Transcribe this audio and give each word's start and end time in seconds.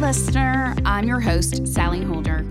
listener. 0.00 0.74
I'm 0.86 1.06
your 1.06 1.20
host, 1.20 1.68
Sally 1.68 2.02
Holder. 2.02 2.42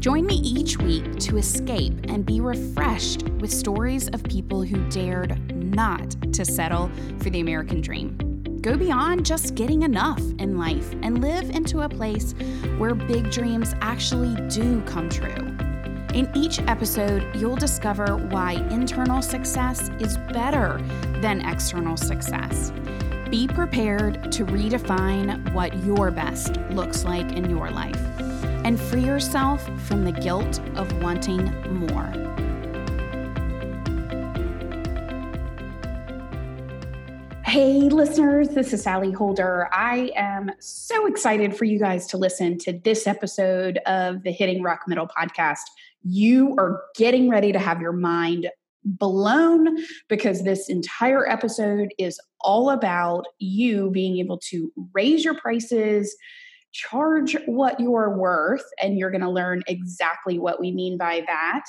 Join 0.00 0.26
me 0.26 0.34
each 0.38 0.76
week 0.78 1.20
to 1.20 1.36
escape 1.36 1.94
and 2.08 2.26
be 2.26 2.40
refreshed 2.40 3.28
with 3.38 3.52
stories 3.52 4.08
of 4.08 4.24
people 4.24 4.64
who 4.64 4.76
dared 4.88 5.54
not 5.54 6.10
to 6.32 6.44
settle 6.44 6.90
for 7.18 7.30
the 7.30 7.38
American 7.38 7.80
dream. 7.80 8.58
Go 8.60 8.76
beyond 8.76 9.24
just 9.24 9.54
getting 9.54 9.82
enough 9.82 10.20
in 10.40 10.58
life 10.58 10.94
and 11.02 11.20
live 11.20 11.48
into 11.50 11.82
a 11.82 11.88
place 11.88 12.34
where 12.76 12.96
big 12.96 13.30
dreams 13.30 13.72
actually 13.80 14.34
do 14.48 14.82
come 14.82 15.08
true. 15.08 15.56
In 16.12 16.28
each 16.34 16.58
episode, 16.62 17.24
you'll 17.36 17.54
discover 17.54 18.16
why 18.16 18.54
internal 18.72 19.22
success 19.22 19.90
is 20.00 20.16
better 20.32 20.82
than 21.20 21.46
external 21.46 21.96
success. 21.96 22.72
Be 23.30 23.48
prepared 23.48 24.30
to 24.32 24.44
redefine 24.46 25.52
what 25.52 25.76
your 25.84 26.10
best 26.10 26.58
looks 26.70 27.04
like 27.04 27.32
in 27.32 27.50
your 27.50 27.70
life 27.70 28.00
and 28.64 28.80
free 28.80 29.04
yourself 29.04 29.64
from 29.86 30.04
the 30.04 30.12
guilt 30.12 30.60
of 30.76 30.92
wanting 31.02 31.44
more. 31.88 32.12
Hey, 37.44 37.88
listeners, 37.88 38.48
this 38.50 38.72
is 38.72 38.82
Sally 38.82 39.12
Holder. 39.12 39.68
I 39.72 40.12
am 40.14 40.50
so 40.58 41.06
excited 41.06 41.56
for 41.56 41.64
you 41.64 41.78
guys 41.78 42.06
to 42.08 42.16
listen 42.18 42.58
to 42.58 42.78
this 42.84 43.06
episode 43.06 43.78
of 43.86 44.22
the 44.22 44.30
Hitting 44.30 44.62
Rock 44.62 44.82
Middle 44.86 45.08
podcast 45.08 45.62
you 46.08 46.54
are 46.58 46.84
getting 46.94 47.28
ready 47.28 47.52
to 47.52 47.58
have 47.58 47.80
your 47.80 47.92
mind 47.92 48.48
blown 48.86 49.76
because 50.08 50.44
this 50.44 50.68
entire 50.68 51.28
episode 51.28 51.88
is 51.98 52.20
all 52.40 52.70
about 52.70 53.26
you 53.38 53.90
being 53.90 54.18
able 54.18 54.38
to 54.50 54.72
raise 54.94 55.24
your 55.24 55.38
prices, 55.38 56.16
charge 56.72 57.36
what 57.46 57.80
you're 57.80 58.16
worth, 58.16 58.64
and 58.82 58.98
you're 58.98 59.10
going 59.10 59.22
to 59.22 59.30
learn 59.30 59.62
exactly 59.66 60.38
what 60.38 60.60
we 60.60 60.70
mean 60.70 60.98
by 60.98 61.22
that, 61.26 61.64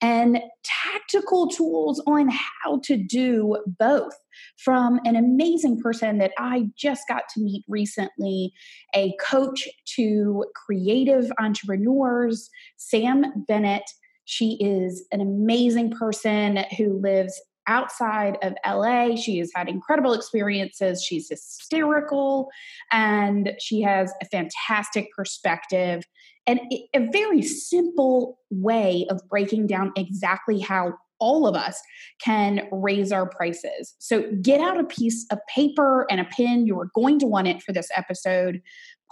and 0.00 0.40
tactical 0.62 1.48
tools 1.48 2.02
on 2.06 2.28
how 2.28 2.80
to 2.84 2.96
do 2.96 3.56
both 3.78 4.14
from 4.56 5.00
an 5.04 5.16
amazing 5.16 5.80
person 5.80 6.18
that 6.18 6.32
I 6.38 6.66
just 6.76 7.02
got 7.08 7.24
to 7.34 7.40
meet 7.40 7.64
recently, 7.68 8.52
a 8.94 9.12
coach 9.20 9.68
to 9.96 10.44
creative 10.54 11.30
entrepreneurs, 11.38 12.48
Sam 12.76 13.44
Bennett. 13.48 13.84
She 14.24 14.56
is 14.60 15.06
an 15.12 15.20
amazing 15.20 15.90
person 15.90 16.64
who 16.76 17.00
lives 17.00 17.40
outside 17.66 18.38
of 18.42 18.54
LA. 18.66 19.14
She 19.16 19.38
has 19.38 19.50
had 19.54 19.68
incredible 19.68 20.14
experiences. 20.14 21.04
She's 21.04 21.28
hysterical 21.28 22.48
and 22.90 23.52
she 23.60 23.82
has 23.82 24.12
a 24.20 24.26
fantastic 24.26 25.08
perspective 25.16 26.02
and 26.46 26.60
a 26.94 27.08
very 27.12 27.42
simple 27.42 28.38
way 28.50 29.06
of 29.10 29.20
breaking 29.28 29.68
down 29.68 29.92
exactly 29.96 30.58
how 30.58 30.94
all 31.20 31.46
of 31.46 31.54
us 31.54 31.80
can 32.20 32.66
raise 32.72 33.12
our 33.12 33.28
prices. 33.28 33.94
So 34.00 34.24
get 34.42 34.60
out 34.60 34.80
a 34.80 34.84
piece 34.84 35.24
of 35.30 35.38
paper 35.54 36.04
and 36.10 36.20
a 36.20 36.24
pen. 36.24 36.66
You 36.66 36.80
are 36.80 36.88
going 36.96 37.20
to 37.20 37.26
want 37.26 37.46
it 37.46 37.62
for 37.62 37.72
this 37.72 37.88
episode. 37.94 38.60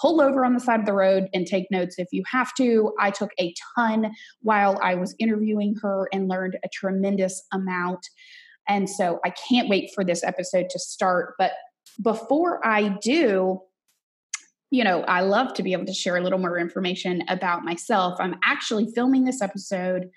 Pull 0.00 0.20
over 0.20 0.44
on 0.44 0.54
the 0.54 0.60
side 0.60 0.80
of 0.80 0.86
the 0.86 0.92
road 0.92 1.28
and 1.34 1.46
take 1.46 1.66
notes 1.70 1.96
if 1.98 2.08
you 2.12 2.22
have 2.30 2.54
to. 2.54 2.92
I 2.98 3.10
took 3.10 3.30
a 3.38 3.54
ton 3.76 4.12
while 4.40 4.78
I 4.82 4.94
was 4.94 5.14
interviewing 5.18 5.74
her 5.82 6.08
and 6.12 6.28
learned 6.28 6.58
a 6.64 6.68
tremendous 6.68 7.42
amount. 7.52 8.06
And 8.68 8.88
so 8.88 9.20
I 9.24 9.30
can't 9.30 9.68
wait 9.68 9.90
for 9.94 10.04
this 10.04 10.24
episode 10.24 10.70
to 10.70 10.78
start. 10.78 11.34
But 11.38 11.52
before 12.02 12.66
I 12.66 12.96
do, 13.02 13.60
you 14.70 14.84
know, 14.84 15.02
I 15.02 15.22
love 15.22 15.54
to 15.54 15.62
be 15.62 15.72
able 15.72 15.86
to 15.86 15.92
share 15.92 16.16
a 16.16 16.20
little 16.20 16.38
more 16.38 16.58
information 16.58 17.24
about 17.28 17.64
myself. 17.64 18.18
I'm 18.20 18.36
actually 18.44 18.86
filming 18.94 19.24
this 19.24 19.42
episode 19.42 20.08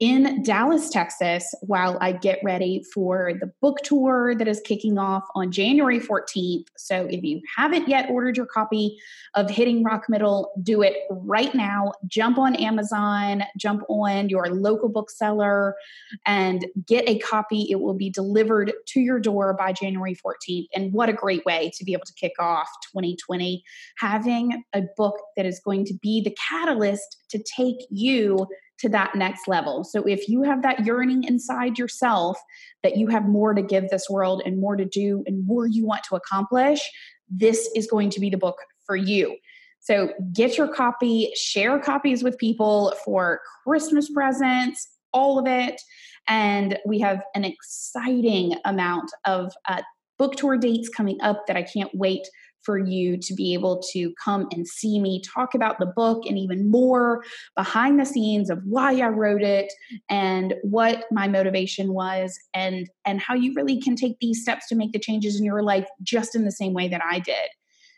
in 0.00 0.42
Dallas, 0.42 0.88
Texas, 0.88 1.54
while 1.60 1.98
I 2.00 2.12
get 2.12 2.40
ready 2.42 2.82
for 2.94 3.32
the 3.38 3.52
book 3.60 3.82
tour 3.84 4.34
that 4.34 4.48
is 4.48 4.62
kicking 4.62 4.96
off 4.96 5.24
on 5.34 5.52
January 5.52 6.00
14th. 6.00 6.64
So 6.78 7.06
if 7.10 7.22
you 7.22 7.42
haven't 7.54 7.86
yet 7.86 8.08
ordered 8.08 8.38
your 8.38 8.46
copy 8.46 8.98
of 9.34 9.50
Hitting 9.50 9.84
Rock 9.84 10.06
Middle, 10.08 10.52
do 10.62 10.80
it 10.80 10.96
right 11.10 11.54
now. 11.54 11.92
Jump 12.06 12.38
on 12.38 12.56
Amazon, 12.56 13.44
jump 13.58 13.82
on 13.90 14.30
your 14.30 14.48
local 14.48 14.88
bookseller, 14.88 15.76
and 16.24 16.66
get 16.86 17.06
a 17.06 17.18
copy. 17.18 17.66
It 17.70 17.80
will 17.80 17.94
be 17.94 18.08
delivered 18.08 18.72
to 18.86 19.00
your 19.00 19.20
door 19.20 19.52
by 19.52 19.74
January 19.74 20.16
14th. 20.16 20.66
And 20.74 20.94
what 20.94 21.10
a 21.10 21.12
great 21.12 21.44
way 21.44 21.70
to 21.76 21.84
be 21.84 21.92
able 21.92 22.06
to 22.06 22.14
kick 22.14 22.32
off 22.38 22.68
2020, 22.94 23.62
having 23.98 24.64
a 24.72 24.82
book 24.96 25.16
that 25.36 25.44
is 25.44 25.60
going 25.60 25.84
to 25.84 25.94
be 26.00 26.22
the 26.22 26.34
catalyst 26.48 27.18
to 27.28 27.42
take 27.42 27.76
you 27.90 28.46
to 28.80 28.88
that 28.88 29.14
next 29.14 29.46
level. 29.46 29.84
So 29.84 30.02
if 30.04 30.28
you 30.28 30.42
have 30.42 30.62
that 30.62 30.84
yearning 30.84 31.24
inside 31.24 31.78
yourself 31.78 32.38
that 32.82 32.96
you 32.96 33.08
have 33.08 33.28
more 33.28 33.54
to 33.54 33.62
give 33.62 33.88
this 33.88 34.08
world 34.08 34.42
and 34.44 34.60
more 34.60 34.76
to 34.76 34.84
do 34.84 35.22
and 35.26 35.46
more 35.46 35.66
you 35.66 35.86
want 35.86 36.04
to 36.04 36.16
accomplish, 36.16 36.80
this 37.28 37.70
is 37.76 37.86
going 37.86 38.10
to 38.10 38.20
be 38.20 38.30
the 38.30 38.38
book 38.38 38.56
for 38.86 38.96
you. 38.96 39.36
So 39.80 40.12
get 40.32 40.58
your 40.58 40.68
copy, 40.68 41.32
share 41.34 41.78
copies 41.78 42.22
with 42.22 42.38
people 42.38 42.94
for 43.04 43.40
Christmas 43.66 44.10
presents, 44.10 44.88
all 45.12 45.38
of 45.38 45.46
it. 45.46 45.80
And 46.28 46.78
we 46.86 47.00
have 47.00 47.22
an 47.34 47.44
exciting 47.44 48.54
amount 48.64 49.10
of 49.24 49.52
uh, 49.66 49.82
book 50.18 50.36
tour 50.36 50.58
dates 50.58 50.88
coming 50.88 51.18
up 51.22 51.46
that 51.46 51.56
I 51.56 51.62
can't 51.62 51.90
wait 51.94 52.28
for 52.62 52.78
you 52.78 53.16
to 53.16 53.34
be 53.34 53.54
able 53.54 53.82
to 53.92 54.12
come 54.22 54.48
and 54.52 54.66
see 54.66 55.00
me 55.00 55.22
talk 55.22 55.54
about 55.54 55.78
the 55.78 55.86
book 55.86 56.24
and 56.26 56.38
even 56.38 56.70
more 56.70 57.22
behind 57.56 57.98
the 57.98 58.04
scenes 58.04 58.50
of 58.50 58.60
why 58.64 58.98
I 59.00 59.08
wrote 59.08 59.42
it 59.42 59.72
and 60.08 60.54
what 60.62 61.04
my 61.10 61.28
motivation 61.28 61.92
was 61.92 62.38
and 62.54 62.88
and 63.04 63.20
how 63.20 63.34
you 63.34 63.54
really 63.54 63.80
can 63.80 63.96
take 63.96 64.18
these 64.20 64.42
steps 64.42 64.68
to 64.68 64.74
make 64.74 64.92
the 64.92 64.98
changes 64.98 65.38
in 65.38 65.44
your 65.44 65.62
life 65.62 65.88
just 66.02 66.34
in 66.34 66.44
the 66.44 66.52
same 66.52 66.72
way 66.72 66.88
that 66.88 67.02
I 67.04 67.18
did. 67.18 67.48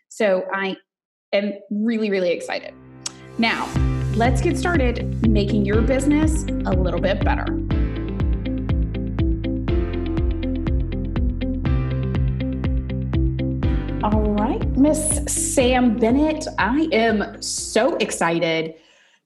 So 0.09 0.45
I 0.53 0.77
am 1.33 1.55
really 1.71 2.11
really 2.11 2.31
excited. 2.31 2.75
Now, 3.39 3.69
let's 4.15 4.41
get 4.41 4.59
started 4.59 5.27
making 5.29 5.65
your 5.65 5.81
business 5.81 6.45
a 6.67 6.73
little 6.73 7.01
bit 7.01 7.25
better. 7.25 7.47
All 14.05 14.21
right, 14.33 14.67
Miss 14.77 15.21
Sam 15.27 15.97
Bennett, 15.97 16.49
I 16.59 16.89
am 16.91 17.41
so 17.41 17.95
excited 17.99 18.75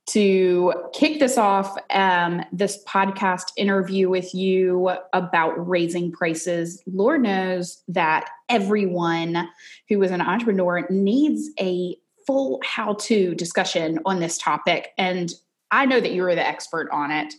to 0.09 0.75
kick 0.92 1.19
this 1.19 1.38
off 1.38 1.75
um, 1.88 2.44
this 2.53 2.84
podcast 2.84 3.53
interview 3.56 4.10
with 4.10 4.34
you 4.34 4.91
about 5.15 5.53
raising 5.66 6.12
prices. 6.12 6.82
Lord 6.86 7.22
knows 7.22 7.82
that 7.88 8.28
everyone 8.50 9.48
who 9.88 10.03
is 10.03 10.10
an 10.10 10.20
entrepreneur 10.20 10.86
needs 10.91 11.48
a 11.59 11.97
full 12.26 12.60
how 12.62 12.94
to 13.00 13.34
discussion 13.34 13.98
on 14.04 14.20
this 14.20 14.36
topic. 14.36 14.91
And 14.98 15.32
I 15.70 15.86
know 15.86 16.00
that 16.00 16.12
you're 16.12 16.34
the 16.34 16.47
expert 16.47 16.91
on 16.92 17.10
it. 17.10 17.32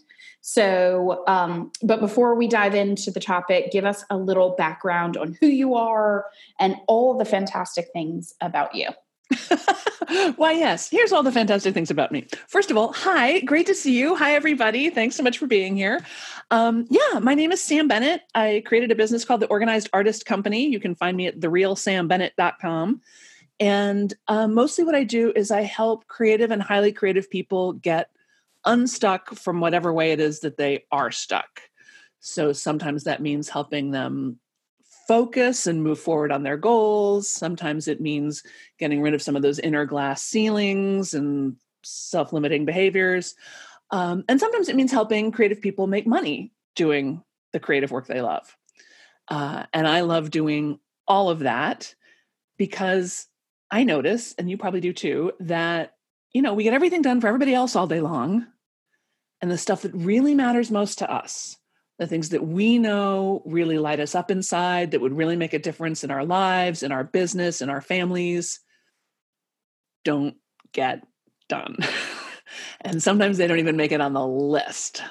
So, 0.50 1.26
um, 1.28 1.74
but 1.84 2.00
before 2.00 2.34
we 2.34 2.48
dive 2.48 2.74
into 2.74 3.12
the 3.12 3.20
topic, 3.20 3.70
give 3.70 3.84
us 3.84 4.06
a 4.10 4.16
little 4.16 4.52
background 4.52 5.18
on 5.18 5.38
who 5.42 5.48
you 5.48 5.76
are 5.76 6.24
and 6.58 6.78
all 6.88 7.18
the 7.18 7.26
fantastic 7.26 7.88
things 7.92 8.34
about 8.40 8.74
you. 8.74 8.88
Why, 10.38 10.54
yes. 10.54 10.90
Here's 10.90 11.12
all 11.12 11.22
the 11.22 11.34
fantastic 11.34 11.74
things 11.74 11.92
about 11.92 12.14
me. 12.14 12.28
First 12.48 12.72
of 12.72 12.78
all, 12.78 12.94
hi, 12.94 13.42
great 13.42 13.66
to 13.66 13.76
see 13.76 14.00
you. 14.00 14.16
Hi, 14.16 14.36
everybody. 14.36 14.90
Thanks 14.90 15.18
so 15.18 15.24
much 15.24 15.38
for 15.38 15.48
being 15.48 15.76
here. 15.76 16.00
Um, 16.50 16.88
yeah, 16.90 17.20
my 17.20 17.34
name 17.34 17.52
is 17.52 17.62
Sam 17.62 17.90
Bennett. 17.90 18.22
I 18.34 18.64
created 18.66 18.90
a 18.90 18.96
business 18.96 19.26
called 19.26 19.42
the 19.42 19.48
Organized 19.48 19.90
Artist 19.92 20.26
Company. 20.26 20.66
You 20.70 20.80
can 20.80 20.96
find 20.96 21.18
me 21.18 21.28
at 21.28 21.42
therealsambennett.com. 21.42 23.02
And 23.60 24.14
uh, 24.30 24.48
mostly 24.48 24.86
what 24.86 24.96
I 24.96 25.04
do 25.04 25.34
is 25.36 25.52
I 25.52 25.64
help 25.64 26.08
creative 26.08 26.52
and 26.52 26.64
highly 26.64 26.94
creative 26.94 27.30
people 27.30 27.74
get 27.74 28.12
unstuck 28.68 29.34
from 29.34 29.60
whatever 29.60 29.92
way 29.92 30.12
it 30.12 30.20
is 30.20 30.42
that 30.42 30.58
they 30.58 30.86
are 30.92 31.10
stuck. 31.10 31.62
So 32.20 32.54
sometimes 32.54 33.06
that 33.06 33.22
means 33.22 33.50
helping 33.50 33.92
them 33.92 34.40
focus 35.08 35.68
and 35.68 35.82
move 35.82 36.00
forward 36.00 36.32
on 36.32 36.44
their 36.44 36.58
goals. 36.58 37.30
Sometimes 37.30 37.88
it 37.88 38.02
means 38.02 38.44
getting 38.78 39.02
rid 39.02 39.14
of 39.14 39.22
some 39.22 39.36
of 39.36 39.42
those 39.42 39.60
inner 39.60 39.86
glass 39.86 40.22
ceilings 40.22 41.14
and 41.14 41.56
self 41.84 42.34
limiting 42.34 42.66
behaviors. 42.66 43.36
Um, 43.90 44.26
and 44.28 44.40
sometimes 44.40 44.68
it 44.68 44.76
means 44.76 44.92
helping 44.92 45.32
creative 45.32 45.62
people 45.62 45.88
make 45.88 46.06
money 46.06 46.52
doing 46.76 47.24
the 47.54 47.60
creative 47.60 47.92
work 47.92 48.06
they 48.06 48.22
love. 48.22 48.56
Uh, 49.30 49.64
and 49.74 49.88
I 49.88 50.02
love 50.02 50.30
doing 50.30 50.80
all 51.08 51.30
of 51.30 51.40
that 51.40 51.96
because 52.58 53.28
I 53.72 53.84
notice, 53.84 54.36
and 54.38 54.50
you 54.50 54.58
probably 54.58 54.82
do 54.82 54.94
too, 54.94 55.32
that 55.40 55.94
you 56.34 56.42
know 56.42 56.54
we 56.54 56.64
get 56.64 56.74
everything 56.74 57.02
done 57.02 57.22
for 57.22 57.28
everybody 57.28 57.54
else 57.54 57.76
all 57.76 57.88
day 57.88 58.02
long 58.02 58.46
and 59.42 59.52
the 59.52 59.58
stuff 59.58 59.84
that 59.84 59.94
really 59.94 60.36
matters 60.36 60.72
most 60.72 61.00
to 61.00 61.12
us, 61.12 61.58
the 62.00 62.08
things 62.08 62.30
that 62.30 62.46
we 62.46 62.78
know 62.78 63.42
really 63.46 63.78
light 63.78 64.00
us 64.00 64.16
up 64.16 64.32
inside, 64.32 64.92
that 64.92 65.02
would 65.02 65.16
really 65.16 65.36
make 65.36 65.54
a 65.54 65.60
difference 65.60 66.04
in 66.04 66.12
our 66.12 66.26
lives, 66.26 66.84
in 66.84 66.92
our 66.92 67.04
business, 67.04 67.62
in 67.62 67.70
our 67.70 67.82
families, 67.82 68.60
don't 70.04 70.36
get 70.72 71.06
done. 71.50 71.78
and 72.82 73.02
sometimes 73.02 73.38
they 73.38 73.48
don't 73.48 73.60
even 73.60 73.78
make 73.78 73.92
it 73.92 74.02
on 74.02 74.14
the 74.14 74.26
list. 74.26 75.04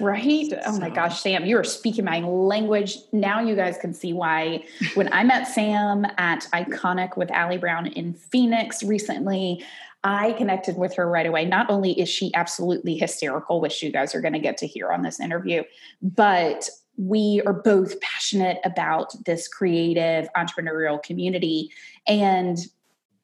Right? 0.00 0.52
Oh 0.64 0.78
my 0.78 0.90
gosh, 0.90 1.20
Sam, 1.20 1.44
you 1.44 1.58
are 1.58 1.64
speaking 1.64 2.04
my 2.04 2.20
language. 2.20 2.98
Now 3.12 3.40
you 3.40 3.56
guys 3.56 3.76
can 3.78 3.92
see 3.92 4.12
why 4.12 4.64
when 4.94 5.12
I 5.12 5.24
met 5.24 5.48
Sam 5.48 6.06
at 6.18 6.46
Iconic 6.52 7.16
with 7.16 7.32
Allie 7.32 7.58
Brown 7.58 7.88
in 7.88 8.14
Phoenix 8.14 8.84
recently, 8.84 9.64
I 10.04 10.32
connected 10.32 10.76
with 10.76 10.94
her 10.94 11.08
right 11.08 11.26
away. 11.26 11.44
Not 11.44 11.70
only 11.70 11.98
is 11.98 12.08
she 12.08 12.32
absolutely 12.34 12.96
hysterical, 12.96 13.60
which 13.60 13.82
you 13.82 13.90
guys 13.90 14.14
are 14.14 14.20
going 14.20 14.34
to 14.34 14.38
get 14.38 14.56
to 14.58 14.66
hear 14.66 14.92
on 14.92 15.02
this 15.02 15.20
interview, 15.20 15.64
but 16.00 16.68
we 16.96 17.42
are 17.46 17.52
both 17.52 18.00
passionate 18.00 18.58
about 18.64 19.12
this 19.24 19.48
creative 19.48 20.28
entrepreneurial 20.36 21.02
community. 21.02 21.70
And 22.06 22.58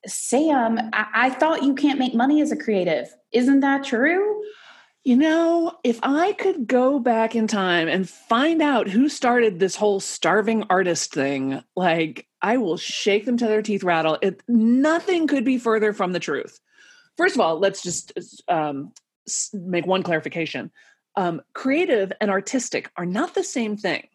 Sam, 0.06 0.78
I, 0.92 1.06
I 1.14 1.30
thought 1.30 1.62
you 1.62 1.74
can't 1.74 1.98
make 1.98 2.14
money 2.14 2.40
as 2.40 2.52
a 2.52 2.56
creative. 2.56 3.14
Isn't 3.32 3.60
that 3.60 3.84
true? 3.84 4.42
You 5.04 5.16
know, 5.16 5.76
if 5.84 6.00
I 6.02 6.32
could 6.32 6.66
go 6.66 6.98
back 6.98 7.36
in 7.36 7.46
time 7.46 7.88
and 7.88 8.08
find 8.08 8.62
out 8.62 8.88
who 8.88 9.10
started 9.10 9.58
this 9.58 9.76
whole 9.76 10.00
starving 10.00 10.64
artist 10.70 11.12
thing, 11.12 11.62
like 11.76 12.26
I 12.40 12.56
will 12.56 12.78
shake 12.78 13.26
them 13.26 13.36
to 13.36 13.46
their 13.46 13.60
teeth 13.60 13.84
rattle. 13.84 14.16
It, 14.22 14.40
nothing 14.48 15.26
could 15.26 15.44
be 15.44 15.58
further 15.58 15.92
from 15.92 16.12
the 16.12 16.20
truth. 16.20 16.58
First 17.18 17.34
of 17.34 17.42
all, 17.42 17.58
let's 17.58 17.82
just 17.82 18.12
um, 18.48 18.92
make 19.52 19.86
one 19.86 20.02
clarification. 20.02 20.70
Um, 21.16 21.42
creative 21.52 22.10
and 22.20 22.30
artistic 22.30 22.90
are 22.96 23.06
not 23.06 23.34
the 23.34 23.44
same 23.44 23.76
thing. 23.76 24.08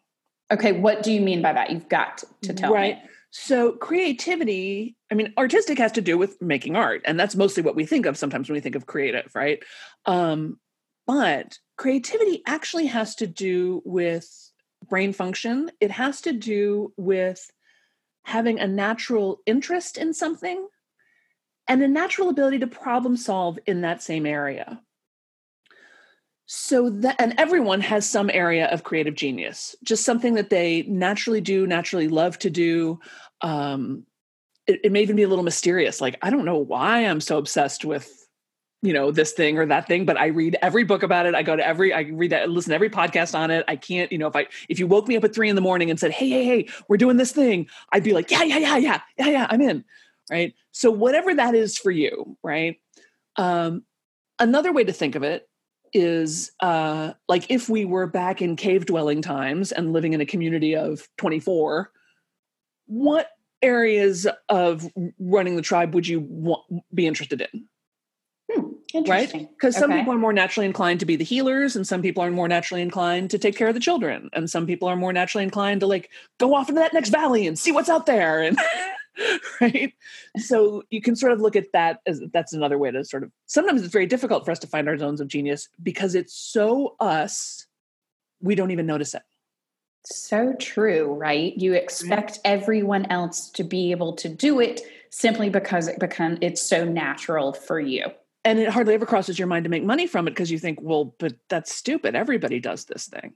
Okay, 0.52 0.72
what 0.72 1.04
do 1.04 1.12
you 1.12 1.20
mean 1.20 1.40
by 1.40 1.52
that? 1.52 1.70
You've 1.70 1.88
got 1.88 2.24
to 2.42 2.52
tell 2.52 2.74
right. 2.74 2.96
me. 2.96 3.02
So, 3.30 3.72
creativity, 3.72 4.96
I 5.10 5.14
mean, 5.14 5.32
artistic 5.38 5.78
has 5.78 5.92
to 5.92 6.00
do 6.00 6.18
with 6.18 6.42
making 6.42 6.74
art, 6.74 7.02
and 7.04 7.18
that's 7.18 7.36
mostly 7.36 7.62
what 7.62 7.76
we 7.76 7.86
think 7.86 8.06
of 8.06 8.18
sometimes 8.18 8.48
when 8.48 8.54
we 8.54 8.60
think 8.60 8.74
of 8.74 8.86
creative, 8.86 9.30
right? 9.36 9.62
Um, 10.04 10.58
but 11.10 11.58
creativity 11.76 12.40
actually 12.46 12.86
has 12.86 13.16
to 13.16 13.26
do 13.26 13.82
with 13.84 14.52
brain 14.88 15.12
function, 15.12 15.68
it 15.80 15.90
has 15.90 16.20
to 16.20 16.32
do 16.32 16.92
with 16.96 17.50
having 18.22 18.60
a 18.60 18.68
natural 18.68 19.40
interest 19.44 19.98
in 19.98 20.14
something 20.14 20.68
and 21.66 21.82
a 21.82 21.88
natural 21.88 22.28
ability 22.28 22.60
to 22.60 22.68
problem 22.68 23.16
solve 23.16 23.58
in 23.66 23.80
that 23.80 24.04
same 24.04 24.24
area. 24.24 24.80
So 26.46 26.90
that 26.90 27.16
and 27.18 27.34
everyone 27.38 27.80
has 27.80 28.08
some 28.08 28.30
area 28.32 28.68
of 28.68 28.84
creative 28.84 29.16
genius, 29.16 29.74
just 29.82 30.04
something 30.04 30.34
that 30.34 30.50
they 30.50 30.82
naturally 30.82 31.40
do, 31.40 31.66
naturally 31.66 32.06
love 32.06 32.38
to 32.38 32.50
do. 32.50 33.00
Um, 33.40 34.06
it, 34.68 34.78
it 34.84 34.92
may 34.92 35.02
even 35.02 35.16
be 35.16 35.24
a 35.24 35.28
little 35.28 35.44
mysterious. 35.44 36.00
Like 36.00 36.18
I 36.22 36.30
don't 36.30 36.44
know 36.44 36.58
why 36.58 37.04
I'm 37.04 37.20
so 37.20 37.36
obsessed 37.36 37.84
with 37.84 38.19
you 38.82 38.92
know 38.92 39.10
this 39.10 39.32
thing 39.32 39.58
or 39.58 39.66
that 39.66 39.86
thing 39.86 40.04
but 40.04 40.16
i 40.16 40.26
read 40.26 40.56
every 40.62 40.84
book 40.84 41.02
about 41.02 41.26
it. 41.26 41.34
I 41.34 41.42
go 41.42 41.54
to 41.54 41.66
every 41.66 41.92
i 41.92 42.00
read 42.00 42.32
that 42.32 42.48
listen 42.48 42.70
to 42.70 42.74
every 42.74 42.90
podcast 42.90 43.38
on 43.38 43.50
it. 43.50 43.64
I 43.68 43.76
can't 43.76 44.10
you 44.10 44.18
know 44.18 44.26
if 44.26 44.36
i 44.36 44.46
if 44.68 44.78
you 44.78 44.86
woke 44.86 45.06
me 45.06 45.16
up 45.16 45.24
at 45.24 45.34
three 45.34 45.48
in 45.48 45.54
the 45.56 45.62
morning 45.62 45.90
and 45.90 46.00
said 46.00 46.12
hey 46.12 46.28
hey 46.28 46.44
hey 46.44 46.68
we're 46.88 46.96
doing 46.96 47.16
this 47.16 47.32
thing 47.32 47.68
i'd 47.92 48.04
be 48.04 48.12
like 48.12 48.30
yeah 48.30 48.42
yeah 48.42 48.58
yeah 48.58 48.76
yeah 48.76 49.00
yeah 49.18 49.28
yeah 49.28 49.46
i'm 49.50 49.60
in 49.60 49.84
right? 50.30 50.54
So 50.70 50.90
whatever 50.90 51.34
that 51.34 51.54
is 51.54 51.76
for 51.76 51.90
you 51.90 52.38
right? 52.42 52.78
Um 53.36 53.84
another 54.38 54.72
way 54.72 54.84
to 54.84 54.92
think 54.92 55.14
of 55.14 55.22
it 55.22 55.48
is 55.92 56.52
uh 56.60 57.12
like 57.28 57.50
if 57.50 57.68
we 57.68 57.84
were 57.84 58.06
back 58.06 58.40
in 58.40 58.56
cave 58.56 58.86
dwelling 58.86 59.20
times 59.20 59.72
and 59.72 59.92
living 59.92 60.12
in 60.12 60.20
a 60.20 60.26
community 60.26 60.76
of 60.76 61.08
24 61.18 61.90
what 62.86 63.28
areas 63.60 64.26
of 64.48 64.88
running 65.18 65.56
the 65.56 65.62
tribe 65.62 65.94
would 65.94 66.06
you 66.06 66.20
want, 66.20 66.62
be 66.94 67.06
interested 67.06 67.40
in 67.52 67.66
Hmm, 68.50 69.02
right? 69.06 69.32
Because 69.32 69.76
some 69.76 69.90
okay. 69.90 70.00
people 70.00 70.14
are 70.14 70.18
more 70.18 70.32
naturally 70.32 70.66
inclined 70.66 71.00
to 71.00 71.06
be 71.06 71.16
the 71.16 71.24
healers, 71.24 71.76
and 71.76 71.86
some 71.86 72.02
people 72.02 72.22
are 72.22 72.30
more 72.30 72.48
naturally 72.48 72.82
inclined 72.82 73.30
to 73.30 73.38
take 73.38 73.56
care 73.56 73.68
of 73.68 73.74
the 73.74 73.80
children, 73.80 74.30
and 74.32 74.50
some 74.50 74.66
people 74.66 74.88
are 74.88 74.96
more 74.96 75.12
naturally 75.12 75.44
inclined 75.44 75.80
to 75.80 75.86
like 75.86 76.10
go 76.38 76.54
off 76.54 76.68
into 76.68 76.80
that 76.80 76.92
next 76.92 77.10
valley 77.10 77.46
and 77.46 77.58
see 77.58 77.72
what's 77.72 77.88
out 77.88 78.06
there, 78.06 78.42
and 78.42 78.58
right. 79.60 79.92
So 80.38 80.82
you 80.90 81.00
can 81.00 81.16
sort 81.16 81.32
of 81.32 81.40
look 81.40 81.56
at 81.56 81.72
that 81.72 82.00
as 82.06 82.20
that's 82.32 82.52
another 82.52 82.78
way 82.78 82.90
to 82.90 83.04
sort 83.04 83.22
of. 83.22 83.30
Sometimes 83.46 83.82
it's 83.82 83.92
very 83.92 84.06
difficult 84.06 84.44
for 84.44 84.50
us 84.50 84.58
to 84.60 84.66
find 84.66 84.88
our 84.88 84.98
zones 84.98 85.20
of 85.20 85.28
genius 85.28 85.68
because 85.82 86.14
it's 86.14 86.34
so 86.34 86.96
us, 86.98 87.66
we 88.40 88.54
don't 88.54 88.70
even 88.70 88.86
notice 88.86 89.14
it. 89.14 89.22
So 90.06 90.54
true, 90.54 91.12
right? 91.12 91.54
You 91.56 91.74
expect 91.74 92.38
everyone 92.44 93.06
else 93.10 93.50
to 93.50 93.64
be 93.64 93.90
able 93.90 94.14
to 94.16 94.28
do 94.28 94.58
it 94.58 94.80
simply 95.10 95.50
because 95.50 95.88
it 95.88 95.98
become 95.98 96.38
it's 96.40 96.62
so 96.62 96.84
natural 96.84 97.52
for 97.52 97.78
you 97.78 98.06
and 98.44 98.58
it 98.58 98.68
hardly 98.68 98.94
ever 98.94 99.06
crosses 99.06 99.38
your 99.38 99.48
mind 99.48 99.64
to 99.64 99.70
make 99.70 99.84
money 99.84 100.06
from 100.06 100.26
it 100.26 100.32
because 100.32 100.50
you 100.50 100.58
think, 100.58 100.78
well, 100.80 101.14
but 101.18 101.34
that's 101.48 101.74
stupid. 101.74 102.14
Everybody 102.14 102.60
does 102.60 102.84
this 102.86 103.06
thing. 103.06 103.34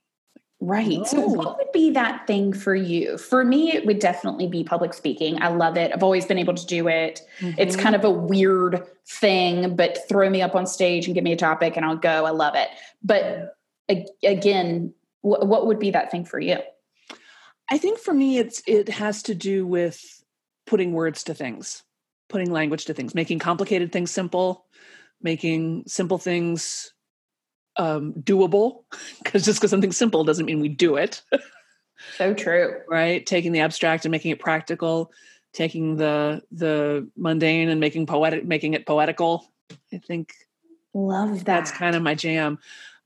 Right. 0.61 0.99
No. 0.99 1.05
So, 1.05 1.27
what 1.27 1.59
would 1.59 1.73
be 1.73 1.91
that 1.91 2.27
thing 2.27 2.55
for 2.55 2.75
you? 2.75 3.19
For 3.19 3.45
me, 3.45 3.73
it 3.75 3.85
would 3.85 3.99
definitely 3.99 4.47
be 4.47 4.65
public 4.65 4.95
speaking. 4.95 5.43
I 5.43 5.49
love 5.49 5.77
it. 5.77 5.93
I've 5.93 6.03
always 6.03 6.25
been 6.25 6.39
able 6.39 6.55
to 6.55 6.65
do 6.67 6.89
it. 6.89 7.21
Mm-hmm. 7.41 7.61
It's 7.61 7.77
kind 7.77 7.95
of 7.95 8.05
a 8.05 8.11
weird 8.11 8.83
thing, 9.07 9.77
but 9.77 10.09
throw 10.09 10.31
me 10.31 10.41
up 10.41 10.55
on 10.55 10.67
stage 10.67 11.07
and 11.07 11.15
give 11.15 11.25
me 11.25 11.33
a 11.33 11.37
topic 11.37 11.77
and 11.77 11.85
I'll 11.85 11.97
go. 11.97 12.25
I 12.25 12.31
love 12.31 12.55
it. 12.55 12.69
But 13.03 13.57
again, 14.23 14.95
what 15.21 15.67
would 15.67 15.79
be 15.79 15.91
that 15.91 16.11
thing 16.11 16.25
for 16.25 16.41
you? 16.41 16.59
I 17.71 17.79
think 17.79 17.99
for 17.99 18.15
me, 18.15 18.39
it's 18.39 18.63
it 18.67 18.89
has 18.89 19.23
to 19.25 19.35
do 19.35 19.67
with 19.67 20.23
putting 20.67 20.93
words 20.93 21.25
to 21.25 21.35
things, 21.35 21.83
putting 22.29 22.51
language 22.51 22.87
to 22.87 22.95
things, 22.95 23.15
making 23.15 23.39
complicated 23.39 23.93
things 23.93 24.11
simple, 24.11 24.67
making 25.23 25.85
simple 25.87 26.19
things 26.19 26.93
um, 27.77 28.13
doable 28.15 28.85
because 29.23 29.45
just 29.45 29.61
because 29.61 29.71
something's 29.71 29.97
simple 29.97 30.25
doesn't 30.25 30.47
mean 30.47 30.61
we 30.61 30.69
do 30.69 30.97
it. 30.97 31.23
so 32.17 32.35
true. 32.35 32.81
Right? 32.89 33.25
Taking 33.25 33.53
the 33.53 33.61
abstract 33.61 34.05
and 34.05 34.13
making 34.13 34.31
it 34.31 34.41
practical, 34.41 35.13
taking 35.53 35.97
the 35.97 36.43
the 36.53 37.09
mundane 37.17 37.69
and 37.69 37.81
making 37.81 38.07
poetic 38.07 38.45
making 38.45 38.75
it 38.75 38.87
poetical. 38.87 39.51
I 39.93 39.99
think 39.99 40.35
love 40.93 41.39
that. 41.39 41.45
That's 41.45 41.71
kind 41.71 41.97
of 41.97 42.03
my 42.03 42.15
jam. 42.15 42.59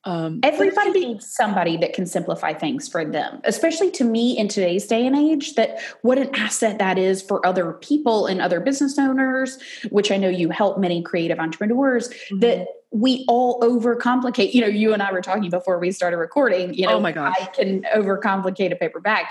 Um, 0.04 0.40
Everybody 0.42 0.92
needs 0.92 1.26
somebody 1.34 1.76
that 1.78 1.92
can 1.92 2.06
simplify 2.06 2.54
things 2.54 2.88
for 2.88 3.04
them, 3.04 3.40
especially 3.44 3.90
to 3.92 4.04
me 4.04 4.38
in 4.38 4.48
today's 4.48 4.86
day 4.86 5.06
and 5.06 5.16
age. 5.16 5.54
That 5.54 5.80
what 6.02 6.18
an 6.18 6.34
asset 6.34 6.78
that 6.78 6.98
is 6.98 7.20
for 7.20 7.44
other 7.44 7.72
people 7.74 8.26
and 8.26 8.40
other 8.40 8.60
business 8.60 8.98
owners, 8.98 9.58
which 9.90 10.10
I 10.10 10.16
know 10.16 10.28
you 10.28 10.50
help 10.50 10.78
many 10.78 11.02
creative 11.02 11.38
entrepreneurs. 11.38 12.08
Mm-hmm. 12.08 12.38
That 12.40 12.68
we 12.90 13.24
all 13.28 13.60
overcomplicate. 13.60 14.54
You 14.54 14.62
know, 14.62 14.66
you 14.66 14.94
and 14.94 15.02
I 15.02 15.12
were 15.12 15.20
talking 15.20 15.50
before 15.50 15.78
we 15.78 15.92
started 15.92 16.16
recording. 16.16 16.72
You 16.72 16.86
know, 16.86 16.94
oh 16.94 17.00
my 17.00 17.12
gosh. 17.12 17.34
I 17.38 17.44
can 17.46 17.82
overcomplicate 17.94 18.72
a 18.72 18.76
paper 18.76 19.00
bag 19.00 19.26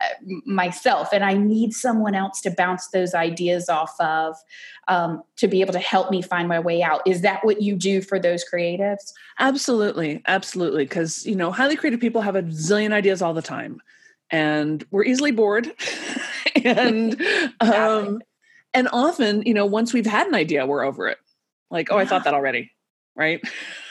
uh, 0.00 0.06
myself, 0.46 1.10
and 1.12 1.22
I 1.22 1.34
need 1.34 1.74
someone 1.74 2.14
else 2.14 2.40
to 2.42 2.50
bounce 2.50 2.88
those 2.88 3.14
ideas 3.14 3.68
off 3.68 3.94
of 4.00 4.36
um, 4.88 5.22
to 5.36 5.46
be 5.46 5.60
able 5.60 5.74
to 5.74 5.78
help 5.78 6.10
me 6.10 6.22
find 6.22 6.48
my 6.48 6.58
way 6.58 6.82
out. 6.82 7.06
Is 7.06 7.20
that 7.20 7.44
what 7.44 7.60
you 7.60 7.76
do 7.76 8.00
for 8.00 8.18
those 8.18 8.44
creatives? 8.50 9.12
Absolutely, 9.38 10.22
absolutely. 10.26 10.84
Because 10.84 11.26
you 11.26 11.36
know, 11.36 11.50
highly 11.50 11.76
creative 11.76 12.00
people 12.00 12.22
have 12.22 12.36
a 12.36 12.42
zillion 12.44 12.92
ideas 12.92 13.20
all 13.20 13.34
the 13.34 13.42
time, 13.42 13.82
and 14.30 14.86
we're 14.90 15.04
easily 15.04 15.32
bored, 15.32 15.70
and 16.64 17.20
um, 17.60 18.22
and 18.72 18.88
often, 18.90 19.42
you 19.42 19.52
know, 19.52 19.66
once 19.66 19.92
we've 19.92 20.06
had 20.06 20.26
an 20.28 20.34
idea, 20.34 20.64
we're 20.64 20.82
over 20.82 21.08
it. 21.08 21.18
Like, 21.70 21.92
oh, 21.92 21.98
I 21.98 22.06
thought 22.06 22.24
that 22.24 22.32
already 22.32 22.70
right? 23.16 23.40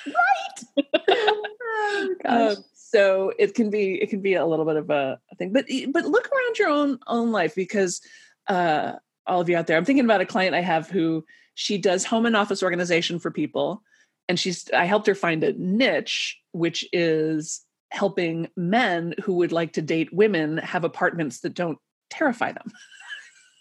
Right. 0.05 0.85
oh, 1.09 2.15
um, 2.25 2.55
so 2.73 3.31
it 3.39 3.53
can 3.53 3.69
be 3.69 4.01
it 4.01 4.09
can 4.09 4.21
be 4.21 4.33
a 4.33 4.45
little 4.45 4.65
bit 4.65 4.75
of 4.75 4.89
a, 4.89 5.19
a, 5.31 5.35
thing, 5.35 5.53
but 5.53 5.65
but 5.91 6.05
look 6.05 6.27
around 6.27 6.59
your 6.59 6.69
own 6.69 6.99
own 7.07 7.31
life 7.31 7.55
because 7.55 8.01
uh, 8.47 8.93
all 9.25 9.41
of 9.41 9.49
you 9.49 9.55
out 9.55 9.67
there. 9.67 9.77
I'm 9.77 9.85
thinking 9.85 10.05
about 10.05 10.21
a 10.21 10.25
client 10.25 10.55
I 10.55 10.61
have 10.61 10.89
who 10.89 11.25
she 11.55 11.77
does 11.77 12.05
home 12.05 12.25
and 12.25 12.35
office 12.35 12.63
organization 12.63 13.19
for 13.19 13.31
people, 13.31 13.83
and 14.27 14.39
she's 14.39 14.69
I 14.71 14.85
helped 14.85 15.07
her 15.07 15.15
find 15.15 15.43
a 15.43 15.53
niche 15.53 16.37
which 16.51 16.85
is 16.91 17.61
helping 17.91 18.47
men 18.55 19.13
who 19.23 19.35
would 19.35 19.51
like 19.51 19.73
to 19.73 19.81
date 19.81 20.13
women 20.13 20.57
have 20.57 20.83
apartments 20.83 21.41
that 21.41 21.53
don't 21.53 21.77
terrify 22.09 22.51
them. 22.51 22.71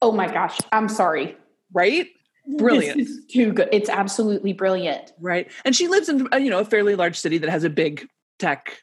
Oh 0.02 0.12
my 0.12 0.32
gosh, 0.32 0.58
I'm 0.72 0.88
sorry. 0.88 1.36
Right? 1.72 2.08
Brilliant. 2.46 3.08
too 3.30 3.52
good. 3.52 3.68
It's 3.72 3.88
absolutely 3.88 4.52
brilliant. 4.52 5.12
Right. 5.20 5.50
And 5.64 5.74
she 5.74 5.88
lives 5.88 6.08
in 6.08 6.28
uh, 6.32 6.36
you 6.36 6.50
know 6.50 6.60
a 6.60 6.64
fairly 6.64 6.94
large 6.94 7.18
city 7.18 7.38
that 7.38 7.50
has 7.50 7.64
a 7.64 7.70
big 7.70 8.08
tech 8.38 8.82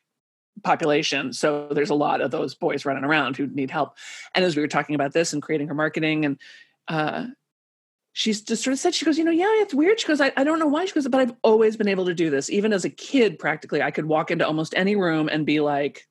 population. 0.64 1.34
So 1.34 1.68
there's 1.72 1.90
a 1.90 1.96
lot 1.96 2.22
of 2.22 2.32
those 2.32 2.56
boys 2.56 2.86
running 2.86 3.04
around 3.04 3.38
who 3.38 3.48
need 3.48 3.72
help. 3.72 3.96
And 4.34 4.44
as 4.44 4.56
we 4.56 4.62
were 4.62 4.68
talking 4.68 4.96
about 4.96 5.14
this 5.14 5.34
and 5.34 5.42
creating 5.42 5.68
her 5.68 5.74
marketing 5.74 6.26
and 6.26 6.40
uh 6.88 7.28
she's 8.14 8.42
just 8.42 8.64
sort 8.64 8.72
of 8.72 8.80
said 8.80 8.96
she 8.96 9.06
goes 9.06 9.18
you 9.18 9.24
know 9.24 9.32
yeah 9.32 9.46
it's 9.62 9.74
weird. 9.74 10.00
She 10.00 10.08
goes 10.08 10.22
I, 10.22 10.32
I 10.38 10.44
don't 10.44 10.60
know 10.60 10.68
why. 10.68 10.86
She 10.86 10.94
goes 10.94 11.08
but 11.08 11.22
i've 11.22 11.36
always 11.44 11.78
been 11.78 11.88
able 11.88 12.06
to 12.06 12.14
do 12.14 12.30
this. 12.30 12.50
Even 12.50 12.74
as 12.74 12.86
a 12.86 12.90
kid 12.90 13.40
practically 13.40 13.82
i 13.82 13.92
could 13.92 14.06
walk 14.06 14.32
into 14.32 14.48
almost 14.48 14.74
any 14.76 14.96
room 14.96 15.30
and 15.30 15.46
be 15.46 15.60
like 15.60 16.08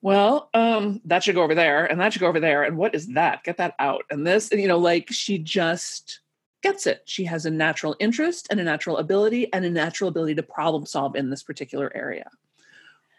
well 0.00 0.50
um 0.54 1.00
that 1.04 1.22
should 1.24 1.34
go 1.34 1.42
over 1.42 1.54
there 1.54 1.84
and 1.86 2.00
that 2.00 2.12
should 2.12 2.20
go 2.20 2.28
over 2.28 2.40
there. 2.40 2.62
And 2.62 2.76
what 2.76 2.94
is 2.94 3.08
that? 3.14 3.44
Get 3.44 3.58
that 3.58 3.74
out. 3.78 4.04
And 4.10 4.26
this 4.26 4.50
and 4.50 4.60
you 4.60 4.68
know 4.68 4.78
like 4.78 5.08
she 5.10 5.38
just 5.38 6.20
gets 6.64 6.86
it. 6.86 7.02
She 7.04 7.24
has 7.26 7.46
a 7.46 7.50
natural 7.50 7.94
interest 8.00 8.48
and 8.50 8.58
a 8.58 8.64
natural 8.64 8.96
ability 8.96 9.52
and 9.52 9.64
a 9.64 9.70
natural 9.70 10.08
ability 10.08 10.34
to 10.34 10.42
problem 10.42 10.86
solve 10.86 11.14
in 11.14 11.30
this 11.30 11.44
particular 11.44 11.92
area. 11.94 12.28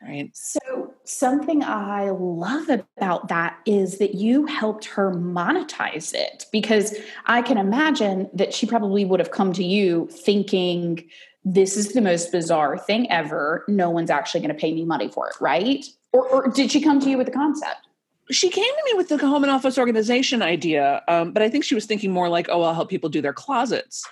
Right. 0.02 0.30
So, 0.34 0.94
something 1.04 1.64
I 1.64 2.10
love 2.10 2.70
about 2.70 3.30
that 3.30 3.58
is 3.66 3.98
that 4.00 4.16
you 4.16 4.46
helped 4.46 4.86
her 4.86 5.12
monetize 5.12 6.14
it 6.14 6.46
because 6.52 6.96
I 7.26 7.42
can 7.42 7.58
imagine 7.58 8.30
that 8.34 8.54
she 8.54 8.68
probably 8.68 9.06
would 9.06 9.20
have 9.20 9.32
come 9.32 9.54
to 9.54 9.64
you 9.64 10.08
thinking, 10.12 11.08
this 11.44 11.78
is 11.78 11.94
the 11.94 12.02
most 12.02 12.32
bizarre 12.32 12.78
thing 12.78 13.10
ever. 13.10 13.64
No 13.68 13.90
one's 13.90 14.10
actually 14.10 14.42
going 14.42 14.54
to 14.54 14.60
pay 14.60 14.74
me 14.74 14.84
money 14.84 15.08
for 15.08 15.30
it, 15.30 15.36
right? 15.40 15.86
Or, 16.12 16.28
or, 16.28 16.48
did 16.50 16.72
she 16.72 16.82
come 16.82 17.00
to 17.00 17.10
you 17.10 17.18
with 17.18 17.28
the 17.28 17.34
concept? 17.34 17.88
She 18.32 18.50
came 18.50 18.64
to 18.66 18.84
me 18.86 18.94
with 18.98 19.10
the 19.10 19.18
home 19.18 19.44
and 19.44 19.52
office 19.52 19.78
organization 19.78 20.42
idea, 20.42 21.04
um, 21.08 21.32
but 21.32 21.44
I 21.44 21.50
think 21.50 21.64
she 21.64 21.76
was 21.76 21.86
thinking 21.86 22.12
more 22.12 22.30
like, 22.30 22.48
"Oh, 22.50 22.64
I'll 22.64 22.74
help 22.74 22.90
people 22.90 23.10
do 23.10 23.22
their 23.22 23.34
closets." 23.34 24.04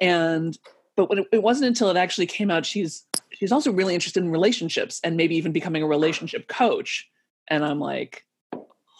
And 0.00 0.58
but 0.96 1.18
it, 1.18 1.26
it 1.32 1.42
wasn't 1.42 1.68
until 1.68 1.90
it 1.90 1.96
actually 1.96 2.26
came 2.26 2.50
out, 2.50 2.66
she's 2.66 3.04
she's 3.30 3.52
also 3.52 3.72
really 3.72 3.94
interested 3.94 4.22
in 4.22 4.30
relationships 4.30 5.00
and 5.02 5.16
maybe 5.16 5.36
even 5.36 5.52
becoming 5.52 5.82
a 5.82 5.86
relationship 5.86 6.48
coach. 6.48 7.08
And 7.48 7.64
I'm 7.64 7.80
like, 7.80 8.24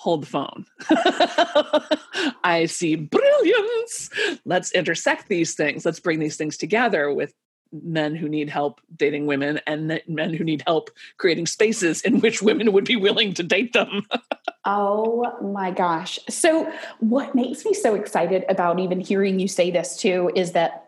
hold 0.04 0.22
the 0.22 0.26
phone. 0.26 0.66
I 2.44 2.66
see 2.66 2.96
brilliance. 2.96 4.10
Let's 4.44 4.72
intersect 4.72 5.28
these 5.28 5.54
things. 5.54 5.86
Let's 5.86 6.00
bring 6.00 6.18
these 6.18 6.36
things 6.36 6.56
together 6.56 7.12
with 7.12 7.32
men 7.82 8.14
who 8.14 8.28
need 8.28 8.48
help 8.48 8.80
dating 8.96 9.26
women 9.26 9.60
and 9.66 10.00
men 10.06 10.32
who 10.32 10.44
need 10.44 10.62
help 10.66 10.90
creating 11.18 11.46
spaces 11.46 12.02
in 12.02 12.20
which 12.20 12.42
women 12.42 12.72
would 12.72 12.84
be 12.84 12.96
willing 12.96 13.34
to 13.34 13.42
date 13.42 13.72
them. 13.72 14.06
oh 14.64 15.32
my 15.42 15.70
gosh. 15.70 16.18
So, 16.28 16.70
what 17.00 17.34
makes 17.34 17.64
me 17.64 17.74
so 17.74 17.94
excited 17.94 18.44
about 18.48 18.78
even 18.78 19.00
hearing 19.00 19.40
you 19.40 19.48
say 19.48 19.70
this 19.70 19.96
too 19.96 20.30
is 20.34 20.52
that 20.52 20.80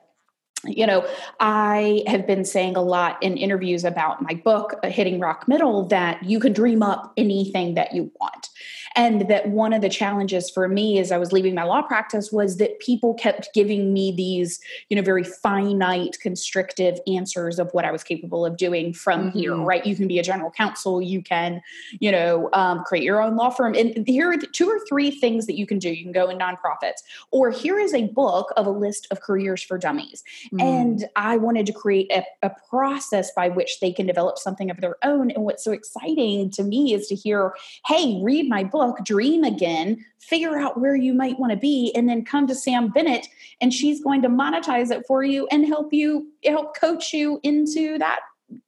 you 0.65 0.87
know, 0.87 1.07
I 1.39 2.03
have 2.07 2.27
been 2.27 2.45
saying 2.45 2.77
a 2.77 2.83
lot 2.83 3.23
in 3.23 3.37
interviews 3.37 3.85
about 3.85 4.23
my 4.23 4.35
book, 4.35 4.75
Hitting 4.85 5.21
Rock 5.21 5.47
Middle, 5.47 5.87
that 5.89 6.25
you 6.25 6.41
can 6.41 6.53
dream 6.53 6.83
up 6.83 7.13
anything 7.17 7.75
that 7.75 7.95
you 7.95 8.11
want. 8.21 8.49
And 8.97 9.29
that 9.29 9.51
one 9.51 9.75
of 9.75 9.83
the 9.83 9.91
challenges 9.91 10.49
for 10.49 10.69
me 10.69 10.99
as 10.99 11.13
I 11.13 11.19
was 11.19 11.31
leaving 11.31 11.55
my 11.55 11.65
law 11.65 11.83
practice 11.83 12.33
was 12.33 12.57
that 12.57 12.81
people 12.81 13.13
kept 13.13 13.51
giving 13.53 13.93
me 13.93 14.11
these, 14.11 14.59
you 14.89 14.97
know, 14.97 15.03
very 15.03 15.23
finite, 15.23 16.17
constrictive 16.21 16.99
answers 17.07 17.59
of 17.59 17.71
what 17.73 17.85
I 17.85 17.93
was 17.93 18.03
capable 18.03 18.47
of 18.47 18.57
doing 18.57 18.95
from 18.95 19.29
mm-hmm. 19.29 19.39
here, 19.39 19.57
right? 19.57 19.85
You 19.85 19.95
can 19.95 20.09
be 20.09 20.19
a 20.19 20.23
general 20.23 20.51
counsel, 20.51 21.03
you 21.03 21.23
can, 21.23 21.61
you 22.01 22.11
know, 22.11 22.49
um, 22.55 22.83
create 22.85 23.05
your 23.05 23.21
own 23.21 23.37
law 23.37 23.51
firm. 23.51 23.75
And 23.75 24.07
here 24.09 24.33
are 24.33 24.39
two 24.39 24.69
or 24.69 24.81
three 24.89 25.11
things 25.11 25.45
that 25.47 25.59
you 25.59 25.67
can 25.67 25.79
do. 25.79 25.91
You 25.91 26.03
can 26.03 26.13
go 26.13 26.31
in 26.31 26.39
nonprofits, 26.39 27.03
or 27.31 27.51
here 27.51 27.79
is 27.79 27.93
a 27.93 28.07
book 28.09 28.53
of 28.57 28.67
a 28.67 28.71
list 28.71 29.09
of 29.11 29.21
careers 29.21 29.63
for 29.63 29.77
dummies. 29.77 30.25
Mm-hmm. 30.47 30.61
And 30.61 31.09
I 31.17 31.37
wanted 31.37 31.67
to 31.67 31.73
create 31.73 32.11
a, 32.11 32.25
a 32.43 32.51
process 32.71 33.31
by 33.37 33.51
which 33.51 33.81
they 33.81 33.93
can 33.93 34.07
develop 34.07 34.39
something 34.39 34.71
of 34.71 34.81
their 34.81 34.97
own. 35.05 35.31
And 35.31 35.45
what's 35.45 35.63
so 35.63 35.73
exciting 35.73 36.51
to 36.53 36.63
me 36.63 36.95
is 36.95 37.09
to 37.09 37.15
hear, 37.15 37.53
hey, 37.87 38.21
read 38.23 38.49
my 38.49 38.65
book 38.65 38.86
dream 39.03 39.45
again, 39.45 40.05
figure 40.19 40.59
out 40.59 40.81
where 40.81 40.97
you 40.97 41.15
might 41.15 41.39
want 41.39 41.53
to 41.53 41.59
be, 41.59 41.93
and 41.95 42.09
then 42.09 42.25
come 42.25 42.47
to 42.47 42.55
Sam 42.55 42.89
Bennett, 42.89 43.29
and 43.61 43.73
she's 43.73 44.03
going 44.03 44.23
to 44.23 44.29
monetize 44.29 44.91
it 44.91 45.05
for 45.07 45.23
you 45.23 45.47
and 45.51 45.67
help 45.67 45.93
you 45.93 46.29
help 46.45 46.77
coach 46.79 47.13
you 47.13 47.41
into 47.43 47.99
that 47.99 48.21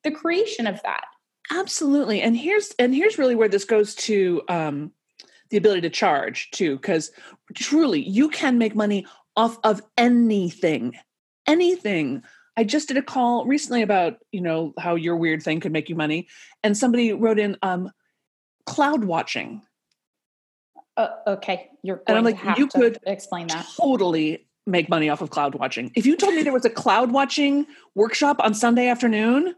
the 0.05 0.11
creation 0.11 0.67
of 0.67 0.83
that. 0.83 1.05
Absolutely, 1.51 2.21
and 2.21 2.37
here's 2.37 2.73
and 2.79 2.95
here's 2.95 3.19
really 3.19 3.35
where 3.35 3.49
this 3.49 3.65
goes 3.65 3.95
to 3.95 4.43
um, 4.49 4.93
the 5.51 5.57
ability 5.57 5.83
to 5.83 5.91
charge 5.91 6.51
too, 6.51 6.77
because 6.77 7.11
truly 7.55 8.01
you 8.01 8.29
can 8.29 8.59
make 8.59 8.75
money 8.75 9.07
off 9.37 9.59
of 9.65 9.81
anything, 9.97 10.97
anything. 11.47 12.23
I 12.57 12.65
just 12.65 12.89
did 12.89 12.97
a 12.97 13.03
call 13.03 13.47
recently 13.47 13.83
about 13.83 14.19
you 14.33 14.41
know 14.41 14.75
how 14.79 14.95
your 14.95 15.17
weird 15.17 15.43
thing 15.43 15.61
could 15.61 15.73
make 15.73 15.89
you 15.89 15.97
money, 15.97 16.29
and 16.63 16.77
somebody 16.77 17.13
wrote 17.13 17.39
in 17.39 17.57
um, 17.63 17.91
cloud 18.67 19.05
watching 19.05 19.63
uh, 20.99 21.11
okay, 21.28 21.71
you're 21.83 22.02
and 22.07 22.19
I'm 22.19 22.25
like, 22.25 22.38
you 22.59 22.67
could 22.67 22.99
explain 23.07 23.47
that 23.47 23.67
totally 23.81 24.47
make 24.67 24.88
money 24.88 25.09
off 25.09 25.23
of 25.23 25.31
cloud 25.31 25.55
watching. 25.55 25.90
If 25.95 26.05
you 26.05 26.17
told 26.17 26.35
me 26.35 26.43
there 26.43 26.52
was 26.52 26.64
a 26.64 26.71
cloud 26.71 27.12
watching 27.12 27.67
workshop 27.95 28.37
on 28.40 28.52
Sunday 28.52 28.88
afternoon, 28.88 29.55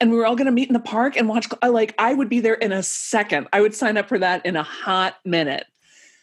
and 0.00 0.10
we 0.10 0.16
were 0.16 0.24
all 0.24 0.36
going 0.36 0.46
to 0.46 0.52
meet 0.52 0.68
in 0.68 0.74
the 0.74 0.80
park 0.80 1.16
and 1.16 1.28
watch, 1.28 1.48
like 1.62 1.94
I 1.98 2.14
would 2.14 2.28
be 2.28 2.40
there 2.40 2.54
in 2.54 2.72
a 2.72 2.82
second. 2.82 3.48
I 3.52 3.60
would 3.60 3.74
sign 3.74 3.96
up 3.96 4.08
for 4.08 4.18
that 4.18 4.46
in 4.46 4.56
a 4.56 4.62
hot 4.62 5.16
minute. 5.24 5.66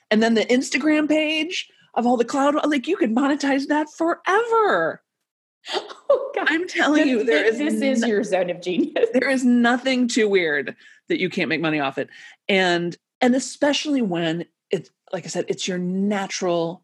And 0.09 0.23
then 0.23 0.33
the 0.33 0.45
Instagram 0.45 1.09
page 1.09 1.69
of 1.93 2.07
all 2.07 2.17
the 2.17 2.25
cloud, 2.25 2.55
like 2.65 2.87
you 2.87 2.97
could 2.97 3.13
monetize 3.13 3.67
that 3.67 3.87
forever. 3.95 5.01
Oh, 6.09 6.31
God. 6.35 6.47
I'm 6.49 6.67
telling 6.67 7.07
you, 7.07 7.23
there 7.23 7.45
is 7.45 7.57
this 7.57 7.81
is 7.81 8.05
your 8.05 8.23
zone 8.23 8.49
of 8.49 8.61
genius. 8.61 9.09
There 9.13 9.29
is 9.29 9.45
nothing 9.45 10.07
too 10.07 10.27
weird 10.27 10.75
that 11.07 11.19
you 11.19 11.29
can't 11.29 11.47
make 11.47 11.61
money 11.61 11.79
off 11.79 11.97
it, 11.97 12.09
and 12.49 12.95
and 13.23 13.35
especially 13.35 14.01
when 14.01 14.45
it's 14.69 14.89
like 15.13 15.23
I 15.23 15.29
said, 15.29 15.45
it's 15.47 15.65
your 15.65 15.77
natural 15.77 16.83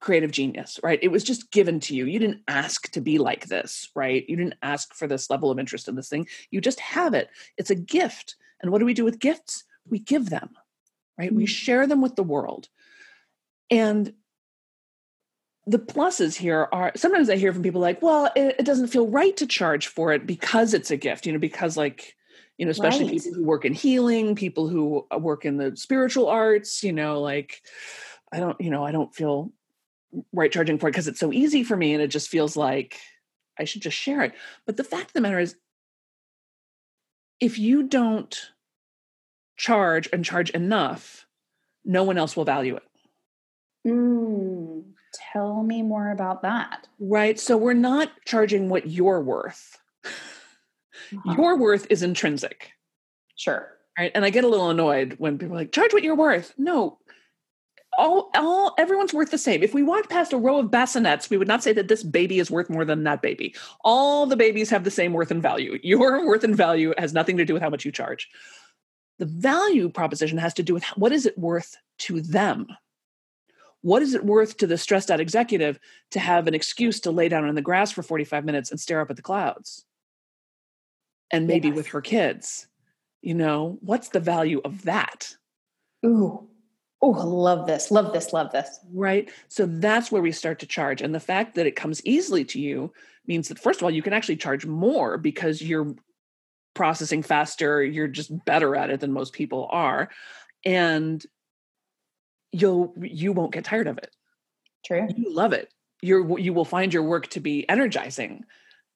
creative 0.00 0.32
genius, 0.32 0.80
right? 0.82 0.98
It 1.00 1.08
was 1.08 1.22
just 1.22 1.52
given 1.52 1.78
to 1.80 1.94
you. 1.94 2.06
You 2.06 2.18
didn't 2.18 2.42
ask 2.48 2.90
to 2.92 3.00
be 3.00 3.18
like 3.18 3.46
this, 3.46 3.88
right? 3.94 4.24
You 4.28 4.36
didn't 4.36 4.56
ask 4.60 4.92
for 4.92 5.06
this 5.06 5.30
level 5.30 5.50
of 5.50 5.58
interest 5.58 5.86
in 5.86 5.94
this 5.94 6.08
thing. 6.08 6.26
You 6.50 6.60
just 6.60 6.80
have 6.80 7.14
it. 7.14 7.30
It's 7.56 7.70
a 7.70 7.76
gift. 7.76 8.34
And 8.60 8.72
what 8.72 8.78
do 8.78 8.86
we 8.86 8.94
do 8.94 9.04
with 9.04 9.20
gifts? 9.20 9.64
We 9.88 10.00
give 10.00 10.30
them, 10.30 10.50
right? 11.16 11.28
Mm-hmm. 11.28 11.38
We 11.38 11.46
share 11.46 11.86
them 11.86 12.00
with 12.00 12.16
the 12.16 12.24
world. 12.24 12.68
And 13.70 14.12
the 15.66 15.78
pluses 15.78 16.34
here 16.34 16.68
are 16.72 16.90
sometimes 16.96 17.30
I 17.30 17.36
hear 17.36 17.52
from 17.52 17.62
people 17.62 17.80
like, 17.80 18.02
well, 18.02 18.32
it, 18.34 18.56
it, 18.58 18.64
doesn't 18.64 18.88
feel 18.88 19.06
right 19.06 19.36
to 19.36 19.46
charge 19.46 19.86
for 19.86 20.12
it 20.12 20.26
because 20.26 20.74
it's 20.74 20.90
a 20.90 20.96
gift, 20.96 21.26
you 21.26 21.32
know, 21.32 21.38
because 21.38 21.76
like 21.76 22.16
you 22.58 22.66
know 22.66 22.70
especially 22.70 23.04
right. 23.04 23.14
people 23.14 23.34
who 23.34 23.44
work 23.44 23.64
in 23.64 23.72
healing 23.72 24.34
people 24.34 24.68
who 24.68 25.06
uh, 25.14 25.18
work 25.18 25.44
in 25.44 25.56
the 25.56 25.74
spiritual 25.76 26.28
arts 26.28 26.82
you 26.82 26.92
know 26.92 27.20
like 27.20 27.62
i 28.32 28.40
don't 28.40 28.60
you 28.60 28.68
know 28.68 28.84
i 28.84 28.92
don't 28.92 29.14
feel 29.14 29.50
right 30.32 30.52
charging 30.52 30.78
for 30.78 30.88
it 30.88 30.92
because 30.92 31.08
it's 31.08 31.20
so 31.20 31.32
easy 31.32 31.62
for 31.62 31.76
me 31.76 31.94
and 31.94 32.02
it 32.02 32.08
just 32.08 32.28
feels 32.28 32.56
like 32.56 32.98
i 33.58 33.64
should 33.64 33.82
just 33.82 33.96
share 33.96 34.22
it. 34.22 34.34
But 34.66 34.76
the 34.76 34.84
fact 34.84 35.06
of 35.06 35.12
the 35.12 35.20
matter 35.20 35.38
is 35.38 35.56
if 37.40 37.58
you 37.58 37.84
don't 37.84 38.36
charge 39.56 40.08
and 40.12 40.24
charge 40.24 40.50
enough 40.50 41.26
no 41.84 42.04
one 42.04 42.18
else 42.18 42.36
will 42.36 42.44
value 42.44 42.76
it. 42.76 42.82
Mm, 43.86 44.82
tell 45.32 45.62
me 45.62 45.80
more 45.80 46.10
about 46.10 46.42
that. 46.42 46.88
Right 46.98 47.38
so 47.38 47.56
we're 47.56 47.74
not 47.74 48.10
charging 48.24 48.68
what 48.68 48.88
you're 48.88 49.20
worth 49.20 49.78
uh-huh. 51.12 51.34
Your 51.36 51.56
worth 51.56 51.86
is 51.90 52.02
intrinsic. 52.02 52.72
Sure. 53.36 53.68
Right. 53.98 54.12
And 54.14 54.24
I 54.24 54.30
get 54.30 54.44
a 54.44 54.48
little 54.48 54.70
annoyed 54.70 55.16
when 55.18 55.38
people 55.38 55.54
are 55.54 55.60
like, 55.60 55.72
charge 55.72 55.92
what 55.92 56.02
you're 56.02 56.14
worth. 56.14 56.54
No. 56.56 56.98
All, 57.96 58.30
all 58.36 58.74
everyone's 58.78 59.12
worth 59.12 59.32
the 59.32 59.38
same. 59.38 59.62
If 59.62 59.74
we 59.74 59.82
walked 59.82 60.08
past 60.08 60.32
a 60.32 60.36
row 60.36 60.58
of 60.58 60.70
bassinets, 60.70 61.30
we 61.30 61.36
would 61.36 61.48
not 61.48 61.64
say 61.64 61.72
that 61.72 61.88
this 61.88 62.04
baby 62.04 62.38
is 62.38 62.50
worth 62.50 62.70
more 62.70 62.84
than 62.84 63.02
that 63.04 63.22
baby. 63.22 63.56
All 63.82 64.24
the 64.24 64.36
babies 64.36 64.70
have 64.70 64.84
the 64.84 64.90
same 64.90 65.12
worth 65.12 65.32
and 65.32 65.42
value. 65.42 65.78
Your 65.82 66.24
worth 66.24 66.44
and 66.44 66.56
value 66.56 66.94
has 66.96 67.12
nothing 67.12 67.36
to 67.38 67.44
do 67.44 67.54
with 67.54 67.62
how 67.62 67.70
much 67.70 67.84
you 67.84 67.90
charge. 67.90 68.28
The 69.18 69.26
value 69.26 69.88
proposition 69.88 70.38
has 70.38 70.54
to 70.54 70.62
do 70.62 70.74
with 70.74 70.84
what 70.96 71.10
is 71.10 71.26
it 71.26 71.36
worth 71.36 71.76
to 72.00 72.20
them? 72.20 72.68
What 73.80 74.02
is 74.02 74.14
it 74.14 74.24
worth 74.24 74.56
to 74.58 74.66
the 74.66 74.78
stressed 74.78 75.10
out 75.10 75.20
executive 75.20 75.80
to 76.12 76.20
have 76.20 76.46
an 76.46 76.54
excuse 76.54 77.00
to 77.00 77.10
lay 77.10 77.28
down 77.28 77.48
in 77.48 77.54
the 77.56 77.62
grass 77.62 77.90
for 77.90 78.02
45 78.02 78.44
minutes 78.44 78.70
and 78.70 78.78
stare 78.78 79.00
up 79.00 79.10
at 79.10 79.16
the 79.16 79.22
clouds? 79.22 79.84
And 81.30 81.46
maybe 81.46 81.68
yes. 81.68 81.76
with 81.76 81.86
her 81.88 82.00
kids. 82.00 82.66
You 83.22 83.34
know, 83.34 83.78
what's 83.80 84.08
the 84.08 84.20
value 84.20 84.60
of 84.64 84.82
that? 84.82 85.34
Ooh. 86.04 86.48
Oh, 87.00 87.10
love 87.10 87.66
this, 87.66 87.90
love 87.90 88.12
this, 88.12 88.32
love 88.32 88.50
this. 88.50 88.80
Right. 88.92 89.30
So 89.46 89.66
that's 89.66 90.10
where 90.10 90.22
we 90.22 90.32
start 90.32 90.58
to 90.60 90.66
charge. 90.66 91.00
And 91.00 91.14
the 91.14 91.20
fact 91.20 91.54
that 91.54 91.66
it 91.66 91.76
comes 91.76 92.04
easily 92.04 92.44
to 92.46 92.60
you 92.60 92.92
means 93.26 93.48
that, 93.48 93.58
first 93.58 93.80
of 93.80 93.84
all, 93.84 93.90
you 93.90 94.02
can 94.02 94.12
actually 94.12 94.36
charge 94.36 94.66
more 94.66 95.16
because 95.16 95.62
you're 95.62 95.94
processing 96.74 97.22
faster, 97.22 97.84
you're 97.84 98.08
just 98.08 98.44
better 98.44 98.74
at 98.74 98.90
it 98.90 99.00
than 99.00 99.12
most 99.12 99.32
people 99.32 99.68
are. 99.70 100.08
And 100.64 101.24
you'll 102.50 102.94
you 103.00 103.32
won't 103.32 103.52
get 103.52 103.64
tired 103.64 103.86
of 103.86 103.98
it. 103.98 104.14
True. 104.84 105.06
You 105.14 105.32
love 105.32 105.52
it. 105.52 105.72
You're 106.02 106.38
you 106.38 106.52
will 106.52 106.64
find 106.64 106.92
your 106.92 107.02
work 107.02 107.28
to 107.28 107.40
be 107.40 107.68
energizing 107.68 108.44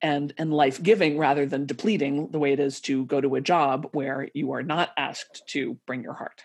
and 0.03 0.35
and 0.37 0.53
life 0.53 0.83
giving 0.83 1.17
rather 1.17 1.47
than 1.47 1.67
depleting 1.67 2.29
the 2.29 2.39
way 2.39 2.53
it 2.53 2.61
is 2.61 2.81
to 2.83 3.07
go 3.07 3.21
to 3.21 3.37
a 3.37 3.41
job 3.41 3.89
where 3.93 4.29
you 4.35 4.53
are 4.53 4.63
not 4.63 4.91
asked 4.97 5.47
to 5.49 5.79
bring 5.87 6.03
your 6.03 6.15
heart. 6.15 6.43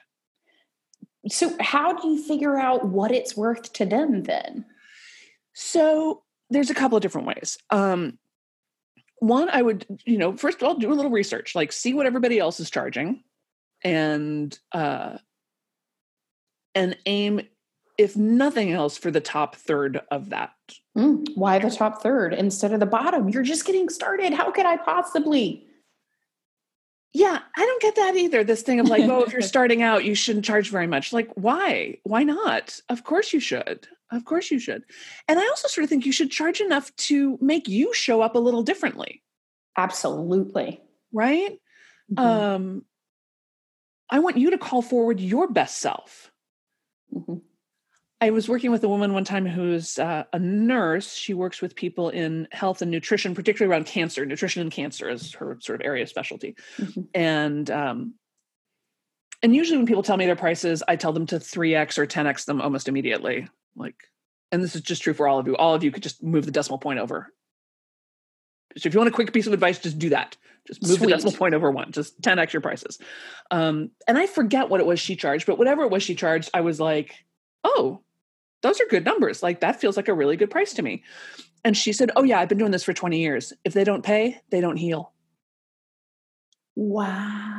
So 1.27 1.55
how 1.59 1.93
do 1.93 2.07
you 2.07 2.23
figure 2.23 2.57
out 2.57 2.85
what 2.85 3.11
it's 3.11 3.35
worth 3.35 3.73
to 3.73 3.85
them 3.85 4.23
then? 4.23 4.65
So 5.53 6.23
there's 6.49 6.69
a 6.69 6.75
couple 6.75 6.95
of 6.95 7.01
different 7.01 7.27
ways. 7.27 7.57
Um, 7.69 8.19
one 9.19 9.49
i 9.49 9.61
would 9.61 9.85
you 10.05 10.17
know 10.17 10.35
first 10.35 10.61
of 10.61 10.67
all 10.67 10.75
do 10.75 10.91
a 10.91 10.93
little 10.93 11.11
research 11.11 11.55
like 11.55 11.71
see 11.71 11.93
what 11.93 12.05
everybody 12.05 12.37
else 12.37 12.59
is 12.59 12.69
charging 12.69 13.23
and 13.83 14.59
uh 14.73 15.17
and 16.75 16.95
aim 17.05 17.41
if 17.97 18.15
nothing 18.15 18.71
else, 18.71 18.97
for 18.97 19.11
the 19.11 19.21
top 19.21 19.55
third 19.55 20.01
of 20.11 20.29
that. 20.29 20.53
Mm, 20.97 21.27
why 21.35 21.59
the 21.59 21.69
top 21.69 22.01
third 22.01 22.33
instead 22.33 22.73
of 22.73 22.79
the 22.79 22.85
bottom? 22.85 23.29
You're 23.29 23.43
just 23.43 23.65
getting 23.65 23.89
started. 23.89 24.33
How 24.33 24.51
could 24.51 24.65
I 24.65 24.77
possibly? 24.77 25.65
Yeah, 27.13 27.39
I 27.55 27.65
don't 27.65 27.81
get 27.81 27.95
that 27.95 28.15
either. 28.15 28.43
This 28.43 28.61
thing 28.61 28.79
of 28.79 28.87
like, 28.87 29.03
oh, 29.03 29.23
if 29.23 29.33
you're 29.33 29.41
starting 29.55 29.81
out, 29.81 30.05
you 30.05 30.13
shouldn't 30.13 30.45
charge 30.45 30.69
very 30.69 30.87
much. 30.87 31.13
Like, 31.13 31.29
why? 31.35 31.97
Why 32.03 32.23
not? 32.23 32.79
Of 32.89 33.03
course 33.03 33.33
you 33.33 33.39
should. 33.39 33.87
Of 34.11 34.25
course 34.25 34.51
you 34.51 34.59
should. 34.59 34.83
And 35.27 35.39
I 35.39 35.43
also 35.47 35.67
sort 35.67 35.83
of 35.83 35.89
think 35.89 36.05
you 36.05 36.11
should 36.11 36.31
charge 36.31 36.61
enough 36.61 36.95
to 36.95 37.37
make 37.41 37.67
you 37.67 37.93
show 37.93 38.21
up 38.21 38.35
a 38.35 38.39
little 38.39 38.63
differently. 38.63 39.23
Absolutely. 39.75 40.81
Right? 41.11 41.59
Mm-hmm. 42.11 42.19
Um 42.19 42.85
I 44.09 44.19
want 44.19 44.37
you 44.37 44.51
to 44.51 44.57
call 44.57 44.81
forward 44.81 45.19
your 45.19 45.49
best 45.49 45.79
self. 45.79 46.31
Mm-hmm. 47.13 47.37
I 48.19 48.31
was 48.31 48.49
working 48.49 48.71
with 48.71 48.83
a 48.83 48.89
woman 48.89 49.13
one 49.13 49.23
time 49.23 49.45
who's 49.45 49.99
uh, 49.99 50.23
a 50.33 50.39
nurse. 50.39 51.13
She 51.13 51.35
works 51.35 51.61
with 51.61 51.75
people 51.75 52.09
in 52.09 52.47
health 52.51 52.81
and 52.81 52.89
nutrition, 52.89 53.35
particularly 53.35 53.71
around 53.71 53.85
cancer. 53.85 54.25
Nutrition 54.25 54.63
and 54.63 54.71
cancer 54.71 55.07
is 55.07 55.33
her 55.33 55.57
sort 55.61 55.79
of 55.79 55.85
area 55.85 56.03
of 56.03 56.09
specialty. 56.09 56.55
Mm-hmm. 56.77 57.01
And 57.13 57.69
um, 57.69 58.15
and 59.43 59.55
usually 59.55 59.77
when 59.77 59.85
people 59.85 60.01
tell 60.01 60.17
me 60.17 60.25
their 60.25 60.35
prices, 60.35 60.81
I 60.87 60.95
tell 60.95 61.13
them 61.13 61.27
to 61.27 61.35
3x 61.35 61.99
or 61.99 62.07
10x 62.07 62.45
them 62.45 62.59
almost 62.59 62.87
immediately. 62.87 63.47
Like, 63.75 63.95
and 64.51 64.63
this 64.63 64.75
is 64.75 64.81
just 64.81 65.03
true 65.03 65.13
for 65.13 65.27
all 65.27 65.37
of 65.37 65.45
you. 65.45 65.55
All 65.55 65.75
of 65.75 65.83
you 65.83 65.91
could 65.91 66.03
just 66.03 66.23
move 66.23 66.45
the 66.45 66.51
decimal 66.51 66.79
point 66.79 66.99
over. 66.99 67.31
So 68.77 68.87
if 68.87 68.93
you 68.93 68.99
want 68.99 69.09
a 69.09 69.13
quick 69.13 69.31
piece 69.31 69.45
of 69.45 69.53
advice, 69.53 69.77
just 69.77 69.99
do 69.99 70.09
that. 70.09 70.37
Just 70.65 70.81
move 70.81 70.97
Sweet. 70.97 71.07
the 71.07 71.13
decimal 71.13 71.37
point 71.37 71.53
over 71.53 71.69
one. 71.69 71.91
Just 71.91 72.19
10x 72.21 72.53
your 72.53 72.61
prices. 72.61 72.97
Um, 73.51 73.91
and 74.07 74.17
I 74.17 74.25
forget 74.25 74.69
what 74.69 74.79
it 74.79 74.85
was 74.85 74.99
she 74.99 75.15
charged, 75.15 75.45
but 75.45 75.59
whatever 75.59 75.83
it 75.83 75.91
was 75.91 76.01
she 76.01 76.15
charged, 76.15 76.49
I 76.53 76.61
was 76.61 76.79
like, 76.79 77.13
oh, 77.63 78.01
those 78.67 78.81
are 78.81 78.85
good 78.85 79.05
numbers. 79.05 79.41
Like 79.41 79.61
that 79.61 79.79
feels 79.79 79.95
like 79.95 80.09
a 80.09 80.13
really 80.13 80.35
good 80.35 80.51
price 80.51 80.73
to 80.73 80.81
me. 80.81 81.03
And 81.63 81.75
she 81.75 81.93
said, 81.93 82.11
Oh, 82.15 82.23
yeah, 82.23 82.39
I've 82.39 82.49
been 82.49 82.57
doing 82.57 82.71
this 82.71 82.83
for 82.83 82.93
20 82.93 83.19
years. 83.19 83.53
If 83.63 83.73
they 83.73 83.83
don't 83.83 84.03
pay, 84.03 84.41
they 84.49 84.61
don't 84.61 84.77
heal. 84.77 85.13
Wow. 86.75 87.56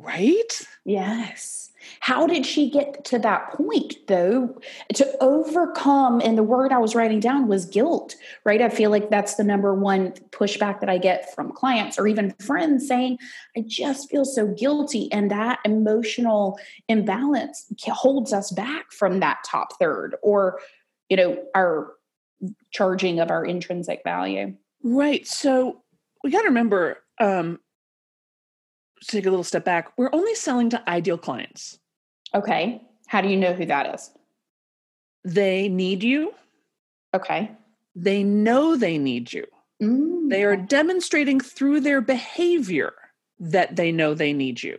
Right? 0.00 0.60
Yes. 0.84 1.72
How 2.00 2.26
did 2.26 2.46
she 2.46 2.70
get 2.70 3.04
to 3.06 3.18
that 3.18 3.52
point, 3.52 3.96
though? 4.06 4.56
To 4.94 5.16
overcome, 5.20 6.20
and 6.24 6.38
the 6.38 6.42
word 6.42 6.72
I 6.72 6.78
was 6.78 6.94
writing 6.94 7.18
down 7.18 7.48
was 7.48 7.64
guilt, 7.64 8.14
right? 8.44 8.62
I 8.62 8.68
feel 8.68 8.90
like 8.90 9.10
that's 9.10 9.34
the 9.34 9.44
number 9.44 9.74
one 9.74 10.12
pushback 10.30 10.80
that 10.80 10.88
I 10.88 10.98
get 10.98 11.34
from 11.34 11.52
clients 11.52 11.98
or 11.98 12.06
even 12.06 12.32
friends 12.40 12.86
saying, 12.86 13.18
I 13.56 13.64
just 13.66 14.08
feel 14.08 14.24
so 14.24 14.46
guilty. 14.46 15.10
And 15.12 15.30
that 15.30 15.58
emotional 15.64 16.58
imbalance 16.88 17.66
holds 17.86 18.32
us 18.32 18.52
back 18.52 18.92
from 18.92 19.20
that 19.20 19.38
top 19.44 19.78
third 19.78 20.14
or, 20.22 20.60
you 21.08 21.16
know, 21.16 21.42
our 21.54 21.92
charging 22.70 23.18
of 23.18 23.30
our 23.30 23.44
intrinsic 23.44 24.02
value. 24.04 24.54
Right. 24.84 25.26
So 25.26 25.82
we 26.22 26.30
got 26.30 26.42
to 26.42 26.48
remember, 26.48 26.98
um, 27.20 27.58
take 29.06 29.26
a 29.26 29.30
little 29.30 29.44
step 29.44 29.64
back, 29.64 29.92
we're 29.96 30.12
only 30.12 30.34
selling 30.34 30.70
to 30.70 30.88
ideal 30.88 31.18
clients. 31.18 31.78
Okay. 32.34 32.82
How 33.06 33.20
do 33.20 33.28
you 33.28 33.36
know 33.36 33.54
who 33.54 33.66
that 33.66 33.94
is? 33.94 34.10
They 35.24 35.68
need 35.68 36.02
you. 36.02 36.34
Okay. 37.14 37.52
They 37.94 38.22
know 38.22 38.76
they 38.76 38.98
need 38.98 39.32
you. 39.32 39.46
Mm, 39.82 40.28
they 40.30 40.44
are 40.44 40.56
demonstrating 40.56 41.40
through 41.40 41.80
their 41.80 42.00
behavior 42.00 42.92
that 43.38 43.76
they 43.76 43.92
know 43.92 44.14
they 44.14 44.32
need 44.32 44.62
you. 44.62 44.78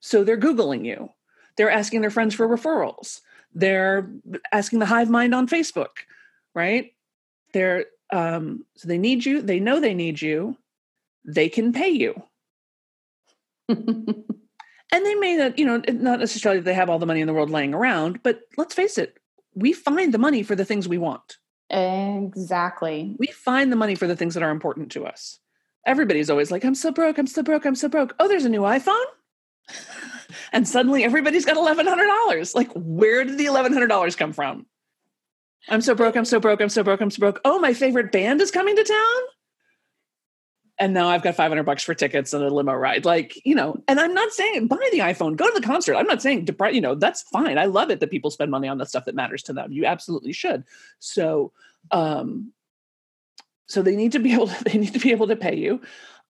So 0.00 0.22
they're 0.22 0.38
Googling 0.38 0.84
you. 0.84 1.10
They're 1.56 1.70
asking 1.70 2.02
their 2.02 2.10
friends 2.10 2.34
for 2.34 2.46
referrals. 2.46 3.20
They're 3.54 4.10
asking 4.52 4.78
the 4.78 4.86
hive 4.86 5.08
mind 5.08 5.34
on 5.34 5.48
Facebook, 5.48 6.04
right? 6.54 6.92
They're 7.52 7.86
um, 8.12 8.64
so 8.76 8.86
they 8.86 8.98
need 8.98 9.24
you. 9.24 9.42
They 9.42 9.58
know 9.58 9.80
they 9.80 9.94
need 9.94 10.20
you. 10.20 10.56
They 11.24 11.48
can 11.48 11.72
pay 11.72 11.88
you. 11.88 12.22
and 13.68 14.24
they 14.92 15.14
may 15.14 15.36
not, 15.36 15.58
you 15.58 15.66
know, 15.66 15.82
not 15.88 16.20
necessarily 16.20 16.60
they 16.60 16.74
have 16.74 16.88
all 16.88 16.98
the 16.98 17.06
money 17.06 17.20
in 17.20 17.26
the 17.26 17.32
world 17.32 17.50
laying 17.50 17.74
around, 17.74 18.22
but 18.22 18.40
let's 18.56 18.74
face 18.74 18.98
it, 18.98 19.18
we 19.54 19.72
find 19.72 20.12
the 20.14 20.18
money 20.18 20.42
for 20.42 20.54
the 20.54 20.64
things 20.64 20.88
we 20.88 20.98
want. 20.98 21.38
Exactly. 21.70 23.16
We 23.18 23.28
find 23.28 23.72
the 23.72 23.76
money 23.76 23.94
for 23.94 24.06
the 24.06 24.16
things 24.16 24.34
that 24.34 24.42
are 24.42 24.50
important 24.50 24.92
to 24.92 25.04
us. 25.06 25.40
Everybody's 25.84 26.30
always 26.30 26.50
like, 26.50 26.64
I'm 26.64 26.74
so 26.74 26.90
broke, 26.90 27.18
I'm 27.18 27.26
so 27.26 27.42
broke, 27.42 27.64
I'm 27.64 27.74
so 27.74 27.88
broke. 27.88 28.14
Oh, 28.18 28.28
there's 28.28 28.44
a 28.44 28.48
new 28.48 28.62
iPhone. 28.62 29.04
and 30.52 30.66
suddenly 30.66 31.04
everybody's 31.04 31.44
got 31.44 31.56
$1,100. 31.56 32.54
Like, 32.54 32.70
where 32.74 33.24
did 33.24 33.38
the 33.38 33.46
$1,100 33.46 34.16
come 34.16 34.32
from? 34.32 34.66
I'm 35.68 35.80
so 35.80 35.94
broke, 35.94 36.16
I'm 36.16 36.24
so 36.24 36.38
broke, 36.38 36.60
I'm 36.60 36.68
so 36.68 36.84
broke, 36.84 37.00
I'm 37.00 37.10
so 37.10 37.18
broke. 37.18 37.40
Oh, 37.44 37.58
my 37.58 37.72
favorite 37.72 38.12
band 38.12 38.40
is 38.40 38.52
coming 38.52 38.76
to 38.76 38.84
town 38.84 39.22
and 40.78 40.92
now 40.92 41.08
I've 41.08 41.22
got 41.22 41.34
500 41.34 41.62
bucks 41.62 41.82
for 41.82 41.94
tickets 41.94 42.34
and 42.34 42.44
a 42.44 42.52
limo 42.52 42.74
ride. 42.74 43.04
Like, 43.04 43.40
you 43.46 43.54
know, 43.54 43.82
and 43.88 43.98
I'm 43.98 44.12
not 44.12 44.32
saying 44.32 44.66
buy 44.66 44.88
the 44.92 44.98
iPhone, 44.98 45.36
go 45.36 45.46
to 45.46 45.58
the 45.58 45.66
concert. 45.66 45.96
I'm 45.96 46.06
not 46.06 46.20
saying, 46.20 46.46
depri- 46.46 46.74
you 46.74 46.80
know, 46.80 46.94
that's 46.94 47.22
fine. 47.22 47.56
I 47.58 47.64
love 47.64 47.90
it 47.90 48.00
that 48.00 48.10
people 48.10 48.30
spend 48.30 48.50
money 48.50 48.68
on 48.68 48.78
the 48.78 48.84
stuff 48.84 49.06
that 49.06 49.14
matters 49.14 49.42
to 49.44 49.52
them. 49.52 49.72
You 49.72 49.86
absolutely 49.86 50.32
should. 50.32 50.64
So, 50.98 51.52
um, 51.90 52.52
so 53.66 53.82
they 53.82 53.96
need 53.96 54.12
to 54.12 54.18
be 54.18 54.32
able 54.34 54.48
to, 54.48 54.64
they 54.64 54.78
need 54.78 54.92
to 54.92 55.00
be 55.00 55.12
able 55.12 55.28
to 55.28 55.36
pay 55.36 55.56
you. 55.56 55.80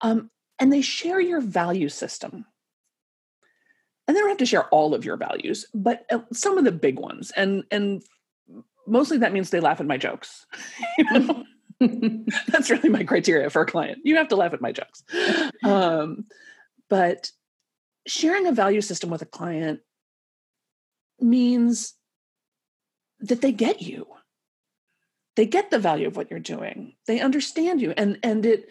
Um, 0.01 0.31
and 0.59 0.73
they 0.73 0.81
share 0.81 1.21
your 1.21 1.41
value 1.41 1.89
system. 1.89 2.45
And 4.07 4.17
they 4.17 4.21
don't 4.21 4.29
have 4.29 4.39
to 4.39 4.47
share 4.47 4.69
all 4.69 4.95
of 4.95 5.05
your 5.05 5.17
values, 5.17 5.67
but 5.75 6.07
uh, 6.13 6.21
some 6.33 6.59
of 6.59 6.65
the 6.65 6.71
big 6.71 7.01
ones. 7.01 7.33
And, 7.33 7.65
and 7.73 8.05
mostly 8.87 9.19
that 9.19 9.33
means 9.33 9.51
they 9.51 9.59
laugh 9.59 9.81
at 9.81 9.87
my 9.87 9.97
jokes. 9.97 10.47
you 10.99 11.05
know? 11.19 11.45
That's 12.49 12.71
really 12.71 12.89
my 12.89 13.05
criteria 13.05 13.51
for 13.51 13.63
a 13.63 13.67
client. 13.67 13.99
You 14.05 14.17
have 14.17 14.29
to 14.29 14.37
laugh 14.37 14.55
at 14.55 14.61
my 14.61 14.73
jokes. 14.73 15.03
Um, 15.65 16.27
but 16.89 17.31
sharing 18.07 18.47
a 18.47 18.53
value 18.53 18.81
system 18.81 19.11
with 19.11 19.23
a 19.23 19.27
client 19.27 19.81
means 21.21 21.95
that 23.21 23.41
they 23.41 23.53
get 23.53 23.83
you. 23.83 24.07
They 25.35 25.47
get 25.47 25.71
the 25.71 25.79
value 25.79 26.07
of 26.07 26.17
what 26.17 26.31
you're 26.31 26.41
doing. 26.41 26.95
They 27.07 27.21
understand 27.21 27.81
you. 27.83 27.93
And 27.97 28.19
and 28.23 28.47
it 28.47 28.69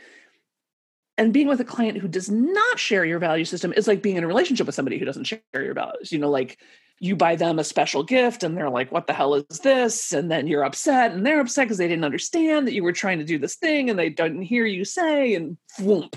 and 1.17 1.33
being 1.33 1.47
with 1.47 1.61
a 1.61 1.65
client 1.65 1.97
who 1.97 2.07
does 2.07 2.29
not 2.29 2.79
share 2.79 3.05
your 3.05 3.19
value 3.19 3.45
system 3.45 3.73
is 3.73 3.87
like 3.87 4.01
being 4.01 4.17
in 4.17 4.23
a 4.23 4.27
relationship 4.27 4.65
with 4.65 4.75
somebody 4.75 4.97
who 4.97 5.05
doesn't 5.05 5.23
share 5.23 5.41
your 5.53 5.73
values. 5.73 6.11
You 6.11 6.19
know, 6.19 6.29
like 6.29 6.57
you 6.99 7.15
buy 7.15 7.35
them 7.35 7.59
a 7.59 7.63
special 7.63 8.03
gift 8.03 8.43
and 8.43 8.55
they're 8.55 8.69
like, 8.69 8.91
what 8.91 9.07
the 9.07 9.13
hell 9.13 9.35
is 9.35 9.59
this? 9.59 10.11
And 10.13 10.29
then 10.29 10.47
you're 10.47 10.63
upset 10.63 11.11
and 11.11 11.25
they're 11.25 11.41
upset 11.41 11.65
because 11.65 11.77
they 11.77 11.87
didn't 11.87 12.05
understand 12.05 12.67
that 12.67 12.73
you 12.73 12.83
were 12.83 12.93
trying 12.93 13.19
to 13.19 13.25
do 13.25 13.37
this 13.37 13.55
thing 13.55 13.89
and 13.89 13.97
they 13.97 14.09
didn't 14.09 14.41
hear 14.41 14.65
you 14.65 14.85
say 14.85 15.35
and 15.35 15.57
whoomp, 15.79 16.15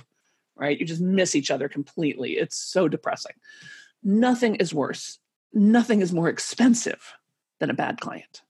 right? 0.56 0.78
You 0.78 0.86
just 0.86 1.00
miss 1.00 1.34
each 1.34 1.50
other 1.50 1.68
completely. 1.68 2.32
It's 2.32 2.56
so 2.56 2.88
depressing. 2.88 3.34
Nothing 4.02 4.56
is 4.56 4.74
worse. 4.74 5.18
Nothing 5.52 6.00
is 6.00 6.12
more 6.12 6.28
expensive 6.28 7.14
than 7.58 7.70
a 7.70 7.74
bad 7.74 8.00
client. 8.00 8.42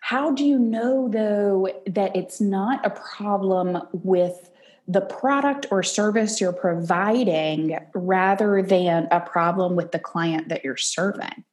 How 0.00 0.32
do 0.32 0.44
you 0.44 0.58
know, 0.58 1.08
though, 1.08 1.68
that 1.86 2.16
it's 2.16 2.40
not 2.40 2.84
a 2.84 2.90
problem 2.90 3.80
with 3.92 4.50
the 4.88 5.00
product 5.00 5.66
or 5.70 5.82
service 5.82 6.40
you're 6.40 6.52
providing 6.52 7.78
rather 7.94 8.62
than 8.62 9.08
a 9.10 9.20
problem 9.20 9.76
with 9.76 9.92
the 9.92 9.98
client 9.98 10.48
that 10.48 10.64
you're 10.64 10.76
serving. 10.76 11.44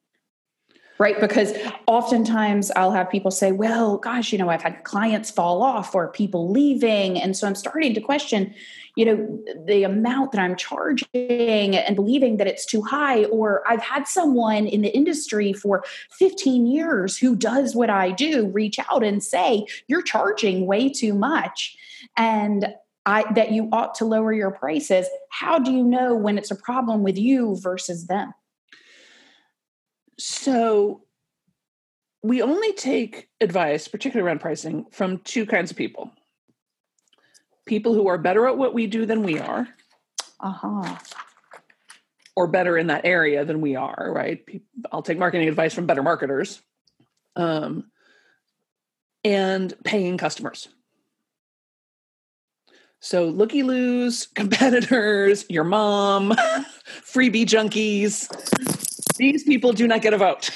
Right. 1.00 1.18
Because 1.18 1.54
oftentimes 1.88 2.72
I'll 2.76 2.92
have 2.92 3.10
people 3.10 3.32
say, 3.32 3.54
well, 3.54 3.98
gosh, 3.98 4.34
you 4.34 4.38
know, 4.38 4.50
I've 4.50 4.62
had 4.62 4.84
clients 4.84 5.32
fall 5.32 5.62
off 5.62 5.96
or 5.96 6.10
people 6.10 6.52
leaving. 6.52 7.18
And 7.18 7.38
so 7.38 7.48
I'm 7.48 7.56
starting 7.56 7.94
to 7.94 8.02
question, 8.02 8.54
you 8.98 9.06
know, 9.06 9.40
the 9.66 9.84
amount 9.84 10.34
that 10.34 10.42
I'm 10.42 10.58
charging 10.58 11.08
and 11.16 11.96
believing 11.96 12.36
that 12.36 12.48
it's 12.48 12.66
too 12.66 12.82
high. 12.82 13.24
Or 13.26 13.64
I've 13.66 13.82
had 13.82 14.10
someone 14.10 14.68
in 14.68 14.82
the 14.82 14.94
industry 14.94 15.54
for 15.54 15.86
15 16.18 16.68
years 16.68 17.18
who 17.18 17.34
does 17.34 17.76
what 17.76 17.90
I 17.90 18.12
do 18.12 18.48
reach 18.50 18.78
out 18.92 19.02
and 19.02 19.24
say, 19.24 19.68
you're 19.88 20.02
charging 20.02 20.66
way 20.66 20.90
too 20.90 21.14
much. 21.14 21.78
And 22.18 22.74
I, 23.10 23.26
that 23.34 23.52
you 23.52 23.68
ought 23.72 23.96
to 23.96 24.06
lower 24.06 24.32
your 24.32 24.52
prices. 24.52 25.08
How 25.32 25.58
do 25.58 25.72
you 25.72 25.84
know 25.84 26.14
when 26.14 26.38
it's 26.38 26.52
a 26.52 26.56
problem 26.56 27.02
with 27.02 27.18
you 27.18 27.58
versus 27.60 28.06
them? 28.06 28.34
So, 30.20 31.02
we 32.22 32.44
only 32.44 32.72
take 32.74 33.30
advice, 33.42 33.88
particularly 33.88 34.28
around 34.28 34.42
pricing, 34.42 34.86
from 34.92 35.20
two 35.20 35.48
kinds 35.48 35.72
of 35.72 35.78
people 35.78 36.12
people 37.66 37.94
who 37.94 38.08
are 38.08 38.18
better 38.18 38.48
at 38.48 38.58
what 38.58 38.74
we 38.74 38.88
do 38.88 39.06
than 39.06 39.24
we 39.24 39.40
are. 39.40 39.68
Uh-huh. 40.40 40.96
Or 42.36 42.48
better 42.48 42.78
in 42.78 42.88
that 42.88 43.06
area 43.06 43.46
than 43.46 43.62
we 43.62 43.76
are, 43.76 44.12
right? 44.12 44.44
I'll 44.92 45.04
take 45.04 45.20
marketing 45.20 45.48
advice 45.48 45.74
from 45.74 45.86
better 45.86 46.02
marketers. 46.02 46.62
Um, 47.36 47.92
and 49.24 49.72
paying 49.84 50.18
customers. 50.18 50.68
So 53.00 53.26
looky 53.26 53.64
loos, 53.64 54.28
competitors, 54.36 55.46
your 55.50 55.64
mom, 55.64 56.32
freebie 56.88 57.46
junkies. 57.46 58.28
These 59.18 59.44
people 59.44 59.74
do 59.74 59.88
not 59.88 60.02
get 60.02 60.14
a 60.14 60.18
vote. 60.18 60.50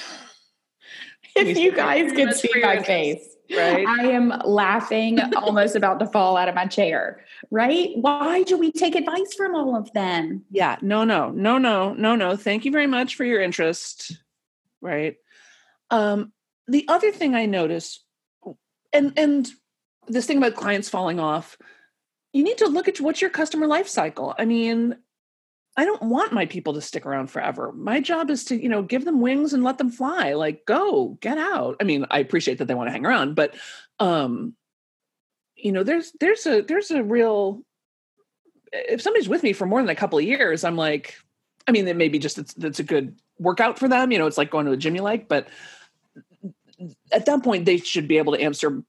if 1.36 1.58
you 1.58 1.72
guys 1.72 2.12
could 2.12 2.34
see 2.34 2.50
my 2.62 2.82
face. 2.82 3.28
Right. 3.56 3.86
I 3.86 4.06
am 4.08 4.34
laughing, 4.46 5.20
almost 5.36 5.76
about 5.76 6.00
to 6.00 6.08
fall 6.08 6.38
out 6.38 6.48
of 6.48 6.56
my 6.56 6.66
chair. 6.66 7.24
Right? 7.52 7.90
Why 7.96 8.44
do 8.44 8.58
we 8.58 8.72
take 8.72 8.96
advice 8.96 9.34
from 9.36 9.54
all 9.54 9.76
of 9.76 9.92
them? 9.94 10.44
Yeah. 10.50 10.78
No, 10.82 11.04
no, 11.04 11.30
no, 11.30 11.58
no, 11.58 11.94
no, 11.94 12.16
no. 12.16 12.36
Thank 12.36 12.66
you 12.66 12.72
very 12.72 12.88
much 12.88 13.16
for 13.16 13.26
your 13.26 13.42
interest. 13.42 14.18
Right. 14.82 15.18
Um, 15.92 16.32
the 16.68 16.86
other 16.88 17.12
thing 17.12 17.36
I 17.36 17.46
notice, 17.46 18.04
and 18.92 19.14
and 19.18 19.50
this 20.08 20.26
thing 20.26 20.38
about 20.38 20.56
clients 20.56 20.90
falling 20.90 21.20
off, 21.20 21.58
you 22.34 22.44
need 22.44 22.58
to 22.58 22.68
look 22.68 22.88
at 22.88 23.00
what's 23.00 23.22
your 23.22 23.30
customer 23.30 23.68
life 23.68 23.88
cycle. 23.88 24.34
I 24.38 24.46
mean, 24.46 24.98
I 25.78 25.86
don't 25.86 26.04
want 26.04 26.34
my 26.34 26.46
people 26.46 26.74
to 26.74 26.82
stick 26.82 27.06
around 27.06 27.28
forever. 27.28 27.72
My 27.72 28.00
job 28.00 28.30
is 28.30 28.46
to, 28.46 28.62
you 28.62 28.70
know, 28.70 28.84
give 28.84 29.06
them 29.06 29.22
wings 29.22 29.54
and 29.54 29.64
let 29.64 29.78
them 29.78 29.90
fly. 29.90 30.34
Like, 30.34 30.66
go, 30.66 31.18
get 31.22 31.38
out. 31.38 31.78
I 31.80 31.84
mean, 31.84 32.06
I 32.12 32.20
appreciate 32.20 32.58
that 32.58 32.66
they 32.66 32.76
want 32.76 32.88
to 32.88 32.92
hang 32.92 33.06
around, 33.06 33.36
but 33.36 33.56
um, 34.00 34.56
you 35.56 35.72
know, 35.72 35.84
there's 35.84 36.12
there's 36.20 36.46
a 36.46 36.62
there's 36.62 36.92
a 36.92 37.04
real 37.04 37.64
if 38.74 39.02
somebody's 39.02 39.30
with 39.30 39.44
me 39.44 39.54
for 39.54 39.66
more 39.66 39.82
than 39.82 39.90
a 39.90 39.96
couple 39.96 40.18
of 40.18 40.26
years, 40.26 40.64
I'm 40.64 40.76
like, 40.76 41.16
I 41.68 41.72
mean, 41.72 41.88
it 41.88 41.96
may 41.96 42.10
be 42.10 42.20
just 42.20 42.38
it's, 42.38 42.80
a 42.80 42.84
good 42.84 43.20
workout 43.40 43.80
for 43.80 43.88
them. 43.88 44.12
You 44.12 44.18
know, 44.20 44.28
it's 44.28 44.38
like 44.38 44.50
going 44.50 44.66
to 44.66 44.72
a 44.72 44.78
gym 44.78 44.96
you 44.96 45.02
like, 45.02 45.28
but 45.28 45.48
at 47.12 47.26
that 47.26 47.44
point, 47.44 47.66
they 47.66 47.78
should 47.78 48.08
be 48.08 48.18
able 48.18 48.34
to 48.34 48.42
answer 48.42 48.84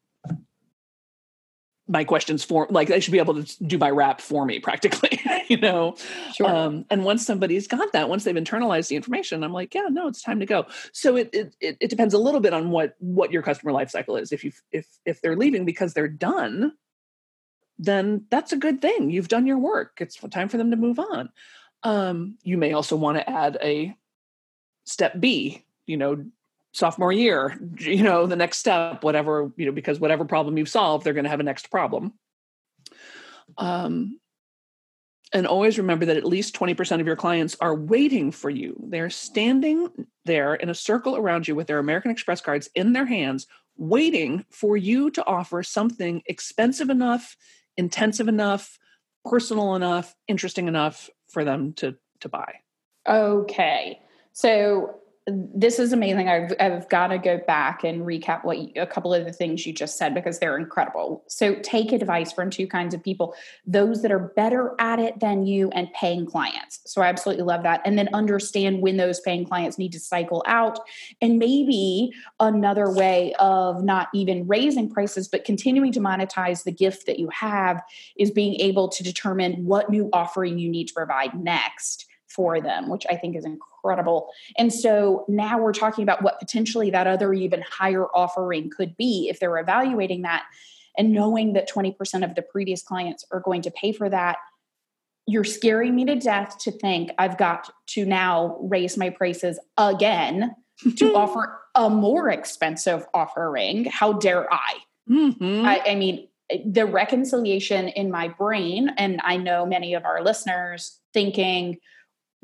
my 1.86 2.02
questions 2.02 2.42
for 2.42 2.66
like 2.70 2.88
they 2.88 3.00
should 3.00 3.12
be 3.12 3.18
able 3.18 3.42
to 3.42 3.64
do 3.64 3.76
my 3.76 3.90
rap 3.90 4.20
for 4.20 4.46
me 4.46 4.58
practically 4.58 5.20
you 5.48 5.58
know? 5.58 5.94
Sure. 6.32 6.46
um, 6.46 6.86
and 6.88 7.04
once 7.04 7.26
somebody's 7.26 7.66
got 7.66 7.92
that 7.92 8.08
once 8.08 8.24
they've 8.24 8.34
internalized 8.34 8.88
the 8.88 8.96
information 8.96 9.44
i'm 9.44 9.52
like 9.52 9.74
yeah 9.74 9.88
no 9.90 10.08
it's 10.08 10.22
time 10.22 10.40
to 10.40 10.46
go. 10.46 10.66
So 10.92 11.16
it, 11.16 11.30
it 11.32 11.76
it 11.80 11.90
depends 11.90 12.14
a 12.14 12.18
little 12.18 12.40
bit 12.40 12.54
on 12.54 12.70
what 12.70 12.94
what 12.98 13.32
your 13.32 13.42
customer 13.42 13.72
life 13.72 13.90
cycle 13.90 14.16
is. 14.16 14.32
If 14.32 14.44
you 14.44 14.52
if 14.70 14.86
if 15.04 15.20
they're 15.20 15.36
leaving 15.36 15.64
because 15.64 15.94
they're 15.94 16.08
done 16.08 16.72
then 17.78 18.24
that's 18.30 18.52
a 18.52 18.56
good 18.56 18.80
thing. 18.80 19.10
You've 19.10 19.28
done 19.28 19.46
your 19.46 19.58
work. 19.58 19.98
It's 20.00 20.14
time 20.14 20.48
for 20.48 20.56
them 20.56 20.70
to 20.70 20.76
move 20.76 21.00
on. 21.00 21.30
Um, 21.82 22.38
you 22.44 22.56
may 22.56 22.72
also 22.72 22.94
want 22.94 23.18
to 23.18 23.28
add 23.28 23.58
a 23.60 23.96
step 24.84 25.18
b 25.18 25.64
you 25.86 25.96
know 25.96 26.24
sophomore 26.74 27.12
year 27.12 27.58
you 27.78 28.02
know 28.02 28.26
the 28.26 28.36
next 28.36 28.58
step 28.58 29.02
whatever 29.04 29.50
you 29.56 29.64
know 29.64 29.72
because 29.72 30.00
whatever 30.00 30.24
problem 30.24 30.58
you've 30.58 30.68
solved 30.68 31.04
they're 31.04 31.14
going 31.14 31.24
to 31.24 31.30
have 31.30 31.40
a 31.40 31.44
next 31.44 31.70
problem. 31.70 32.12
Um 33.56 34.18
and 35.32 35.46
always 35.48 35.78
remember 35.78 36.06
that 36.06 36.16
at 36.16 36.24
least 36.24 36.54
20% 36.54 37.00
of 37.00 37.08
your 37.08 37.16
clients 37.16 37.56
are 37.60 37.74
waiting 37.74 38.30
for 38.30 38.50
you. 38.50 38.80
They're 38.88 39.10
standing 39.10 39.88
there 40.24 40.54
in 40.54 40.68
a 40.68 40.74
circle 40.74 41.16
around 41.16 41.48
you 41.48 41.54
with 41.54 41.66
their 41.66 41.78
american 41.78 42.10
express 42.10 42.40
cards 42.40 42.68
in 42.74 42.92
their 42.92 43.06
hands 43.06 43.46
waiting 43.76 44.44
for 44.50 44.76
you 44.76 45.10
to 45.10 45.26
offer 45.26 45.62
something 45.62 46.22
expensive 46.26 46.90
enough 46.90 47.36
intensive 47.76 48.28
enough 48.28 48.78
personal 49.24 49.74
enough 49.74 50.14
interesting 50.28 50.68
enough 50.68 51.10
for 51.28 51.44
them 51.44 51.72
to 51.74 51.96
to 52.20 52.28
buy. 52.28 52.54
Okay. 53.08 54.00
So 54.32 54.96
this 55.26 55.78
is 55.78 55.94
amazing. 55.94 56.28
I've, 56.28 56.52
I've 56.60 56.88
got 56.90 57.06
to 57.06 57.18
go 57.18 57.38
back 57.46 57.82
and 57.82 58.02
recap 58.02 58.44
what 58.44 58.58
you, 58.58 58.70
a 58.76 58.86
couple 58.86 59.14
of 59.14 59.24
the 59.24 59.32
things 59.32 59.64
you 59.64 59.72
just 59.72 59.96
said 59.96 60.14
because 60.14 60.38
they're 60.38 60.58
incredible. 60.58 61.24
So 61.28 61.54
take 61.62 61.92
advice 61.92 62.30
from 62.30 62.50
two 62.50 62.66
kinds 62.66 62.94
of 62.94 63.02
people: 63.02 63.34
those 63.66 64.02
that 64.02 64.12
are 64.12 64.18
better 64.18 64.74
at 64.78 64.98
it 64.98 65.20
than 65.20 65.46
you, 65.46 65.70
and 65.70 65.90
paying 65.94 66.26
clients. 66.26 66.80
So 66.84 67.00
I 67.00 67.06
absolutely 67.06 67.44
love 67.44 67.62
that. 67.62 67.80
And 67.86 67.98
then 67.98 68.10
understand 68.12 68.82
when 68.82 68.98
those 68.98 69.20
paying 69.20 69.46
clients 69.46 69.78
need 69.78 69.92
to 69.92 70.00
cycle 70.00 70.42
out, 70.46 70.78
and 71.22 71.38
maybe 71.38 72.12
another 72.38 72.90
way 72.90 73.34
of 73.38 73.82
not 73.82 74.08
even 74.12 74.46
raising 74.46 74.90
prices 74.90 75.28
but 75.28 75.44
continuing 75.44 75.92
to 75.92 76.00
monetize 76.00 76.64
the 76.64 76.72
gift 76.72 77.06
that 77.06 77.18
you 77.18 77.28
have 77.30 77.82
is 78.16 78.30
being 78.30 78.60
able 78.60 78.88
to 78.88 79.02
determine 79.02 79.64
what 79.64 79.88
new 79.88 80.10
offering 80.12 80.58
you 80.58 80.68
need 80.68 80.88
to 80.88 80.94
provide 80.94 81.34
next 81.34 82.06
for 82.34 82.60
them, 82.60 82.88
which 82.88 83.06
I 83.08 83.16
think 83.16 83.36
is 83.36 83.44
incredible. 83.44 84.28
And 84.58 84.72
so 84.72 85.24
now 85.28 85.58
we're 85.58 85.72
talking 85.72 86.02
about 86.02 86.22
what 86.22 86.38
potentially 86.38 86.90
that 86.90 87.06
other 87.06 87.32
even 87.32 87.62
higher 87.62 88.06
offering 88.06 88.70
could 88.74 88.96
be 88.96 89.28
if 89.30 89.40
they're 89.40 89.58
evaluating 89.58 90.22
that 90.22 90.44
and 90.96 91.12
knowing 91.12 91.52
that 91.54 91.68
20% 91.68 92.24
of 92.24 92.34
the 92.34 92.42
previous 92.42 92.82
clients 92.82 93.24
are 93.32 93.40
going 93.40 93.62
to 93.62 93.70
pay 93.70 93.92
for 93.92 94.08
that. 94.08 94.38
You're 95.26 95.44
scaring 95.44 95.94
me 95.94 96.04
to 96.06 96.16
death 96.16 96.58
to 96.60 96.70
think 96.70 97.10
I've 97.18 97.38
got 97.38 97.70
to 97.88 98.04
now 98.04 98.58
raise 98.60 98.96
my 98.96 99.10
prices 99.10 99.58
again 99.76 100.54
to 100.96 101.14
offer 101.16 101.60
a 101.74 101.88
more 101.88 102.30
expensive 102.30 103.06
offering. 103.14 103.86
How 103.86 104.12
dare 104.12 104.52
I? 104.52 104.74
Mm-hmm. 105.10 105.66
I, 105.66 105.80
I 105.88 105.94
mean, 105.94 106.28
the 106.64 106.86
reconciliation 106.86 107.88
in 107.88 108.10
my 108.10 108.28
brain, 108.28 108.90
and 108.96 109.20
I 109.24 109.36
know 109.36 109.64
many 109.64 109.94
of 109.94 110.04
our 110.04 110.22
listeners 110.22 111.00
thinking, 111.12 111.78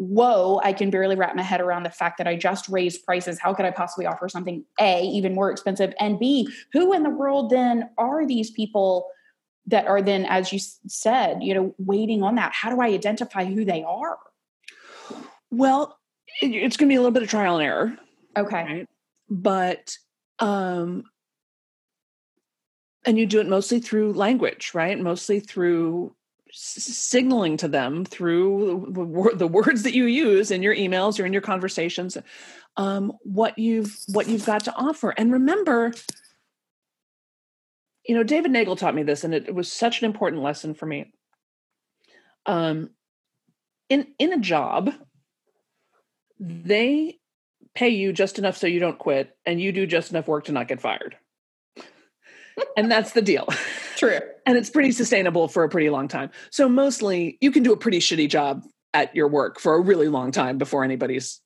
whoa, 0.01 0.59
I 0.65 0.73
can 0.73 0.89
barely 0.89 1.15
wrap 1.15 1.37
my 1.37 1.43
head 1.43 1.61
around 1.61 1.83
the 1.83 1.91
fact 1.91 2.17
that 2.17 2.27
I 2.27 2.35
just 2.35 2.71
raised 2.71 3.05
prices. 3.05 3.39
How 3.39 3.53
could 3.53 3.67
I 3.67 3.71
possibly 3.71 4.07
offer 4.07 4.31
something 4.31 4.65
A, 4.81 5.03
even 5.03 5.35
more 5.35 5.51
expensive? 5.51 5.93
And 6.01 6.19
B, 6.19 6.49
who 6.73 6.95
in 6.95 7.03
the 7.03 7.11
world 7.11 7.51
then 7.51 7.91
are 7.99 8.27
these 8.27 8.51
people 8.51 9.11
that 9.67 9.87
are 9.87 10.01
then, 10.01 10.25
as 10.25 10.55
you 10.55 10.59
said, 10.87 11.43
you 11.43 11.53
know, 11.53 11.75
waiting 11.77 12.23
on 12.23 12.37
that? 12.37 12.53
How 12.55 12.75
do 12.75 12.81
I 12.81 12.87
identify 12.87 13.45
who 13.45 13.63
they 13.67 13.85
are? 13.85 14.17
Well, 15.51 15.99
it's 16.41 16.79
going 16.79 16.89
to 16.89 16.93
be 16.93 16.95
a 16.95 17.01
little 17.01 17.11
bit 17.11 17.23
of 17.23 17.29
trial 17.29 17.59
and 17.59 17.67
error. 17.67 17.99
Okay. 18.39 18.65
Right? 18.65 18.89
But, 19.29 19.99
um, 20.39 21.05
and 23.05 23.19
you 23.19 23.27
do 23.27 23.41
it 23.41 23.49
mostly 23.49 23.81
through 23.81 24.15
language, 24.15 24.71
right? 24.73 24.99
Mostly 24.99 25.41
through 25.41 26.17
signaling 26.53 27.57
to 27.59 27.69
them 27.69 28.05
through 28.05 29.33
the 29.37 29.47
words 29.47 29.83
that 29.83 29.95
you 29.95 30.05
use 30.05 30.51
in 30.51 30.63
your 30.63 30.75
emails 30.75 31.21
or 31.21 31.27
in 31.27 31.33
your 31.33 31.43
conversations 31.43 32.17
um, 32.77 33.13
what 33.23 33.59
you've 33.59 33.99
what 34.09 34.29
you've 34.29 34.47
got 34.47 34.65
to 34.65 34.75
offer. 34.75 35.11
And 35.11 35.33
remember 35.33 35.93
you 38.07 38.15
know 38.15 38.23
david 38.23 38.51
neagle 38.51 38.77
taught 38.77 38.95
me 38.95 39.03
this 39.03 39.25
and 39.25 39.35
it, 39.35 39.49
it 39.49 39.55
was 39.55 39.71
such 39.71 40.01
an 40.01 40.07
important 40.07 40.43
lesson 40.43 40.75
for 40.75 40.87
me. 40.87 41.13
Um, 42.47 42.91
in 43.89 44.07
in 44.19 44.33
a 44.33 44.39
job 44.39 44.93
they 46.39 47.19
pay 47.75 47.91
you 47.91 48.13
just 48.13 48.39
enough 48.39 48.57
so 48.57 48.67
you 48.67 48.81
don't 48.81 48.99
quit 48.99 49.37
and 49.45 49.61
you 49.61 49.73
do 49.73 49.87
just 49.87 50.11
enough 50.11 50.27
work 50.27 50.45
to 50.45 50.53
not 50.53 50.69
get 50.69 50.81
fired 50.81 51.17
and 52.77 52.91
that's 52.91 53.13
the 53.13 53.23
deal 53.23 53.49
True. 53.97 54.19
and 54.47 54.57
it's 54.57 54.71
pretty 54.71 54.93
sustainable 54.93 55.49
for 55.49 55.65
a 55.65 55.69
pretty 55.69 55.91
long 55.91 56.09
time. 56.09 56.31
So 56.51 56.69
mostly 56.69 57.39
you 57.41 57.51
can 57.51 57.63
do 57.63 57.73
a 57.73 57.77
pretty 57.77 57.99
shitty 57.99 58.29
job 58.29 58.65
at 58.95 59.15
your 59.15 59.29
work 59.29 59.61
for 59.61 59.75
a 59.75 59.81
really 59.81 60.09
long 60.09 60.33
time 60.33 60.59
before 60.59 60.85
anybody's 60.85 61.41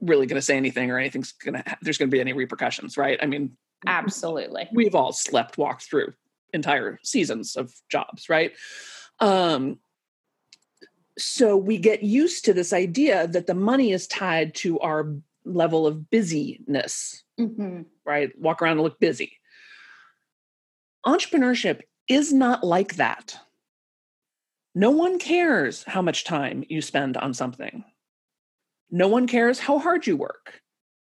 really 0.00 0.26
going 0.26 0.36
to 0.36 0.42
say 0.44 0.56
anything 0.56 0.90
or 0.90 0.98
anything's 0.98 1.32
going 1.32 1.54
to 1.54 1.64
there's 1.82 1.98
going 1.98 2.10
to 2.10 2.14
be 2.14 2.20
any 2.20 2.32
repercussions, 2.32 2.96
right? 2.96 3.18
I 3.22 3.26
mean, 3.26 3.56
absolutely. 3.86 4.68
We've 4.72 4.94
all 4.94 5.12
slept 5.12 5.58
walked 5.58 5.84
through 5.84 6.12
entire 6.52 6.98
seasons 7.02 7.56
of 7.56 7.72
jobs, 7.88 8.28
right? 8.28 8.52
Um 9.18 9.78
so 11.18 11.56
we 11.56 11.76
get 11.76 12.02
used 12.02 12.46
to 12.46 12.54
this 12.54 12.72
idea 12.72 13.26
that 13.28 13.46
the 13.46 13.54
money 13.54 13.92
is 13.92 14.06
tied 14.06 14.54
to 14.56 14.78
our 14.80 15.12
level 15.44 15.86
of 15.86 16.08
busyness, 16.10 17.22
mm-hmm. 17.38 17.82
right? 18.06 18.30
Walk 18.38 18.62
around 18.62 18.72
and 18.72 18.82
look 18.82 19.00
busy 19.00 19.39
Entrepreneurship 21.06 21.80
is 22.08 22.32
not 22.32 22.64
like 22.64 22.96
that. 22.96 23.38
No 24.74 24.90
one 24.90 25.18
cares 25.18 25.82
how 25.84 26.02
much 26.02 26.24
time 26.24 26.64
you 26.68 26.82
spend 26.82 27.16
on 27.16 27.34
something. 27.34 27.84
No 28.90 29.08
one 29.08 29.26
cares 29.26 29.58
how 29.58 29.78
hard 29.78 30.06
you 30.06 30.16
work. 30.16 30.60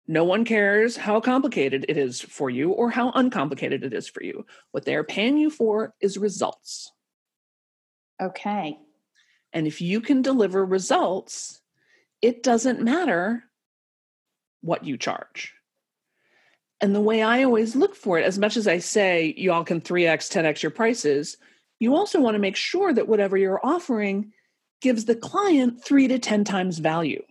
No 0.08 0.26
one 0.26 0.44
cares 0.44 0.98
how 0.98 1.22
complicated 1.22 1.86
it 1.88 1.98
is 1.98 2.20
for 2.20 2.50
you 2.50 2.72
or 2.72 2.90
how 2.90 3.12
uncomplicated 3.12 3.84
it 3.84 3.94
is 3.94 4.08
for 4.08 4.22
you. 4.22 4.46
What 4.72 4.84
they 4.84 4.96
are 4.96 5.04
paying 5.04 5.38
you 5.38 5.50
for 5.50 5.94
is 6.02 6.18
results. 6.18 6.92
Okay. 8.22 8.78
And 9.54 9.68
if 9.68 9.82
you 9.82 10.02
can 10.02 10.22
deliver 10.22 10.66
results, 10.66 11.62
it 12.22 12.44
doesn't 12.44 12.82
matter 12.82 13.44
what 14.62 14.86
you 14.86 14.98
charge. 14.98 15.54
And 16.84 16.94
the 16.94 17.00
way 17.00 17.22
I 17.22 17.44
always 17.44 17.78
look 17.78 17.96
for 17.96 18.20
it, 18.20 18.26
as 18.26 18.38
much 18.38 18.58
as 18.58 18.68
I 18.68 18.80
say 18.80 19.34
you 19.38 19.54
all 19.54 19.64
can 19.64 19.80
3x, 19.80 20.30
10x 20.30 20.62
your 20.62 20.70
prices, 20.70 21.38
you 21.80 21.96
also 21.96 22.20
want 22.20 22.36
to 22.36 22.40
make 22.40 22.58
sure 22.58 22.94
that 22.94 23.08
whatever 23.08 23.38
you're 23.38 23.66
offering 23.66 24.34
gives 24.82 25.06
the 25.06 25.16
client 25.16 25.82
three 25.82 26.10
to 26.10 26.20
10 26.20 26.44
times 26.44 26.80
value. 26.80 27.24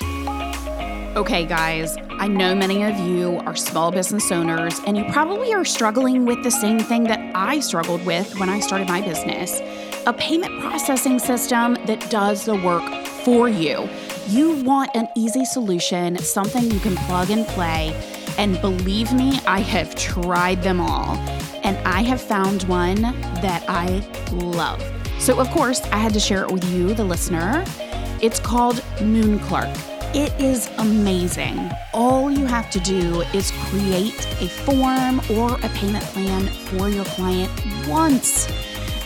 Okay, 0.00 1.44
guys, 1.44 1.98
I 2.12 2.28
know 2.28 2.54
many 2.54 2.82
of 2.82 2.98
you 2.98 3.36
are 3.40 3.54
small 3.54 3.90
business 3.90 4.32
owners, 4.32 4.80
and 4.86 4.96
you 4.96 5.04
probably 5.12 5.52
are 5.52 5.64
struggling 5.66 6.24
with 6.24 6.42
the 6.42 6.50
same 6.50 6.78
thing 6.78 7.04
that 7.04 7.20
I 7.34 7.60
struggled 7.60 8.06
with 8.06 8.38
when 8.40 8.48
I 8.48 8.60
started 8.60 8.88
my 8.88 9.02
business 9.02 9.60
a 10.06 10.12
payment 10.12 10.60
processing 10.60 11.18
system 11.18 11.74
that 11.86 12.08
does 12.10 12.44
the 12.44 12.54
work 12.54 12.84
for 13.24 13.48
you 13.48 13.88
You 14.28 14.52
want 14.62 14.90
an 14.94 15.08
easy 15.16 15.44
solution, 15.44 16.16
something 16.18 16.70
you 16.70 16.80
can 16.80 16.96
plug 16.96 17.30
and 17.30 17.46
play. 17.48 17.94
And 18.38 18.60
believe 18.60 19.12
me, 19.12 19.40
I 19.46 19.60
have 19.60 19.94
tried 19.94 20.62
them 20.62 20.80
all. 20.80 21.16
And 21.62 21.76
I 21.86 22.02
have 22.02 22.20
found 22.20 22.64
one 22.64 23.02
that 23.02 23.64
I 23.68 24.06
love. 24.32 24.82
So, 25.18 25.40
of 25.40 25.48
course, 25.50 25.80
I 25.92 25.96
had 25.96 26.12
to 26.14 26.20
share 26.20 26.44
it 26.44 26.52
with 26.52 26.64
you, 26.70 26.94
the 26.94 27.04
listener. 27.04 27.64
It's 28.20 28.38
called 28.38 28.76
Moonclerk. 28.98 29.74
It 30.14 30.32
is 30.40 30.70
amazing. 30.78 31.70
All 31.92 32.30
you 32.30 32.46
have 32.46 32.70
to 32.70 32.80
do 32.80 33.22
is 33.34 33.52
create 33.68 34.26
a 34.40 34.48
form 34.48 35.20
or 35.30 35.54
a 35.56 35.68
payment 35.70 36.04
plan 36.06 36.46
for 36.46 36.88
your 36.88 37.04
client 37.04 37.50
once. 37.88 38.48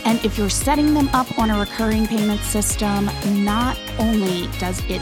And 0.05 0.23
if 0.25 0.37
you're 0.37 0.49
setting 0.49 0.93
them 0.93 1.09
up 1.09 1.37
on 1.37 1.49
a 1.49 1.59
recurring 1.59 2.07
payment 2.07 2.41
system, 2.41 3.09
not 3.43 3.77
only 3.99 4.47
does 4.59 4.81
it 4.89 5.01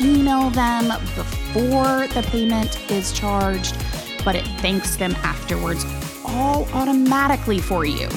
email 0.00 0.50
them 0.50 0.88
before 1.14 2.06
the 2.08 2.26
payment 2.30 2.90
is 2.90 3.12
charged, 3.12 3.76
but 4.24 4.34
it 4.34 4.46
thanks 4.60 4.96
them 4.96 5.14
afterwards 5.22 5.84
all 6.24 6.68
automatically 6.74 7.58
for 7.58 7.84
you. 7.84 8.08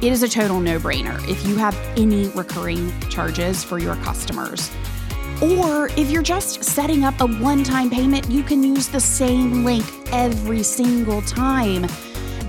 It 0.00 0.10
is 0.10 0.22
a 0.22 0.28
total 0.28 0.58
no 0.60 0.78
brainer 0.78 1.16
if 1.28 1.46
you 1.46 1.56
have 1.56 1.76
any 1.96 2.28
recurring 2.28 2.92
charges 3.08 3.62
for 3.62 3.78
your 3.78 3.94
customers. 3.96 4.70
Or 5.40 5.88
if 5.96 6.10
you're 6.10 6.22
just 6.22 6.64
setting 6.64 7.04
up 7.04 7.20
a 7.20 7.26
one 7.26 7.64
time 7.64 7.90
payment, 7.90 8.28
you 8.30 8.42
can 8.42 8.62
use 8.62 8.88
the 8.88 9.00
same 9.00 9.64
link 9.64 9.84
every 10.12 10.62
single 10.62 11.22
time. 11.22 11.86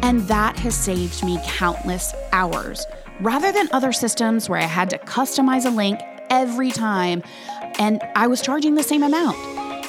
And 0.02 0.22
that 0.22 0.58
has 0.60 0.76
saved 0.76 1.24
me 1.24 1.40
countless 1.46 2.14
hours 2.32 2.86
rather 3.20 3.52
than 3.52 3.70
other 3.72 3.92
systems 3.92 4.50
where 4.50 4.60
I 4.60 4.66
had 4.66 4.90
to 4.90 4.98
customize 4.98 5.66
a 5.66 5.70
link 5.70 6.00
every 6.30 6.72
time 6.72 7.22
and 7.84 8.02
I 8.16 8.28
was 8.28 8.42
charging 8.42 8.76
the 8.76 8.84
same 8.84 9.04
amount. 9.04 9.36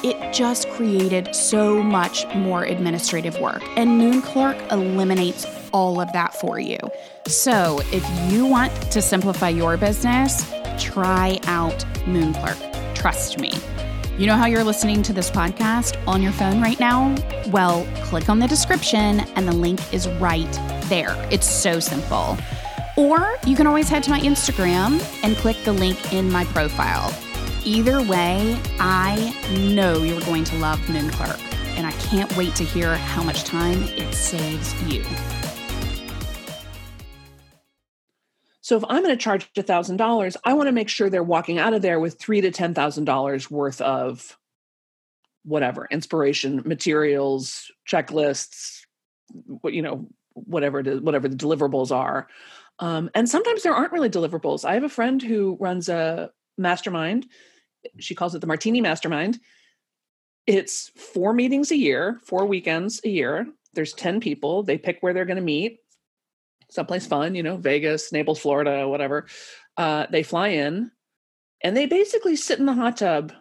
It 0.03 0.33
just 0.33 0.67
created 0.71 1.33
so 1.33 1.81
much 1.81 2.27
more 2.35 2.65
administrative 2.65 3.39
work, 3.39 3.63
and 3.77 4.01
Moonclerk 4.01 4.69
eliminates 4.69 5.45
all 5.71 6.01
of 6.01 6.11
that 6.11 6.33
for 6.33 6.59
you. 6.59 6.77
So, 7.25 7.79
if 7.93 8.03
you 8.29 8.45
want 8.45 8.73
to 8.91 9.01
simplify 9.01 9.47
your 9.47 9.77
business, 9.77 10.45
try 10.77 11.39
out 11.45 11.85
Moonclerk. 12.05 12.59
Trust 12.95 13.39
me. 13.39 13.53
You 14.17 14.27
know 14.27 14.35
how 14.35 14.45
you're 14.45 14.65
listening 14.65 15.01
to 15.03 15.13
this 15.13 15.31
podcast 15.31 15.95
on 16.05 16.21
your 16.21 16.33
phone 16.33 16.61
right 16.61 16.79
now? 16.81 17.15
Well, 17.47 17.87
click 18.03 18.27
on 18.27 18.39
the 18.39 18.47
description 18.47 19.21
and 19.37 19.47
the 19.47 19.55
link 19.55 19.79
is 19.93 20.09
right 20.19 20.51
there. 20.89 21.15
It's 21.31 21.49
so 21.49 21.79
simple. 21.79 22.37
Or 22.97 23.37
you 23.45 23.55
can 23.55 23.67
always 23.67 23.87
head 23.87 24.03
to 24.03 24.09
my 24.09 24.19
Instagram 24.19 25.01
and 25.23 25.37
click 25.37 25.55
the 25.63 25.73
link 25.73 26.13
in 26.13 26.29
my 26.29 26.43
profile. 26.45 27.13
Either 27.65 28.01
way, 28.03 28.61
I 28.79 29.35
know 29.71 30.03
you're 30.03 30.21
going 30.21 30.43
to 30.43 30.55
love 30.57 30.79
Moonclerk, 30.81 31.39
and 31.77 31.87
I 31.87 31.91
can't 31.93 32.35
wait 32.37 32.55
to 32.55 32.63
hear 32.63 32.95
how 32.95 33.23
much 33.23 33.43
time 33.43 33.81
it 33.83 34.13
saves 34.13 34.73
you. 34.83 35.03
So 38.61 38.77
if 38.77 38.83
I'm 38.87 39.03
going 39.03 39.15
to 39.15 39.21
charge 39.21 39.51
$1,000, 39.53 40.37
I 40.43 40.53
want 40.53 40.67
to 40.67 40.71
make 40.71 40.89
sure 40.89 41.09
they're 41.09 41.23
walking 41.23 41.57
out 41.57 41.73
of 41.73 41.81
there 41.81 41.99
with 41.99 42.19
three 42.19 42.41
to 42.41 42.51
$10,000 42.51 43.51
worth 43.51 43.81
of 43.81 44.37
whatever, 45.43 45.87
inspiration, 45.89 46.61
materials, 46.65 47.71
checklists, 47.87 48.81
you 49.65 49.81
know, 49.81 50.07
whatever 50.33 50.79
it 50.79 50.87
is, 50.87 51.01
whatever 51.01 51.27
the 51.27 51.35
deliverables 51.35 51.91
are 51.91 52.27
um, 52.79 53.09
and 53.13 53.29
sometimes 53.29 53.63
there 53.63 53.73
aren't 53.73 53.93
really 53.93 54.09
deliverables. 54.09 54.65
I 54.65 54.73
have 54.73 54.83
a 54.83 54.89
friend 54.89 55.21
who 55.21 55.57
runs 55.59 55.87
a 55.89 56.31
mastermind. 56.57 57.27
She 57.99 58.15
calls 58.15 58.35
it 58.35 58.41
the 58.41 58.47
Martini 58.47 58.81
Mastermind. 58.81 59.39
It's 60.47 60.91
four 60.95 61.33
meetings 61.33 61.71
a 61.71 61.77
year, 61.77 62.19
four 62.23 62.45
weekends 62.45 63.01
a 63.03 63.09
year. 63.09 63.47
There's 63.73 63.93
10 63.93 64.19
people. 64.19 64.63
They 64.63 64.77
pick 64.77 64.99
where 65.01 65.13
they're 65.13 65.25
going 65.25 65.37
to 65.37 65.43
meet, 65.43 65.79
someplace 66.69 67.07
fun, 67.07 67.35
you 67.35 67.43
know, 67.43 67.57
Vegas, 67.57 68.11
Naples, 68.11 68.39
Florida, 68.39 68.87
whatever. 68.87 69.25
Uh, 69.75 70.05
they 70.09 70.23
fly 70.23 70.49
in 70.49 70.91
and 71.63 71.75
they 71.75 71.85
basically 71.85 72.35
sit 72.35 72.59
in 72.59 72.65
the 72.65 72.73
hot 72.73 72.97
tub 72.97 73.33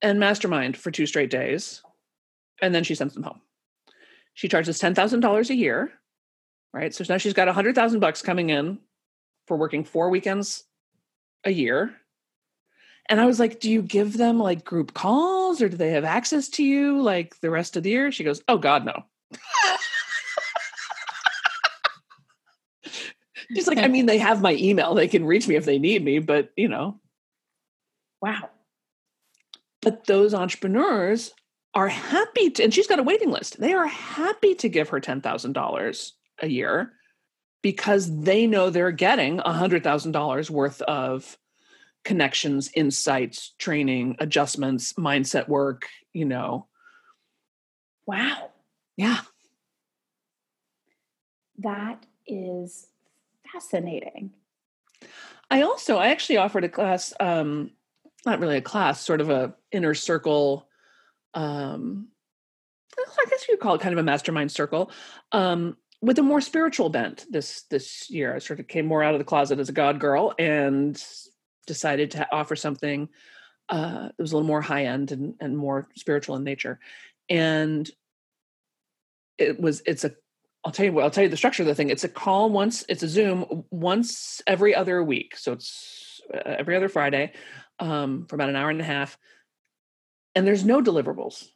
and 0.00 0.18
mastermind 0.18 0.76
for 0.76 0.90
two 0.90 1.06
straight 1.06 1.30
days. 1.30 1.82
And 2.60 2.74
then 2.74 2.84
she 2.84 2.94
sends 2.94 3.14
them 3.14 3.22
home. 3.22 3.40
She 4.34 4.48
charges 4.48 4.80
$10,000 4.80 5.50
a 5.50 5.54
year 5.54 5.92
right? 6.72 6.94
So 6.94 7.04
now 7.08 7.18
she's 7.18 7.32
got 7.32 7.48
a 7.48 7.52
hundred 7.52 7.74
thousand 7.74 8.00
bucks 8.00 8.22
coming 8.22 8.50
in 8.50 8.78
for 9.46 9.56
working 9.56 9.84
four 9.84 10.10
weekends 10.10 10.64
a 11.44 11.50
year. 11.50 11.94
And 13.12 13.20
I 13.20 13.26
was 13.26 13.38
like, 13.38 13.60
do 13.60 13.70
you 13.70 13.82
give 13.82 14.16
them 14.16 14.38
like 14.38 14.64
group 14.64 14.94
calls 14.94 15.60
or 15.60 15.68
do 15.68 15.76
they 15.76 15.90
have 15.90 16.04
access 16.04 16.48
to 16.48 16.64
you 16.64 17.02
like 17.02 17.38
the 17.40 17.50
rest 17.50 17.76
of 17.76 17.82
the 17.82 17.90
year? 17.90 18.10
She 18.10 18.24
goes, 18.24 18.40
oh 18.48 18.56
God, 18.56 18.86
no. 18.86 19.04
She's 23.54 23.68
like, 23.68 23.76
I 23.76 23.88
mean, 23.88 24.06
they 24.06 24.16
have 24.16 24.40
my 24.40 24.54
email. 24.54 24.94
They 24.94 25.08
can 25.08 25.26
reach 25.26 25.46
me 25.46 25.56
if 25.56 25.66
they 25.66 25.78
need 25.78 26.02
me, 26.02 26.20
but 26.20 26.52
you 26.56 26.68
know. 26.68 27.02
Wow. 28.22 28.48
But 29.82 30.06
those 30.06 30.32
entrepreneurs 30.32 31.34
are 31.74 31.88
happy 31.88 32.48
to, 32.48 32.64
and 32.64 32.72
she's 32.72 32.86
got 32.86 32.98
a 32.98 33.02
waiting 33.02 33.30
list. 33.30 33.60
They 33.60 33.74
are 33.74 33.88
happy 33.88 34.54
to 34.54 34.70
give 34.70 34.88
her 34.88 35.02
$10,000 35.02 36.12
a 36.38 36.48
year 36.48 36.92
because 37.62 38.22
they 38.22 38.46
know 38.46 38.70
they're 38.70 38.90
getting 38.90 39.36
$100,000 39.36 40.48
worth 40.48 40.80
of 40.80 41.36
connections, 42.04 42.70
insights, 42.74 43.54
training, 43.58 44.16
adjustments, 44.18 44.94
mindset 44.94 45.48
work, 45.48 45.86
you 46.12 46.24
know. 46.24 46.66
Wow. 48.06 48.50
Yeah. 48.96 49.18
That 51.58 52.04
is 52.26 52.88
fascinating. 53.50 54.32
I 55.50 55.62
also 55.62 55.98
I 55.98 56.08
actually 56.08 56.38
offered 56.38 56.64
a 56.64 56.68
class 56.68 57.12
um 57.20 57.70
not 58.24 58.40
really 58.40 58.56
a 58.56 58.62
class, 58.62 59.00
sort 59.00 59.20
of 59.20 59.30
a 59.30 59.54
inner 59.70 59.94
circle 59.94 60.68
um 61.34 62.08
I 62.98 63.24
guess 63.28 63.48
you 63.48 63.54
could 63.54 63.62
call 63.62 63.74
it 63.74 63.80
kind 63.80 63.92
of 63.92 63.98
a 63.98 64.02
mastermind 64.02 64.50
circle 64.50 64.90
um 65.32 65.76
with 66.00 66.18
a 66.18 66.22
more 66.22 66.40
spiritual 66.40 66.88
bent 66.88 67.26
this 67.30 67.62
this 67.70 68.10
year. 68.10 68.34
I 68.34 68.38
sort 68.38 68.60
of 68.60 68.66
came 68.66 68.86
more 68.86 69.04
out 69.04 69.14
of 69.14 69.18
the 69.18 69.24
closet 69.24 69.60
as 69.60 69.68
a 69.68 69.72
God 69.72 70.00
girl 70.00 70.34
and 70.38 71.00
decided 71.66 72.12
to 72.12 72.28
offer 72.32 72.56
something 72.56 73.08
uh, 73.68 74.08
that 74.08 74.18
was 74.18 74.32
a 74.32 74.36
little 74.36 74.46
more 74.46 74.60
high 74.60 74.86
end 74.86 75.12
and, 75.12 75.34
and 75.40 75.56
more 75.56 75.88
spiritual 75.96 76.36
in 76.36 76.44
nature. 76.44 76.78
And 77.28 77.90
it 79.38 79.60
was 79.60 79.82
it's 79.86 80.04
a 80.04 80.12
I'll 80.64 80.72
tell 80.72 80.86
you 80.86 80.92
what 80.92 81.04
I'll 81.04 81.10
tell 81.10 81.24
you 81.24 81.30
the 81.30 81.36
structure 81.36 81.62
of 81.62 81.66
the 81.66 81.74
thing. 81.74 81.90
It's 81.90 82.04
a 82.04 82.08
call 82.08 82.50
once 82.50 82.84
it's 82.88 83.02
a 83.02 83.08
Zoom 83.08 83.64
once 83.70 84.42
every 84.46 84.74
other 84.74 85.02
week, 85.02 85.36
so 85.36 85.52
it's 85.52 86.20
uh, 86.32 86.40
every 86.44 86.76
other 86.76 86.88
Friday 86.88 87.32
um, 87.78 88.26
for 88.26 88.36
about 88.36 88.48
an 88.48 88.56
hour 88.56 88.70
and 88.70 88.80
a 88.80 88.84
half. 88.84 89.18
And 90.34 90.46
there's 90.46 90.64
no 90.64 90.80
deliverables 90.82 91.48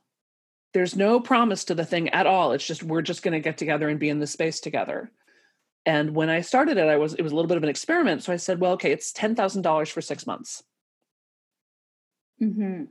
there's 0.77 0.95
no 0.95 1.19
promise 1.19 1.65
to 1.65 1.75
the 1.75 1.87
thing 1.87 2.11
at 2.11 2.27
all 2.27 2.53
it's 2.53 2.67
just 2.67 2.83
we're 2.83 3.01
just 3.01 3.23
going 3.23 3.33
to 3.33 3.41
get 3.41 3.57
together 3.57 3.89
and 3.89 3.99
be 3.99 4.11
in 4.11 4.19
the 4.19 4.27
space 4.27 4.61
together 4.61 5.11
and 5.87 6.15
when 6.15 6.29
i 6.29 6.41
started 6.41 6.77
it 6.77 6.89
i 6.89 6.97
was 6.97 7.15
it 7.15 7.23
was 7.23 7.33
a 7.33 7.35
little 7.35 7.49
bit 7.49 7.57
of 7.57 7.63
an 7.63 7.69
experiment 7.69 8.23
so 8.23 8.33
i 8.33 8.37
said 8.37 8.61
well 8.61 8.73
okay 8.73 8.93
it's 8.93 9.13
$10000 9.13 9.91
for 9.91 10.01
six 10.03 10.27
months 10.27 10.63
mm-hmm. 12.43 12.85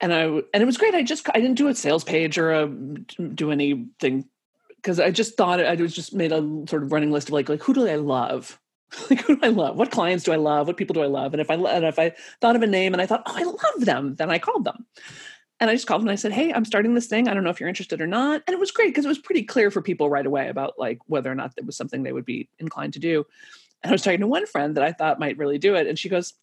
and 0.00 0.14
i 0.14 0.22
and 0.22 0.46
it 0.54 0.66
was 0.66 0.78
great 0.78 0.94
i 0.94 1.02
just 1.02 1.28
i 1.34 1.40
didn't 1.40 1.58
do 1.58 1.68
a 1.68 1.74
sales 1.74 2.04
page 2.04 2.38
or 2.38 2.52
a, 2.52 2.66
do 2.68 3.50
anything 3.50 4.24
because 4.76 4.98
i 4.98 5.10
just 5.10 5.36
thought 5.36 5.62
i 5.62 5.74
was 5.74 5.94
just 5.94 6.14
made 6.14 6.32
a 6.32 6.40
sort 6.68 6.82
of 6.82 6.92
running 6.92 7.10
list 7.10 7.28
of 7.28 7.34
like 7.34 7.48
like 7.48 7.62
who 7.62 7.74
do 7.74 7.86
i 7.86 7.96
love 7.96 8.58
like 9.10 9.20
who 9.20 9.36
do 9.36 9.42
I 9.42 9.48
love? 9.48 9.76
What 9.76 9.90
clients 9.90 10.24
do 10.24 10.32
I 10.32 10.36
love? 10.36 10.66
What 10.66 10.76
people 10.76 10.94
do 10.94 11.02
I 11.02 11.06
love? 11.06 11.32
And 11.32 11.40
if 11.40 11.50
I 11.50 11.54
and 11.54 11.84
if 11.84 11.98
I 11.98 12.12
thought 12.40 12.56
of 12.56 12.62
a 12.62 12.66
name 12.66 12.92
and 12.92 13.00
I 13.00 13.06
thought, 13.06 13.22
oh, 13.26 13.34
I 13.36 13.44
love 13.44 13.84
them, 13.84 14.16
then 14.16 14.30
I 14.30 14.38
called 14.38 14.64
them. 14.64 14.86
And 15.60 15.68
I 15.68 15.74
just 15.74 15.86
called 15.86 16.02
and 16.02 16.10
I 16.10 16.14
said, 16.14 16.32
Hey, 16.32 16.52
I'm 16.52 16.64
starting 16.64 16.94
this 16.94 17.06
thing. 17.06 17.28
I 17.28 17.34
don't 17.34 17.44
know 17.44 17.50
if 17.50 17.60
you're 17.60 17.68
interested 17.68 18.00
or 18.00 18.06
not. 18.06 18.42
And 18.46 18.54
it 18.54 18.60
was 18.60 18.70
great 18.70 18.88
because 18.88 19.04
it 19.04 19.08
was 19.08 19.18
pretty 19.18 19.42
clear 19.42 19.70
for 19.70 19.82
people 19.82 20.08
right 20.08 20.26
away 20.26 20.48
about 20.48 20.78
like 20.78 20.98
whether 21.06 21.30
or 21.30 21.34
not 21.34 21.52
it 21.56 21.66
was 21.66 21.76
something 21.76 22.02
they 22.02 22.12
would 22.12 22.24
be 22.24 22.48
inclined 22.58 22.94
to 22.94 22.98
do. 22.98 23.26
And 23.82 23.90
I 23.90 23.92
was 23.92 24.02
talking 24.02 24.20
to 24.20 24.26
one 24.26 24.46
friend 24.46 24.76
that 24.76 24.84
I 24.84 24.92
thought 24.92 25.20
might 25.20 25.38
really 25.38 25.58
do 25.58 25.74
it. 25.74 25.86
And 25.86 25.98
she 25.98 26.08
goes, 26.08 26.34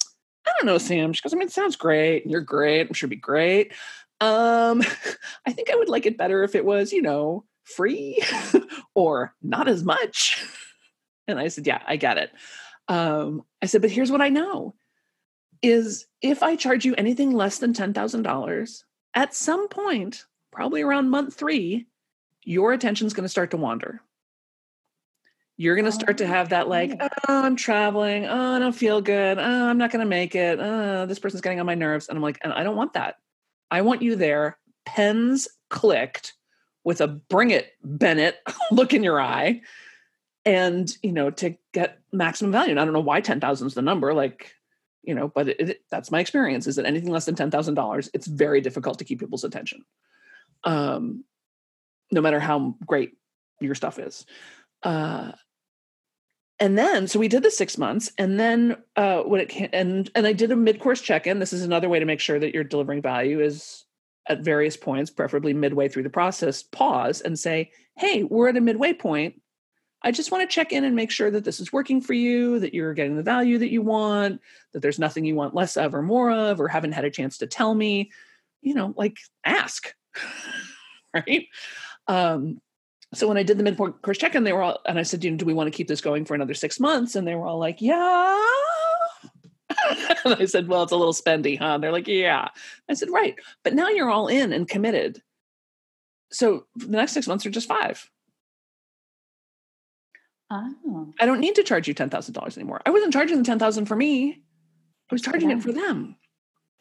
I 0.45 0.51
don't 0.57 0.67
know, 0.67 0.77
Sam. 0.77 1.13
She 1.13 1.21
goes, 1.21 1.33
I 1.33 1.37
mean, 1.37 1.47
it 1.47 1.53
sounds 1.53 1.75
great. 1.75 2.25
You're 2.25 2.41
great. 2.41 2.87
I'm 2.87 2.93
sure 2.93 3.07
it'd 3.07 3.17
be 3.17 3.21
great. 3.21 3.73
Um, 4.21 4.81
I 5.45 5.51
think 5.51 5.69
I 5.71 5.75
would 5.75 5.89
like 5.89 6.05
it 6.05 6.17
better 6.17 6.43
if 6.43 6.55
it 6.55 6.65
was, 6.65 6.91
you 6.93 7.01
know, 7.01 7.43
free 7.63 8.23
or 8.95 9.33
not 9.41 9.67
as 9.67 9.83
much. 9.83 10.43
And 11.27 11.39
I 11.39 11.49
said, 11.49 11.67
Yeah, 11.67 11.81
I 11.85 11.97
get 11.97 12.17
it. 12.17 12.31
Um, 12.87 13.43
I 13.61 13.65
said, 13.65 13.81
but 13.81 13.91
here's 13.91 14.11
what 14.11 14.21
I 14.21 14.29
know 14.29 14.75
is 15.61 16.05
if 16.21 16.43
I 16.43 16.55
charge 16.55 16.85
you 16.85 16.95
anything 16.95 17.31
less 17.31 17.59
than 17.59 17.73
$10,000, 17.73 18.83
at 19.13 19.33
some 19.33 19.67
point, 19.67 20.25
probably 20.51 20.81
around 20.81 21.09
month 21.09 21.35
three, 21.35 21.87
your 22.43 22.73
attention's 22.73 23.13
going 23.13 23.23
to 23.23 23.29
start 23.29 23.51
to 23.51 23.57
wander. 23.57 24.01
You're 25.57 25.75
going 25.75 25.85
to 25.85 25.91
start 25.91 26.19
to 26.19 26.27
have 26.27 26.49
that, 26.49 26.69
like, 26.69 26.95
oh. 26.99 27.07
oh, 27.27 27.43
I'm 27.43 27.55
traveling. 27.55 28.25
Oh, 28.25 28.55
I 28.55 28.59
don't 28.59 28.75
feel 28.75 29.01
good. 29.01 29.39
Oh, 29.39 29.67
I'm 29.67 29.77
not 29.77 29.91
going 29.91 30.05
to 30.05 30.09
make 30.09 30.35
it. 30.35 30.59
Oh, 30.59 31.05
this 31.07 31.19
person's 31.19 31.41
getting 31.41 31.59
on 31.59 31.65
my 31.65 31.75
nerves. 31.75 32.07
And 32.07 32.15
I'm 32.15 32.21
like, 32.21 32.37
and 32.41 32.53
I 32.53 32.63
don't 32.63 32.75
want 32.75 32.93
that. 32.93 33.15
I 33.71 33.81
want 33.81 34.01
you 34.01 34.15
there, 34.15 34.57
pens 34.85 35.47
clicked 35.69 36.33
with 36.83 37.01
a 37.01 37.07
bring 37.07 37.49
it, 37.49 37.73
Bennett 37.83 38.37
look 38.71 38.93
in 38.93 39.03
your 39.03 39.19
eye. 39.19 39.61
And, 40.45 40.89
you 41.03 41.11
know, 41.11 41.31
to 41.31 41.57
get 41.73 41.99
maximum 42.13 42.53
value. 42.53 42.71
And 42.71 42.79
I 42.79 42.85
don't 42.85 42.93
know 42.93 43.01
why 43.01 43.19
10,000 43.19 43.67
is 43.67 43.73
the 43.73 43.81
number. 43.81 44.13
Like, 44.13 44.53
you 45.07 45.15
know, 45.15 45.29
but 45.29 45.47
it, 45.47 45.69
it, 45.69 45.81
that's 45.89 46.11
my 46.11 46.19
experience 46.19 46.67
is 46.67 46.75
that 46.75 46.85
anything 46.85 47.09
less 47.09 47.25
than 47.25 47.35
$10,000, 47.35 48.09
it's 48.13 48.27
very 48.27 48.59
difficult 48.59 48.99
to 48.99 49.05
keep 49.05 49.19
people's 49.19 49.45
attention. 49.45 49.85
Um, 50.65 51.23
no 52.11 52.21
matter 52.21 52.39
how 52.39 52.75
great 52.85 53.13
your 53.61 53.73
stuff 53.73 53.99
is. 53.99 54.25
Uh, 54.83 55.31
and 56.59 56.77
then 56.77 57.07
so 57.07 57.19
we 57.19 57.27
did 57.27 57.43
the 57.43 57.51
six 57.51 57.77
months 57.77 58.11
and 58.17 58.39
then 58.39 58.75
uh 58.95 59.19
when 59.19 59.39
it 59.39 59.47
came 59.47 59.69
and 59.73 60.09
and 60.15 60.25
i 60.25 60.33
did 60.33 60.51
a 60.51 60.55
mid-course 60.55 61.01
check-in 61.01 61.37
this 61.37 61.53
is 61.53 61.63
another 61.63 61.87
way 61.87 61.99
to 61.99 62.05
make 62.05 62.19
sure 62.19 62.39
that 62.39 62.51
you're 62.51 62.63
delivering 62.63 62.99
value 62.99 63.39
is 63.39 63.85
at 64.27 64.39
various 64.39 64.75
points 64.75 65.11
preferably 65.11 65.53
midway 65.53 65.87
through 65.87 66.01
the 66.01 66.09
process 66.09 66.63
pause 66.63 67.21
and 67.21 67.37
say 67.37 67.69
hey 67.95 68.23
we're 68.23 68.49
at 68.49 68.57
a 68.57 68.61
midway 68.61 68.91
point 68.91 69.39
i 70.07 70.11
just 70.11 70.31
want 70.31 70.47
to 70.47 70.53
check 70.53 70.71
in 70.71 70.83
and 70.83 70.95
make 70.95 71.11
sure 71.11 71.29
that 71.29 71.43
this 71.43 71.59
is 71.59 71.73
working 71.73 72.01
for 72.01 72.13
you 72.13 72.59
that 72.59 72.73
you're 72.73 72.93
getting 72.93 73.17
the 73.17 73.23
value 73.23 73.57
that 73.57 73.71
you 73.71 73.81
want 73.81 74.41
that 74.73 74.81
there's 74.81 74.99
nothing 74.99 75.25
you 75.25 75.35
want 75.35 75.55
less 75.55 75.77
of 75.77 75.93
or 75.93 76.01
more 76.01 76.31
of 76.31 76.59
or 76.59 76.67
haven't 76.67 76.93
had 76.93 77.05
a 77.05 77.11
chance 77.11 77.37
to 77.37 77.47
tell 77.47 77.73
me 77.73 78.11
you 78.61 78.73
know 78.73 78.93
like 78.97 79.17
ask 79.45 79.93
right 81.13 81.47
um 82.07 82.59
so 83.13 83.27
when 83.27 83.37
I 83.37 83.43
did 83.43 83.57
the 83.57 83.63
mid 83.63 83.77
course 83.77 84.17
check 84.17 84.35
in, 84.35 84.43
they 84.43 84.51
were 84.51 84.61
all, 84.61 84.79
and 84.85 84.99
I 84.99 85.03
said, 85.03 85.23
you 85.23 85.31
know, 85.31 85.37
do 85.37 85.45
we 85.45 85.53
want 85.53 85.67
to 85.71 85.75
keep 85.75 85.87
this 85.87 86.01
going 86.01 86.25
for 86.25 86.35
another 86.35 86.53
six 86.53 86.79
months? 86.79 87.15
And 87.15 87.25
they 87.25 87.35
were 87.35 87.47
all 87.47 87.57
like, 87.57 87.81
yeah. 87.81 88.45
and 90.25 90.35
I 90.35 90.45
said, 90.45 90.67
well, 90.67 90.83
it's 90.83 90.91
a 90.91 90.97
little 90.97 91.13
spendy, 91.13 91.57
huh? 91.57 91.75
And 91.75 91.83
they're 91.83 91.91
like, 91.91 92.07
yeah. 92.07 92.49
I 92.89 92.93
said, 92.95 93.09
right. 93.09 93.35
But 93.63 93.73
now 93.73 93.87
you're 93.87 94.09
all 94.09 94.27
in 94.27 94.51
and 94.51 94.67
committed. 94.67 95.21
So 96.31 96.65
the 96.75 96.87
next 96.87 97.13
six 97.13 97.27
months 97.27 97.45
are 97.45 97.49
just 97.49 97.69
five. 97.69 98.09
Oh. 100.49 101.13
I 101.19 101.25
don't 101.25 101.39
need 101.39 101.55
to 101.55 101.63
charge 101.63 101.87
you 101.87 101.95
$10,000 101.95 102.57
anymore. 102.57 102.81
I 102.85 102.89
wasn't 102.89 103.13
charging 103.13 103.37
the 103.37 103.43
10,000 103.43 103.85
for 103.85 103.95
me. 103.95 104.41
I 105.09 105.15
was 105.15 105.21
charging 105.21 105.49
yeah. 105.49 105.57
it 105.57 105.63
for 105.63 105.71
them. 105.71 106.15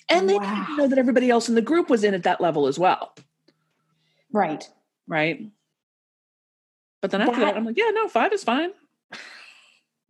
And 0.08 0.28
they 0.28 0.36
wow. 0.36 0.64
Didn't 0.66 0.76
know 0.76 0.88
that 0.88 0.98
everybody 0.98 1.30
else 1.30 1.48
in 1.48 1.56
the 1.56 1.62
group 1.62 1.90
was 1.90 2.04
in 2.04 2.14
at 2.14 2.22
that 2.22 2.40
level 2.40 2.66
as 2.66 2.78
well. 2.78 3.14
Right. 4.32 4.68
Right. 5.08 5.50
But 7.00 7.10
then 7.10 7.22
after 7.22 7.40
that, 7.40 7.40
that 7.40 7.56
I'm 7.56 7.64
like, 7.64 7.76
yeah, 7.76 7.90
no, 7.92 8.08
five 8.08 8.32
is 8.32 8.44
fine. 8.44 8.70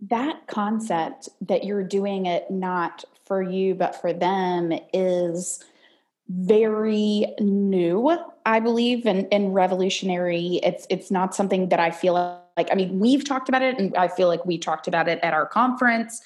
That 0.00 0.46
concept 0.46 1.28
that 1.42 1.64
you're 1.64 1.82
doing 1.82 2.26
it 2.26 2.50
not 2.50 3.04
for 3.24 3.42
you, 3.42 3.74
but 3.74 4.00
for 4.00 4.12
them 4.12 4.72
is 4.92 5.64
very 6.28 7.26
new, 7.40 8.18
I 8.44 8.60
believe, 8.60 9.06
and, 9.06 9.26
and 9.32 9.54
revolutionary. 9.54 10.60
It's 10.62 10.86
it's 10.90 11.10
not 11.10 11.34
something 11.34 11.70
that 11.70 11.80
I 11.80 11.90
feel 11.90 12.42
like 12.56 12.68
i 12.70 12.74
mean 12.74 12.98
we've 12.98 13.24
talked 13.24 13.48
about 13.48 13.62
it 13.62 13.78
and 13.78 13.96
i 13.96 14.08
feel 14.08 14.28
like 14.28 14.44
we 14.44 14.58
talked 14.58 14.88
about 14.88 15.08
it 15.08 15.18
at 15.22 15.34
our 15.34 15.46
conference 15.46 16.20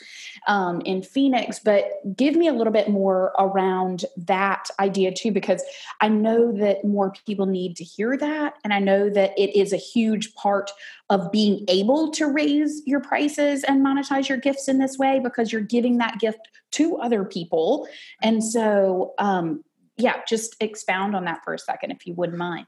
um, 0.46 0.80
in 0.82 1.02
phoenix 1.02 1.58
but 1.58 1.84
give 2.16 2.34
me 2.34 2.48
a 2.48 2.52
little 2.52 2.72
bit 2.72 2.88
more 2.88 3.32
around 3.38 4.04
that 4.16 4.68
idea 4.78 5.12
too 5.12 5.32
because 5.32 5.62
i 6.00 6.08
know 6.08 6.52
that 6.52 6.84
more 6.84 7.12
people 7.26 7.46
need 7.46 7.76
to 7.76 7.84
hear 7.84 8.16
that 8.16 8.54
and 8.64 8.72
i 8.72 8.78
know 8.78 9.10
that 9.10 9.32
it 9.38 9.54
is 9.58 9.72
a 9.72 9.76
huge 9.76 10.34
part 10.34 10.70
of 11.10 11.32
being 11.32 11.64
able 11.68 12.10
to 12.12 12.26
raise 12.26 12.82
your 12.86 13.00
prices 13.00 13.64
and 13.64 13.84
monetize 13.84 14.28
your 14.28 14.38
gifts 14.38 14.68
in 14.68 14.78
this 14.78 14.96
way 14.96 15.18
because 15.18 15.52
you're 15.52 15.60
giving 15.60 15.98
that 15.98 16.20
gift 16.20 16.38
to 16.70 16.96
other 16.98 17.24
people. 17.24 17.88
And 18.22 18.42
so 18.42 19.14
um, 19.18 19.64
yeah 19.96 20.20
just 20.26 20.56
expound 20.60 21.14
on 21.14 21.24
that 21.24 21.44
for 21.44 21.54
a 21.54 21.58
second 21.58 21.90
if 21.90 22.06
you 22.06 22.14
wouldn't 22.14 22.38
mind. 22.38 22.66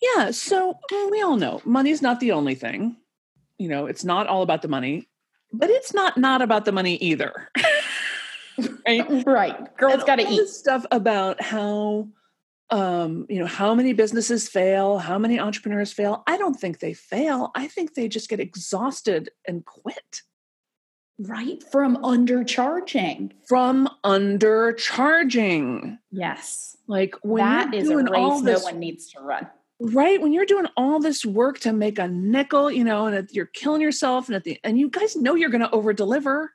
Yeah, 0.00 0.32
so 0.32 0.78
we 1.10 1.22
all 1.22 1.36
know 1.36 1.62
money's 1.64 2.02
not 2.02 2.20
the 2.20 2.32
only 2.32 2.54
thing 2.54 2.96
you 3.58 3.68
know 3.68 3.86
it's 3.86 4.04
not 4.04 4.26
all 4.26 4.42
about 4.42 4.62
the 4.62 4.68
money 4.68 5.08
but 5.54 5.70
it's 5.70 5.94
not 5.94 6.18
not 6.18 6.42
about 6.42 6.64
the 6.64 6.72
money 6.72 6.96
either. 6.96 7.50
Right? 8.86 9.26
Right. 9.26 9.76
Girls 9.76 10.04
got 10.04 10.16
to 10.16 10.28
eat. 10.28 10.46
stuff 10.48 10.86
about 10.92 11.42
how 11.42 12.06
um 12.70 13.26
you 13.28 13.40
know 13.40 13.46
how 13.46 13.74
many 13.74 13.92
businesses 13.92 14.48
fail 14.48 14.98
how 14.98 15.18
many 15.18 15.40
entrepreneurs 15.40 15.92
fail. 15.92 16.22
I 16.28 16.36
don't 16.36 16.54
think 16.54 16.78
they 16.78 16.94
fail. 16.94 17.50
I 17.56 17.66
think 17.66 17.94
they 17.94 18.06
just 18.06 18.28
get 18.28 18.38
exhausted 18.38 19.30
and 19.44 19.64
quit. 19.64 20.22
Right? 21.18 21.64
From 21.72 21.96
undercharging. 21.96 23.32
From 23.48 23.88
undercharging. 24.04 25.98
Yes. 26.12 26.76
Like 26.86 27.16
when 27.22 27.44
that 27.44 27.74
is 27.74 27.90
a 27.90 27.96
race 27.96 28.42
this, 28.42 28.60
no 28.62 28.70
one 28.70 28.78
needs 28.78 29.10
to 29.14 29.20
run 29.20 29.48
right? 29.80 30.20
When 30.20 30.32
you're 30.32 30.46
doing 30.46 30.66
all 30.76 31.00
this 31.00 31.24
work 31.24 31.58
to 31.60 31.72
make 31.72 31.98
a 31.98 32.08
nickel 32.08 32.70
you 32.70 32.84
know 32.84 33.06
and 33.06 33.28
you're 33.32 33.46
killing 33.46 33.82
yourself 33.82 34.28
and 34.28 34.36
at 34.36 34.44
the 34.44 34.58
and 34.64 34.78
you 34.78 34.88
guys 34.88 35.16
know 35.16 35.34
you're 35.34 35.50
going 35.50 35.60
to 35.60 35.70
over 35.70 35.92
deliver 35.92 36.52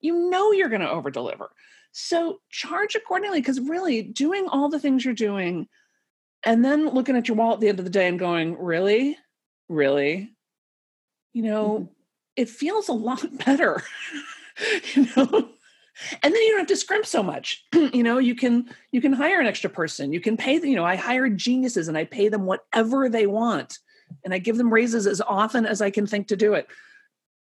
you 0.00 0.30
know 0.30 0.52
you're 0.52 0.68
going 0.68 0.80
to 0.80 0.90
over 0.90 1.10
deliver 1.10 1.50
so 1.92 2.40
charge 2.50 2.94
accordingly 2.94 3.40
because 3.40 3.60
really 3.60 4.02
doing 4.02 4.46
all 4.48 4.68
the 4.68 4.78
things 4.78 5.04
you're 5.04 5.14
doing 5.14 5.68
and 6.44 6.64
then 6.64 6.88
looking 6.88 7.16
at 7.16 7.28
your 7.28 7.36
wallet 7.36 7.54
at 7.56 7.60
the 7.60 7.68
end 7.68 7.78
of 7.78 7.84
the 7.84 7.90
day 7.90 8.08
and 8.08 8.18
going 8.18 8.56
really? 8.58 9.16
Really? 9.68 10.30
You 11.32 11.42
know 11.42 11.70
mm-hmm. 11.70 11.92
it 12.36 12.48
feels 12.48 12.88
a 12.88 12.92
lot 12.92 13.24
better 13.44 13.82
you 14.94 15.08
know 15.16 15.50
and 16.22 16.34
then 16.34 16.42
you 16.42 16.50
don't 16.50 16.60
have 16.60 16.68
to 16.68 16.76
scrimp 16.76 17.06
so 17.06 17.22
much. 17.22 17.64
You 17.92 18.02
know 18.02 18.18
you 18.18 18.34
can 18.34 18.70
you 18.92 19.00
can 19.00 19.12
hire 19.12 19.40
an 19.40 19.46
extra 19.46 19.70
person. 19.70 20.12
You 20.12 20.20
can 20.20 20.36
pay 20.36 20.54
you 20.60 20.76
know 20.76 20.84
i 20.84 20.96
hire 20.96 21.28
geniuses 21.28 21.88
and 21.88 21.96
i 21.98 22.04
pay 22.04 22.28
them 22.28 22.46
whatever 22.46 23.08
they 23.08 23.26
want. 23.26 23.78
And 24.24 24.32
i 24.32 24.38
give 24.38 24.56
them 24.56 24.72
raises 24.72 25.06
as 25.06 25.20
often 25.20 25.66
as 25.66 25.82
i 25.82 25.90
can 25.90 26.06
think 26.06 26.28
to 26.28 26.36
do 26.36 26.54
it. 26.54 26.66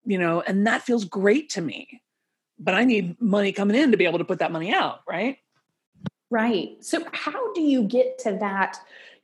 You 0.04 0.18
know 0.18 0.42
and 0.42 0.66
that 0.66 0.83
feels 0.83 1.04
great 1.04 1.50
to 1.50 1.61
me. 1.61 2.02
But 2.59 2.74
i 2.74 2.85
need 2.85 3.20
money 3.20 3.52
coming 3.52 3.76
in 3.76 3.90
to 3.90 3.96
be 3.96 4.04
able 4.04 4.18
to 4.18 4.24
put 4.24 4.40
that 4.40 4.52
money 4.52 4.72
out 4.72 5.00
right? 5.09 5.38
Right. 6.30 6.76
So 6.80 7.04
how 7.12 7.52
do 7.52 7.62
you 7.62 7.85
get 7.85 8.18
to 8.20 8.33
that 8.40 8.78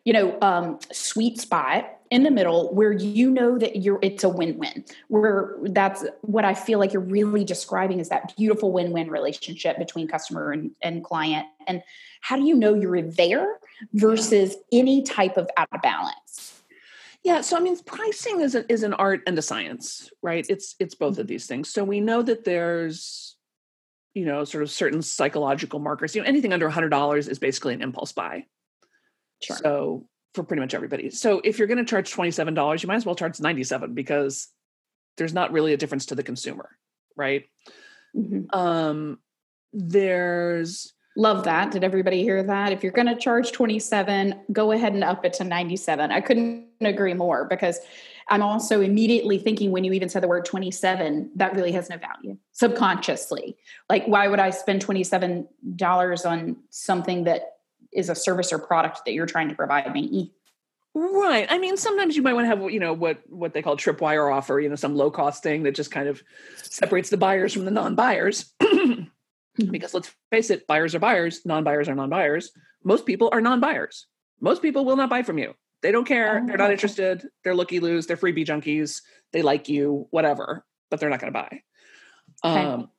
you 0.05 0.13
know 0.13 0.39
um, 0.41 0.79
sweet 0.93 1.41
spot 1.41 2.00
in 2.11 2.25
the 2.25 2.31
middle 2.31 2.75
where 2.75 2.93
you 2.93 3.31
know 3.31 3.57
that 3.59 3.77
you're 3.77 3.99
it's 4.03 4.25
a 4.25 4.29
win-win 4.29 4.85
where 5.09 5.57
that's 5.67 6.05
what 6.23 6.45
i 6.45 6.55
feel 6.55 6.79
like 6.79 6.93
you're 6.93 7.03
really 7.03 7.45
describing 7.45 8.01
is 8.01 8.09
that 8.09 8.35
beautiful 8.37 8.73
win-win 8.73 9.09
relationship 9.09 9.79
between 9.79 10.09
customer 10.09 10.51
and, 10.51 10.73
and 10.83 11.05
client. 11.05 11.47
And 11.67 11.83
how 12.21 12.37
do 12.37 12.45
you 12.45 12.55
know 12.55 12.75
you're 12.75 13.03
there 13.03 13.59
versus 13.95 14.57
any 14.73 15.03
type 15.03 15.37
of 15.37 15.49
out 15.57 15.69
of 15.73 15.83
balance? 15.83 16.63
Yeah 17.23 17.41
so 17.43 17.57
i 17.57 17.61
mean 17.61 17.79
pricing 17.85 18.41
is, 18.41 18.55
a, 18.55 18.71
is 18.73 18.83
an 18.83 18.95
art 18.95 19.23
and 19.27 19.39
a 19.39 19.43
science 19.43 20.11
right? 20.23 20.47
It's 20.49 20.75
it's 20.79 20.95
both 20.95 21.19
of 21.19 21.25
mm-hmm. 21.25 21.29
these 21.29 21.47
things. 21.47 21.71
So 21.71 21.85
we 21.85 22.01
know 22.01 22.23
that 22.23 22.45
there's 22.45 23.37
you 24.15 24.25
know 24.25 24.45
sort 24.45 24.63
of 24.63 24.71
certain 24.71 25.03
psychological 25.03 25.79
markers. 25.79 26.15
You 26.15 26.23
know 26.23 26.29
anything 26.29 26.53
under 26.53 26.69
$100 26.69 27.29
is 27.29 27.39
basically 27.39 27.75
an 27.75 27.83
impulse 27.83 28.13
buy. 28.13 28.47
Sure. 29.43 29.57
So 29.57 30.07
for 30.35 30.45
pretty 30.45 30.61
much 30.61 30.75
everybody. 30.75 31.11
So 31.11 31.41
if 31.45 31.59
you're 31.59 31.69
going 31.69 31.79
to 31.79 31.85
charge 31.85 32.13
$27, 32.13 32.83
you 32.83 32.87
might 32.87 32.97
as 32.97 33.07
well 33.07 33.15
charge 33.15 33.41
97 33.41 33.95
because 33.95 34.49
there's 35.17 35.35
not 35.35 35.53
really 35.53 35.73
a 35.73 35.77
difference 35.77 36.07
to 36.07 36.15
the 36.15 36.23
consumer, 36.23 36.71
right? 37.17 37.45
Mm-hmm. 38.17 38.57
Um 38.57 39.19
there's 39.73 40.93
love 41.17 41.45
that. 41.45 41.71
Did 41.71 41.85
everybody 41.85 42.23
hear 42.23 42.43
that? 42.43 42.73
If 42.73 42.83
you're 42.83 42.93
going 42.93 43.07
to 43.07 43.17
charge 43.17 43.53
27, 43.53 44.35
go 44.53 44.73
ahead 44.73 44.95
and 44.95 45.05
up 45.05 45.25
it 45.25 45.33
to 45.35 45.45
97. 45.45 46.11
I 46.11 46.21
couldn't 46.21 46.67
agree 46.81 47.15
more 47.15 47.45
because 47.45 47.79
I'm 48.29 48.43
also 48.43 48.81
immediately 48.81 49.39
thinking 49.39 49.73
when 49.73 49.83
you 49.85 49.93
even 49.93 50.09
said 50.09 50.23
the 50.23 50.29
word 50.29 50.45
27, 50.45 51.33
that 51.37 51.55
really 51.55 51.73
has 51.73 51.91
no 51.91 51.99
value 51.99 52.37
subconsciously. 52.53 53.57
Like, 53.89 54.07
why 54.07 54.29
would 54.29 54.39
I 54.39 54.51
spend 54.51 54.87
$27 54.87 56.27
on 56.27 56.57
something 56.71 57.25
that 57.25 57.43
is 57.93 58.09
a 58.09 58.15
service 58.15 58.53
or 58.53 58.59
product 58.59 59.05
that 59.05 59.13
you're 59.13 59.27
trying 59.27 59.49
to 59.49 59.55
provide 59.55 59.93
me. 59.93 60.33
Right. 60.95 61.47
I 61.49 61.59
mean, 61.59 61.77
sometimes 61.77 62.17
you 62.17 62.23
might 62.23 62.33
want 62.33 62.45
to 62.45 62.49
have, 62.49 62.73
you 62.73 62.81
know, 62.81 62.93
what 62.93 63.21
what 63.29 63.55
they 63.55 63.63
call 63.63 63.77
tripwire 63.77 64.33
offer, 64.35 64.59
you 64.59 64.69
know, 64.69 64.75
some 64.75 64.97
low 64.97 65.11
cost 65.11 65.43
thing 65.43 65.63
that 65.63 65.75
just 65.75 65.91
kind 65.91 66.09
of 66.09 66.23
separates 66.57 67.11
the 67.11 67.17
buyers 67.17 67.53
from 67.53 67.65
the 67.65 67.71
non-buyers. 67.71 68.53
because 69.71 69.95
let's 69.95 70.13
face 70.31 70.51
it, 70.51 70.67
buyers 70.67 70.95
are 70.95 70.99
buyers, 70.99 71.47
non-buyers 71.47 71.89
are 71.89 71.95
non-buyers. 71.95 72.51
Most 72.83 73.07
people 73.07 73.29
are 73.33 73.41
non-buyers. 73.41 74.07
Most 74.41 74.63
people 74.63 74.85
will 74.85 74.97
not 74.97 75.11
buy 75.11 75.23
from 75.23 75.39
you. 75.39 75.55
They 75.83 75.93
don't 75.93 76.07
care. 76.07 76.41
Oh, 76.43 76.47
they're 76.47 76.57
not 76.57 76.73
interested. 76.73 77.27
They're 77.45 77.55
looky 77.55 77.79
loos. 77.79 78.07
They're 78.07 78.17
freebie 78.17 78.45
junkies. 78.47 79.01
They 79.33 79.43
like 79.43 79.69
you, 79.69 80.09
whatever, 80.11 80.65
but 80.91 80.99
they're 80.99 81.11
not 81.11 81.21
going 81.21 81.33
to 81.33 81.39
buy. 81.39 81.63
Okay. 82.45 82.65
Um, 82.65 82.91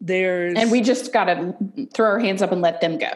there's 0.00 0.58
and 0.58 0.70
we 0.70 0.80
just 0.80 1.12
got 1.12 1.24
to 1.24 1.56
throw 1.94 2.06
our 2.06 2.18
hands 2.18 2.42
up 2.42 2.52
and 2.52 2.60
let 2.60 2.80
them 2.80 2.98
go 2.98 3.10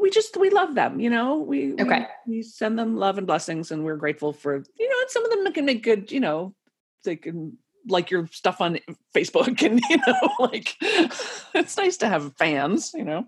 we 0.00 0.10
just 0.10 0.36
we 0.36 0.50
love 0.50 0.74
them 0.74 1.00
you 1.00 1.10
know 1.10 1.36
we 1.36 1.74
okay 1.74 2.06
we, 2.26 2.36
we, 2.36 2.42
send 2.42 2.78
them 2.78 2.96
love 2.96 3.18
and 3.18 3.26
blessings 3.26 3.70
and 3.70 3.84
we're 3.84 3.96
grateful 3.96 4.32
for 4.32 4.56
you 4.78 4.88
know 4.88 4.96
and 5.00 5.10
some 5.10 5.24
of 5.24 5.30
them 5.30 5.52
can 5.52 5.64
make 5.64 5.82
good 5.82 6.12
you 6.12 6.20
know 6.20 6.54
they 7.04 7.16
can 7.16 7.56
like 7.88 8.10
your 8.10 8.26
stuff 8.28 8.60
on 8.60 8.78
Facebook 9.14 9.62
and 9.66 9.80
you 9.88 9.98
know 10.06 10.30
like 10.38 10.76
it's 10.80 11.76
nice 11.76 11.98
to 11.98 12.08
have 12.08 12.36
fans, 12.36 12.92
you 12.94 13.04
know. 13.04 13.26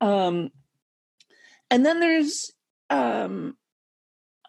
Um 0.00 0.50
and 1.70 1.84
then 1.84 2.00
there's 2.00 2.52
um 2.90 3.56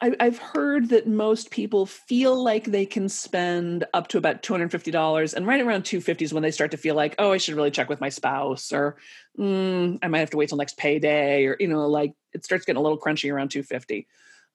I, 0.02 0.14
I've 0.20 0.38
heard 0.38 0.90
that 0.90 1.08
most 1.08 1.52
people 1.52 1.86
feel 1.86 2.42
like 2.42 2.66
they 2.66 2.86
can 2.86 3.08
spend 3.08 3.86
up 3.94 4.10
to 4.10 4.18
about 4.18 4.44
two 4.44 4.54
hundred 4.54 4.72
fifty 4.72 4.92
dollars, 4.92 5.34
and 5.34 5.48
right 5.48 5.62
around 5.62 5.84
two 5.84 6.02
fifty 6.02 6.26
is 6.26 6.34
when 6.34 6.44
they 6.44 6.52
start 6.52 6.72
to 6.72 6.78
feel 6.78 6.96
like, 6.96 7.16
oh, 7.18 7.32
I 7.32 7.38
should 7.38 7.56
really 7.56 7.72
check 7.72 7.88
with 7.88 8.02
my 8.02 8.10
spouse, 8.10 8.74
or 8.74 8.98
mm, 9.40 9.98
I 10.04 10.08
might 10.08 10.20
have 10.20 10.32
to 10.32 10.38
wait 10.38 10.50
till 10.50 10.58
next 10.58 10.78
payday, 10.78 11.46
or 11.46 11.56
you 11.60 11.68
know, 11.68 11.88
like 11.88 12.14
it 12.34 12.44
starts 12.44 12.66
getting 12.66 12.80
a 12.80 12.84
little 12.84 13.00
crunchy 13.00 13.32
around 13.34 13.52
two 13.52 13.64
fifty. 13.64 14.08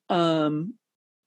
Um, 0.09 0.75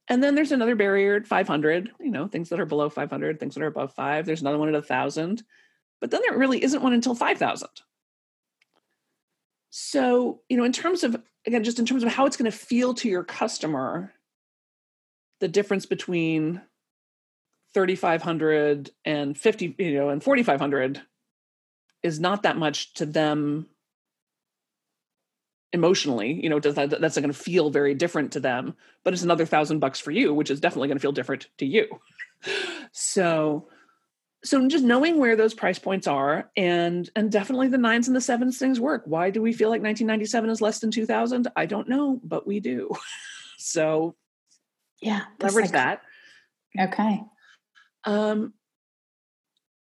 and 0.08 0.22
then 0.22 0.34
there's 0.34 0.52
another 0.52 0.76
barrier 0.76 1.16
at 1.16 1.26
500, 1.26 1.90
you 1.98 2.10
know, 2.10 2.28
things 2.28 2.50
that 2.50 2.60
are 2.60 2.66
below 2.66 2.90
500, 2.90 3.40
things 3.40 3.54
that 3.54 3.62
are 3.62 3.68
above 3.68 3.94
five. 3.94 4.26
There's 4.26 4.42
another 4.42 4.58
one 4.58 4.68
at 4.68 4.74
a 4.74 4.82
thousand, 4.82 5.42
but 6.00 6.10
then 6.10 6.20
there 6.26 6.36
really 6.36 6.62
isn't 6.62 6.82
one 6.82 6.92
until 6.92 7.14
5,000. 7.14 7.68
So, 9.76 10.40
you 10.48 10.56
know, 10.56 10.62
in 10.62 10.70
terms 10.70 11.02
of, 11.02 11.20
again, 11.48 11.64
just 11.64 11.80
in 11.80 11.84
terms 11.84 12.04
of 12.04 12.08
how 12.08 12.26
it's 12.26 12.36
going 12.36 12.48
to 12.48 12.56
feel 12.56 12.94
to 12.94 13.08
your 13.08 13.24
customer, 13.24 14.12
the 15.40 15.48
difference 15.48 15.84
between 15.84 16.60
3,500 17.74 18.90
and 19.04 19.36
50, 19.36 19.74
you 19.76 19.94
know, 19.94 20.10
and 20.10 20.22
4,500 20.22 21.02
is 22.04 22.20
not 22.20 22.44
that 22.44 22.56
much 22.56 22.94
to 22.94 23.04
them 23.04 23.66
emotionally 25.72 26.32
you 26.40 26.48
know 26.48 26.60
does 26.60 26.76
that 26.76 26.88
that's 26.88 27.16
not 27.16 27.22
going 27.22 27.32
to 27.32 27.36
feel 27.36 27.68
very 27.68 27.94
different 27.94 28.30
to 28.30 28.38
them 28.38 28.76
but 29.02 29.12
it's 29.12 29.24
another 29.24 29.44
thousand 29.44 29.80
bucks 29.80 29.98
for 29.98 30.12
you 30.12 30.32
which 30.32 30.48
is 30.48 30.60
definitely 30.60 30.86
going 30.86 30.96
to 30.96 31.02
feel 31.02 31.10
different 31.10 31.48
to 31.58 31.66
you. 31.66 31.88
So 32.92 33.66
so 34.44 34.66
just 34.68 34.84
knowing 34.84 35.18
where 35.18 35.36
those 35.36 35.54
price 35.54 35.78
points 35.78 36.06
are 36.06 36.50
and 36.56 37.10
and 37.16 37.32
definitely 37.32 37.68
the 37.68 37.78
nines 37.78 38.08
and 38.08 38.16
the 38.16 38.20
sevens 38.20 38.58
things 38.58 38.78
work 38.78 39.02
why 39.06 39.30
do 39.30 39.40
we 39.40 39.52
feel 39.52 39.68
like 39.68 39.82
1997 39.82 40.50
is 40.50 40.60
less 40.60 40.80
than 40.80 40.90
2000 40.90 41.48
i 41.56 41.66
don't 41.66 41.88
know 41.88 42.20
but 42.22 42.46
we 42.46 42.60
do 42.60 42.90
so 43.58 44.14
yeah 45.00 45.22
leverage 45.40 45.66
like, 45.66 45.72
that 45.72 46.02
okay 46.78 47.22
um 48.04 48.52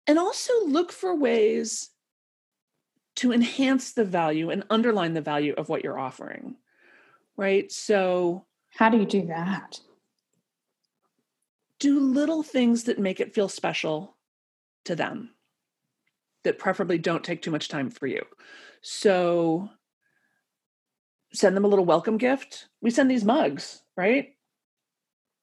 and 0.08 0.18
also 0.18 0.54
look 0.66 0.92
for 0.92 1.16
ways 1.16 1.92
to 3.20 3.34
enhance 3.34 3.92
the 3.92 4.06
value 4.06 4.50
and 4.50 4.64
underline 4.70 5.14
the 5.14 5.20
value 5.20 5.54
of 5.58 5.68
what 5.68 5.84
you're 5.84 6.00
offering. 6.00 6.56
Right. 7.36 7.70
So, 7.70 8.46
how 8.70 8.88
do 8.90 8.98
you 8.98 9.06
do 9.06 9.26
that? 9.28 9.82
Do 11.80 12.00
little 12.00 12.44
things 12.44 12.86
that 12.86 12.98
make 12.98 13.20
it 13.20 13.34
feel 13.34 13.50
special 13.50 14.16
to 14.86 14.96
them, 14.96 15.32
that 16.44 16.60
preferably 16.60 16.98
don't 16.98 17.24
take 17.24 17.42
too 17.42 17.52
much 17.52 17.68
time 17.68 17.90
for 17.90 18.08
you. 18.08 18.24
So, 18.82 19.70
send 21.34 21.56
them 21.56 21.66
a 21.66 21.68
little 21.68 21.86
welcome 21.86 22.18
gift. 22.18 22.68
We 22.82 22.90
send 22.90 23.12
these 23.12 23.26
mugs, 23.26 23.82
right? 23.98 24.30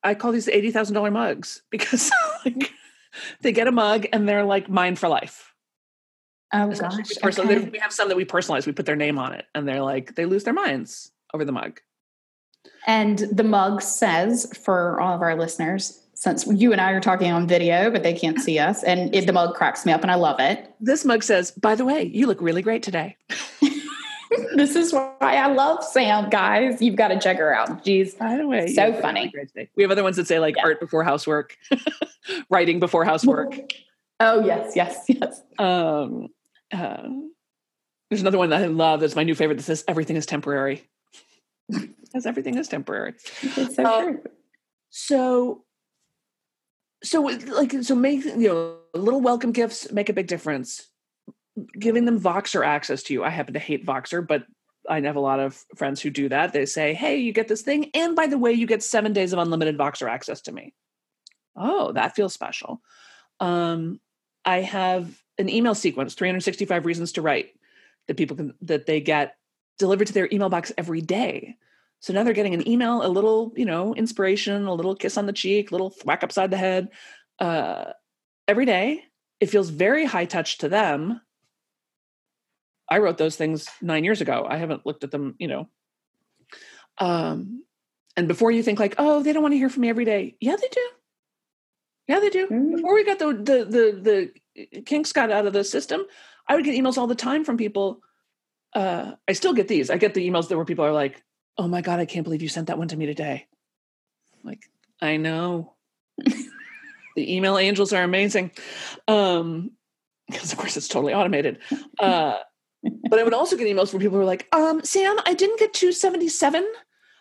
I 0.03 0.15
call 0.15 0.33
these 0.33 0.47
$80,000 0.47 1.13
mugs 1.13 1.63
because 1.71 2.11
like, 2.45 2.71
they 3.43 3.53
get 3.53 3.69
a 3.69 3.73
mug 3.73 4.07
and 4.13 4.29
they're 4.29 4.45
like 4.45 4.69
mine 4.69 4.97
for 4.97 5.09
life 5.09 5.55
Oh 6.53 6.71
gosh. 6.71 6.95
Okay. 7.23 7.59
We 7.71 7.79
have 7.79 7.93
some 7.93 8.09
that 8.09 8.17
we 8.17 8.25
personalize. 8.25 8.67
We 8.67 8.73
put 8.73 8.87
their 8.87 8.97
name 8.97 9.19
on 9.19 9.33
it, 9.33 9.47
and 9.55 9.67
they're 9.67 9.83
like 9.83 10.15
they 10.15 10.27
lose 10.27 10.45
their 10.45 10.55
minds 10.55 11.11
over 11.35 11.45
the 11.45 11.53
mug. 11.53 11.81
And 12.87 13.19
the 13.19 13.45
mug 13.45 13.83
says 13.83 14.53
for 14.65 15.01
all 15.01 15.15
of 15.15 15.23
our 15.23 15.37
listeners, 15.37 16.06
since 16.17 16.47
you 16.47 16.73
and 16.73 16.81
I 16.81 16.93
are 16.93 17.01
talking 17.01 17.31
on 17.31 17.47
video, 17.47 17.91
but 17.91 18.03
they 18.03 18.15
can't 18.15 18.41
see 18.41 18.59
us, 18.59 18.83
and 18.83 19.15
it, 19.15 19.27
the 19.27 19.33
mug 19.33 19.55
cracks 19.55 19.85
me 19.85 19.93
up, 19.93 20.01
and 20.01 20.11
I 20.11 20.15
love 20.15 20.41
it. 20.41 20.75
This 20.81 21.05
mug 21.05 21.23
says, 21.23 21.51
"By 21.53 21.75
the 21.75 21.85
way, 21.85 22.05
you 22.05 22.27
look 22.27 22.41
really 22.41 22.63
great 22.63 22.83
today." 22.83 23.17
this 24.55 24.75
is 24.75 24.95
why 24.95 25.15
I 25.21 25.47
love 25.49 25.85
Sam, 25.85 26.31
guys. 26.31 26.81
You've 26.81 26.97
got 26.97 27.09
to 27.09 27.21
check 27.21 27.37
her 27.37 27.55
out. 27.55 27.85
Jeez, 27.85 28.19
by 28.19 28.39
the 28.39 28.49
way, 28.49 28.69
so 28.69 28.95
funny. 28.95 29.31
Really 29.35 29.69
we 29.77 29.83
have 29.83 29.93
other 29.93 30.03
ones 30.03 30.17
that 30.17 30.27
say 30.27 30.41
like 30.41 30.57
yeah. 30.57 30.65
art 30.65 30.81
before 30.81 31.05
housework, 31.05 31.57
writing 32.51 32.81
before 32.81 33.05
housework. 33.05 33.55
Oh 34.19 34.45
yes, 34.45 34.73
yes, 34.75 35.05
yes. 35.09 35.43
Um, 35.59 36.29
uh, 36.73 37.09
there's 38.09 38.23
another 38.23 38.39
one 38.39 38.49
that 38.51 38.63
I 38.63 38.67
love. 38.67 39.01
That's 39.01 39.17
my 39.17 39.23
new 39.23 39.35
favorite. 39.35 39.57
That 39.57 39.65
says 39.65 39.85
everything 39.87 40.17
is 40.17 40.27
temporary. 40.27 40.83
Because 42.07 42.25
everything 42.25 42.57
is 42.57 42.69
temporary. 42.69 43.13
It's 43.43 43.77
so 43.77 43.85
um, 43.85 44.05
true. 44.05 44.23
So, 44.89 45.65
so 47.03 47.23
like 47.23 47.73
so 47.83 47.95
make 47.95 48.25
you 48.25 48.49
know 48.49 48.79
little 48.95 49.21
welcome 49.21 49.53
gifts 49.53 49.93
make 49.93 50.09
a 50.09 50.15
big 50.15 50.27
difference. 50.27 50.89
Giving 51.79 52.05
them 52.05 52.21
Voxer 52.21 52.67
access 52.67 53.03
to 53.05 53.15
you. 53.15 53.25
I 53.25 53.31
happen 53.31 53.55
to 53.55 53.61
hate 53.61 53.87
Voxer, 53.87 54.27
but 54.27 54.45
I 54.89 55.01
have 55.01 55.17
a 55.17 55.21
lot 55.21 55.41
of 55.41 55.65
friends 55.75 56.01
who 56.03 56.11
do 56.11 56.29
that. 56.29 56.53
They 56.53 56.67
say, 56.67 56.93
"Hey, 56.93 57.19
you 57.19 57.33
get 57.33 57.49
this 57.49 57.63
thing, 57.63 57.91
and 57.95 58.15
by 58.15 58.27
the 58.27 58.39
way, 58.39 58.53
you 58.53 58.67
get 58.67 58.83
seven 58.83 59.13
days 59.13 59.33
of 59.33 59.39
unlimited 59.39 59.79
Voxer 59.79 60.09
access 60.09 60.43
to 60.43 60.53
me." 60.53 60.75
Oh, 61.57 61.93
that 61.93 62.15
feels 62.15 62.35
special. 62.35 62.83
Um, 63.41 64.01
I 64.45 64.61
have 64.61 65.23
an 65.39 65.49
email 65.49 65.75
sequence 65.75 66.15
365 66.15 66.87
reasons 66.87 67.13
to 67.13 67.23
write 67.23 67.51
that 68.07 68.17
people 68.17 68.37
can 68.37 68.55
that 68.63 68.87
they 68.87 69.01
get 69.01 69.37
delivered 69.79 70.07
to 70.07 70.13
their 70.13 70.29
email 70.33 70.49
box 70.49 70.73
every 70.79 71.01
day 71.01 71.57
so 72.01 72.13
now 72.13 72.23
they're 72.23 72.33
getting 72.33 72.55
an 72.55 72.69
email 72.69 73.05
a 73.05 73.09
little 73.09 73.53
you 73.57 73.65
know 73.65 73.95
inspiration 73.95 74.67
a 74.67 74.75
little 74.75 74.95
kiss 74.95 75.17
on 75.17 75.27
the 75.27 75.33
cheek 75.33 75.71
a 75.71 75.75
little 75.75 75.95
whack 76.05 76.23
upside 76.23 76.51
the 76.51 76.57
head 76.57 76.89
uh, 77.39 77.93
every 78.49 78.65
day. 78.65 79.05
It 79.41 79.51
feels 79.51 79.69
very 79.69 80.05
high 80.05 80.25
touch 80.25 80.59
to 80.59 80.69
them. 80.69 81.21
I 82.89 82.99
wrote 82.99 83.19
those 83.19 83.37
things 83.37 83.69
nine 83.83 84.05
years 84.05 84.21
ago. 84.21 84.47
I 84.49 84.57
haven't 84.57 84.87
looked 84.87 85.05
at 85.05 85.11
them 85.11 85.35
you 85.39 85.49
know. 85.49 85.69
Um 86.99 87.65
and 88.17 88.29
before 88.29 88.51
you 88.51 88.63
think 88.63 88.79
like 88.79 88.95
oh 88.99 89.23
they 89.23 89.33
don't 89.33 89.43
want 89.43 89.53
to 89.53 89.59
hear 89.59 89.69
from 89.69 89.83
me 89.83 89.89
every 89.89 90.05
day. 90.05 90.37
Yeah 90.41 90.57
they 90.57 90.69
do. 90.69 90.89
Yeah 92.09 92.21
they 92.21 92.31
do. 92.31 92.47
Mm-hmm. 92.47 92.77
before 92.77 92.95
we 92.95 93.05
got 93.05 93.19
the 93.19 93.33
the 93.35 93.65
the 93.65 94.31
the 94.57 94.81
kinks 94.83 95.13
got 95.13 95.31
out 95.31 95.47
of 95.47 95.53
the 95.53 95.65
system, 95.65 96.05
I 96.49 96.55
would 96.55 96.65
get 96.65 96.75
emails 96.75 96.97
all 96.97 97.07
the 97.07 97.15
time 97.15 97.45
from 97.45 97.57
people. 97.57 98.01
Uh, 98.73 99.13
I 99.27 99.33
still 99.33 99.55
get 99.55 99.69
these. 99.69 99.91
I 99.91 99.97
get 99.97 100.15
the 100.15 100.29
emails 100.29 100.49
that 100.49 100.57
where 100.57 100.65
people 100.65 100.85
are 100.85 100.93
like, 100.93 101.23
"Oh 101.59 101.69
my 101.69 101.81
god, 101.81 102.01
I 102.01 102.07
can't 102.07 102.25
believe 102.25 102.43
you 102.43 102.49
sent 102.49 102.69
that 102.69 102.79
one 102.79 102.89
to 102.89 102.97
me 102.97 103.07
today." 103.07 103.47
like, 104.45 104.71
I 105.03 105.17
know. 105.17 105.75
the 106.25 106.37
email 107.35 107.59
angels 107.59 107.93
are 107.93 108.03
amazing, 108.03 108.53
um, 109.09 109.73
because 110.29 110.53
of 110.53 110.59
course 110.59 110.77
it's 110.77 110.89
totally 110.89 111.13
automated. 111.13 111.59
Uh, 111.99 112.39
but 113.09 113.19
I 113.19 113.25
would 113.25 113.35
also 113.35 113.57
get 113.57 113.67
emails 113.67 113.91
from 113.91 114.01
people 114.01 114.17
who 114.17 114.23
are 114.23 114.27
like, 114.27 114.47
um, 114.55 114.83
"Sam, 114.85 115.17
I 115.27 115.35
didn't 115.35 115.59
get 115.59 115.75
two 115.75 115.93
seventy 115.93 116.29
seven. 116.29 116.67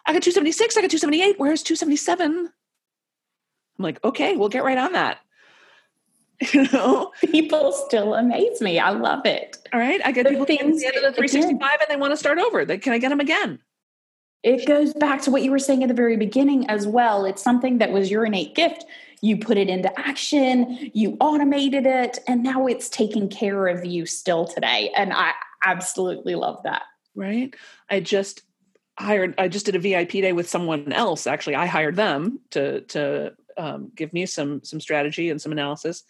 I 0.05 0.13
got 0.13 0.21
two 0.21 0.31
seventy 0.31 0.51
six. 0.51 0.77
I 0.77 0.81
got 0.81 0.91
two 0.91 0.97
seventy 0.97 1.21
eight. 1.21 1.39
Where's 1.39 1.63
two 1.63 1.75
seventy 1.75 1.97
seven? 1.97 2.49
I'm 3.77 3.83
like, 3.83 4.01
okay, 4.05 4.38
we'll 4.38 4.49
get 4.49 4.63
right 4.63 4.77
on 4.77 4.93
that. 4.93 5.19
you 6.53 6.67
know 6.73 7.11
people 7.21 7.71
still 7.71 8.13
amaze 8.13 8.59
me 8.59 8.77
i 8.77 8.89
love 8.89 9.25
it 9.25 9.57
all 9.71 9.79
right 9.79 10.01
i 10.03 10.11
get 10.11 10.23
the 10.23 10.31
people 10.31 10.45
things 10.45 10.83
at 10.83 10.91
the 10.91 10.97
end 10.97 11.05
of 11.05 11.13
the 11.13 11.17
365 11.17 11.55
again, 11.55 11.77
and 11.79 11.88
they 11.89 11.95
want 11.95 12.11
to 12.11 12.17
start 12.17 12.39
over 12.39 12.65
they, 12.65 12.77
can 12.77 12.91
i 12.91 12.97
get 12.97 13.07
them 13.07 13.21
again 13.21 13.57
it 14.45 14.67
goes 14.67 14.93
back 14.93 15.23
to 15.23 15.31
what 15.31 15.41
you 15.41 15.49
were 15.49 15.59
saying 15.59 15.81
at 15.81 15.87
the 15.87 15.95
very 15.95 16.17
beginning 16.17 16.69
as 16.69 16.85
well. 16.85 17.25
It's 17.25 17.41
something 17.41 17.79
that 17.79 17.91
was 17.91 18.11
your 18.11 18.25
innate 18.25 18.53
gift. 18.53 18.85
You 19.21 19.37
put 19.37 19.57
it 19.57 19.69
into 19.69 19.91
action 19.99 20.91
you 20.93 21.17
automated 21.19 21.87
it 21.87 22.19
and 22.27 22.43
now 22.43 22.67
it's 22.67 22.87
taking 22.87 23.27
care 23.27 23.67
of 23.67 23.83
you 23.83 24.05
still 24.05 24.45
today. 24.45 24.91
And 24.95 25.11
i 25.13 25.31
absolutely 25.63 26.35
love 26.35 26.61
that. 26.63 26.83
Right? 27.15 27.55
I 27.89 27.99
just 27.99 28.43
hired 28.97 29.33
i 29.37 29.47
just 29.47 29.65
did 29.65 29.75
a 29.75 29.79
vip 29.79 30.11
day 30.11 30.31
with 30.31 30.47
someone 30.47 30.93
else. 30.93 31.25
Actually 31.25 31.55
i 31.55 31.65
hired 31.65 31.95
them 31.95 32.39
to 32.51 32.81
to 32.81 33.33
um, 33.57 33.91
give 33.95 34.13
me 34.13 34.27
some 34.27 34.63
some 34.63 34.79
strategy 34.79 35.31
and 35.31 35.41
some 35.41 35.51
analysis. 35.51 36.03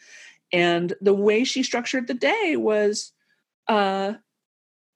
And 0.52 0.94
the 1.00 1.14
way 1.14 1.46
she 1.46 1.64
structured 1.64 2.08
the 2.08 2.14
day 2.14 2.56
was, 2.58 3.14
uh, 3.68 4.14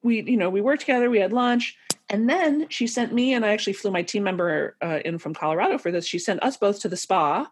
we 0.03 0.23
you 0.23 0.37
know 0.37 0.49
we 0.49 0.61
worked 0.61 0.81
together, 0.81 1.09
we 1.09 1.19
had 1.19 1.33
lunch, 1.33 1.77
and 2.09 2.29
then 2.29 2.67
she 2.69 2.87
sent 2.87 3.13
me 3.13 3.33
and 3.33 3.45
I 3.45 3.49
actually 3.49 3.73
flew 3.73 3.91
my 3.91 4.01
team 4.01 4.23
member 4.23 4.75
uh, 4.81 4.99
in 5.05 5.17
from 5.17 5.33
Colorado 5.33 5.77
for 5.77 5.91
this. 5.91 6.05
She 6.05 6.19
sent 6.19 6.43
us 6.43 6.57
both 6.57 6.81
to 6.81 6.89
the 6.89 6.97
spa. 6.97 7.49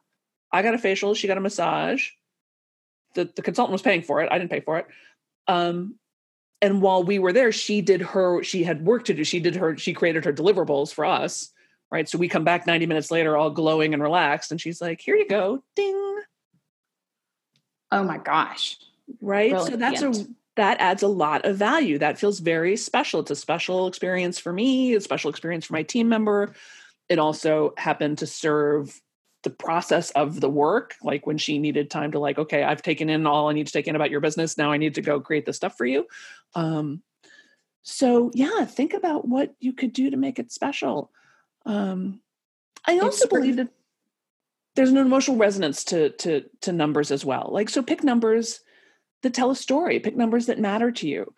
I 0.51 0.61
got 0.61 0.73
a 0.73 0.77
facial, 0.79 1.13
she 1.13 1.27
got 1.27 1.37
a 1.37 1.41
massage. 1.41 2.09
The 3.15 3.31
the 3.35 3.41
consultant 3.41 3.73
was 3.73 3.81
paying 3.81 4.01
for 4.01 4.21
it. 4.21 4.29
I 4.31 4.37
didn't 4.37 4.51
pay 4.51 4.59
for 4.59 4.77
it. 4.79 4.87
Um, 5.47 5.95
and 6.61 6.81
while 6.81 7.03
we 7.03 7.19
were 7.19 7.33
there, 7.33 7.51
she 7.51 7.81
did 7.81 8.01
her. 8.01 8.43
She 8.43 8.63
had 8.63 8.85
work 8.85 9.05
to 9.05 9.13
do. 9.13 9.23
She 9.23 9.39
did 9.39 9.55
her. 9.55 9.77
She 9.77 9.93
created 9.93 10.25
her 10.25 10.33
deliverables 10.33 10.93
for 10.93 11.05
us 11.05 11.51
right? 11.91 12.07
So 12.07 12.17
we 12.17 12.27
come 12.27 12.43
back 12.43 12.67
90 12.67 12.85
minutes 12.85 13.11
later, 13.11 13.37
all 13.37 13.49
glowing 13.49 13.93
and 13.93 14.03
relaxed. 14.03 14.51
And 14.51 14.59
she's 14.59 14.81
like, 14.81 15.01
here 15.01 15.15
you 15.15 15.27
go. 15.27 15.63
Ding. 15.75 16.19
Oh 17.91 18.03
my 18.03 18.17
gosh. 18.17 18.77
Right. 19.21 19.51
Brilliant. 19.51 19.71
So 19.71 19.77
that's 19.77 20.01
a, 20.01 20.25
that 20.57 20.79
adds 20.81 21.03
a 21.03 21.07
lot 21.07 21.45
of 21.45 21.55
value. 21.55 21.97
That 21.97 22.19
feels 22.19 22.39
very 22.39 22.75
special. 22.75 23.21
It's 23.21 23.31
a 23.31 23.35
special 23.35 23.87
experience 23.87 24.37
for 24.37 24.51
me, 24.51 24.95
a 24.95 25.01
special 25.01 25.29
experience 25.29 25.65
for 25.65 25.73
my 25.73 25.83
team 25.83 26.09
member. 26.09 26.53
It 27.07 27.19
also 27.19 27.73
happened 27.77 28.17
to 28.17 28.27
serve 28.27 28.99
the 29.43 29.49
process 29.51 30.09
of 30.11 30.41
the 30.41 30.49
work 30.49 30.95
like 31.03 31.25
when 31.25 31.37
she 31.37 31.59
needed 31.59 31.89
time 31.89 32.11
to 32.11 32.19
like 32.19 32.37
okay 32.37 32.63
i've 32.63 32.81
taken 32.81 33.07
in 33.07 33.25
all 33.27 33.49
i 33.49 33.53
need 33.53 33.67
to 33.67 33.71
take 33.71 33.87
in 33.87 33.95
about 33.95 34.09
your 34.09 34.19
business 34.19 34.57
now 34.57 34.71
i 34.71 34.77
need 34.77 34.95
to 34.95 35.01
go 35.01 35.21
create 35.21 35.45
the 35.45 35.53
stuff 35.53 35.77
for 35.77 35.85
you 35.85 36.05
um, 36.55 37.01
so 37.83 38.31
yeah 38.33 38.65
think 38.65 38.93
about 38.93 39.25
what 39.27 39.53
you 39.59 39.71
could 39.71 39.93
do 39.93 40.09
to 40.09 40.17
make 40.17 40.39
it 40.39 40.51
special 40.51 41.11
um, 41.65 42.19
i 42.85 42.97
also 42.99 43.23
it's 43.23 43.27
believe 43.27 43.55
that 43.57 43.69
there's 44.75 44.89
an 44.89 44.97
emotional 44.97 45.37
resonance 45.37 45.85
to 45.85 46.09
to 46.09 46.43
to 46.59 46.73
numbers 46.73 47.11
as 47.11 47.23
well 47.23 47.47
like 47.51 47.69
so 47.69 47.81
pick 47.81 48.03
numbers 48.03 48.59
that 49.23 49.33
tell 49.33 49.51
a 49.51 49.55
story. 49.55 49.99
Pick 49.99 50.15
numbers 50.15 50.45
that 50.47 50.59
matter 50.59 50.91
to 50.91 51.07
you. 51.07 51.33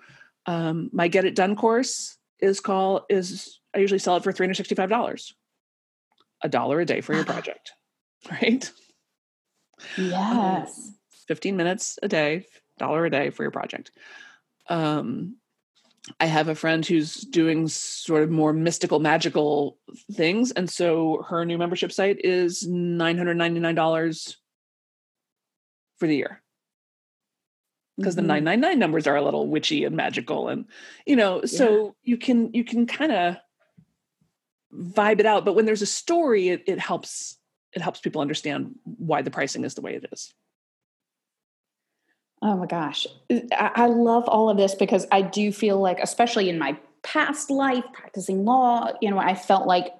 Um, 0.45 0.89
my 0.93 1.07
get 1.07 1.25
it 1.25 1.35
done 1.35 1.55
course 1.55 2.17
is 2.39 2.61
called 2.61 3.03
is 3.09 3.59
i 3.75 3.79
usually 3.79 3.99
sell 3.99 4.15
it 4.15 4.23
for 4.23 4.31
$365 4.31 5.33
a 6.41 6.49
dollar 6.49 6.79
a 6.79 6.85
day 6.85 7.01
for 7.01 7.13
your 7.13 7.25
project 7.25 7.73
right? 8.31 8.71
Yes. 9.97 10.77
Um, 10.77 10.95
15 11.27 11.57
minutes 11.57 11.99
a 12.01 12.07
day 12.07 12.45
dollar 12.77 13.05
a 13.05 13.09
day 13.09 13.29
for 13.29 13.43
your 13.43 13.51
project. 13.51 13.91
Um, 14.67 15.35
I 16.19 16.25
have 16.25 16.47
a 16.47 16.55
friend 16.55 16.85
who's 16.85 17.15
doing 17.15 17.67
sort 17.67 18.23
of 18.23 18.31
more 18.31 18.53
mystical, 18.53 18.99
magical 18.99 19.77
things. 20.13 20.51
And 20.51 20.69
so 20.69 21.25
her 21.27 21.45
new 21.45 21.57
membership 21.57 21.91
site 21.91 22.21
is 22.23 22.65
$999 22.67 24.35
for 25.97 26.07
the 26.07 26.15
year. 26.15 26.41
Because 27.99 28.15
mm-hmm. 28.15 28.27
the 28.27 28.41
999 28.41 28.79
numbers 28.79 29.07
are 29.07 29.15
a 29.15 29.21
little 29.21 29.47
witchy 29.47 29.83
and 29.83 29.95
magical. 29.95 30.47
And, 30.47 30.65
you 31.05 31.15
know, 31.15 31.45
so 31.45 31.85
yeah. 31.85 31.91
you 32.03 32.17
can, 32.17 32.53
you 32.53 32.63
can 32.63 32.87
kind 32.87 33.11
of 33.11 33.35
vibe 34.73 35.19
it 35.19 35.25
out. 35.25 35.45
But 35.45 35.53
when 35.53 35.65
there's 35.65 35.81
a 35.81 35.87
story, 35.87 36.49
it, 36.49 36.63
it 36.65 36.79
helps, 36.79 37.37
it 37.73 37.81
helps 37.81 37.99
people 37.99 38.21
understand 38.21 38.75
why 38.83 39.21
the 39.21 39.31
pricing 39.31 39.63
is 39.63 39.75
the 39.75 39.81
way 39.81 39.95
it 39.95 40.05
is. 40.11 40.33
Oh 42.41 42.55
my 42.55 42.65
gosh. 42.65 43.05
I 43.51 43.87
love 43.87 44.23
all 44.27 44.49
of 44.49 44.57
this 44.57 44.73
because 44.73 45.05
I 45.11 45.21
do 45.21 45.51
feel 45.51 45.79
like, 45.79 45.99
especially 45.99 46.49
in 46.49 46.57
my 46.57 46.77
past 47.01 47.49
life 47.49 47.83
practicing 47.93 48.45
law, 48.45 48.91
you 49.01 49.09
know, 49.09 49.17
I 49.17 49.35
felt 49.35 49.67
like 49.67 49.93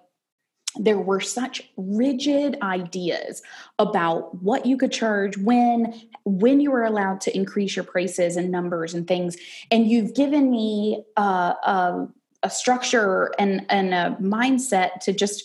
there 0.76 1.00
were 1.00 1.20
such 1.20 1.64
rigid 1.78 2.58
ideas 2.62 3.42
about 3.80 4.42
what 4.44 4.66
you 4.66 4.78
could 4.78 4.92
charge 4.92 5.38
when 5.38 6.00
when 6.26 6.60
you 6.60 6.70
were 6.72 6.84
allowed 6.84 7.20
to 7.22 7.36
increase 7.36 7.76
your 7.76 7.86
prices 7.86 8.38
and 8.38 8.52
numbers 8.52 8.94
and 8.94 9.08
things 9.08 9.36
and 9.72 9.90
you've 9.90 10.14
given 10.14 10.52
me 10.52 11.04
uh, 11.18 11.54
a, 11.64 12.08
a 12.44 12.50
structure 12.50 13.32
and, 13.40 13.66
and 13.70 13.94
a 13.94 14.16
mindset 14.22 15.00
to 15.02 15.12
just 15.12 15.44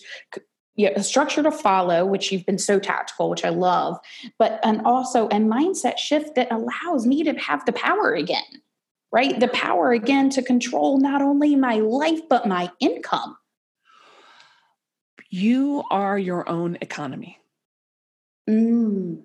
a 0.77 1.03
structure 1.03 1.41
to 1.41 1.51
follow, 1.51 2.05
which 2.05 2.31
you've 2.31 2.45
been 2.45 2.57
so 2.57 2.79
tactical, 2.79 3.29
which 3.29 3.45
I 3.45 3.49
love, 3.49 3.97
but 4.37 4.59
and 4.63 4.81
also 4.81 5.27
a 5.27 5.35
mindset 5.35 5.97
shift 5.97 6.35
that 6.35 6.51
allows 6.51 7.05
me 7.05 7.23
to 7.23 7.33
have 7.39 7.65
the 7.65 7.71
power 7.71 8.13
again, 8.13 8.43
right? 9.11 9.39
The 9.39 9.47
power 9.47 9.91
again 9.91 10.29
to 10.31 10.41
control 10.41 10.99
not 10.99 11.21
only 11.21 11.55
my 11.55 11.75
life, 11.75 12.19
but 12.29 12.47
my 12.47 12.69
income. 12.79 13.37
You 15.29 15.83
are 15.89 16.17
your 16.17 16.47
own 16.47 16.77
economy. 16.81 17.39
Mm. 18.49 19.21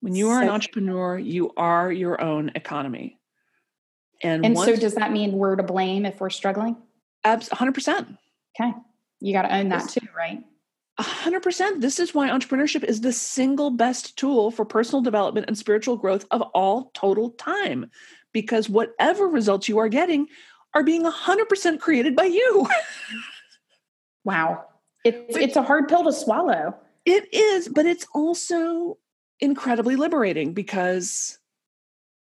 When 0.00 0.14
you 0.14 0.30
are 0.30 0.40
so, 0.40 0.42
an 0.42 0.48
entrepreneur, 0.48 1.18
you 1.18 1.52
are 1.56 1.90
your 1.90 2.20
own 2.20 2.52
economy. 2.54 3.18
And, 4.22 4.44
and 4.44 4.54
once, 4.54 4.70
so 4.70 4.76
does 4.76 4.94
that 4.94 5.12
mean 5.12 5.32
we're 5.32 5.56
to 5.56 5.62
blame 5.62 6.06
if 6.06 6.20
we're 6.20 6.30
struggling? 6.30 6.76
Absolutely, 7.24 7.72
100%. 7.72 8.18
Okay. 8.58 8.72
You 9.20 9.32
got 9.32 9.42
to 9.42 9.54
own 9.54 9.68
that 9.70 9.88
too, 9.88 10.06
right? 10.16 10.42
100%. 10.98 11.80
This 11.80 11.98
is 11.98 12.14
why 12.14 12.28
entrepreneurship 12.28 12.84
is 12.84 13.00
the 13.00 13.12
single 13.12 13.70
best 13.70 14.16
tool 14.16 14.50
for 14.50 14.64
personal 14.64 15.02
development 15.02 15.46
and 15.48 15.58
spiritual 15.58 15.96
growth 15.96 16.24
of 16.30 16.42
all 16.54 16.90
total 16.94 17.30
time. 17.30 17.90
Because 18.32 18.68
whatever 18.68 19.28
results 19.28 19.68
you 19.68 19.78
are 19.78 19.88
getting 19.88 20.28
are 20.74 20.82
being 20.82 21.04
100% 21.04 21.80
created 21.80 22.16
by 22.16 22.24
you. 22.24 22.66
wow. 24.24 24.64
It's, 25.06 25.36
it's 25.36 25.56
a 25.56 25.62
hard 25.62 25.88
pill 25.88 26.04
to 26.04 26.12
swallow. 26.12 26.74
It 27.04 27.32
is, 27.32 27.68
but 27.68 27.86
it's 27.86 28.06
also 28.14 28.98
incredibly 29.40 29.96
liberating 29.96 30.52
because 30.52 31.38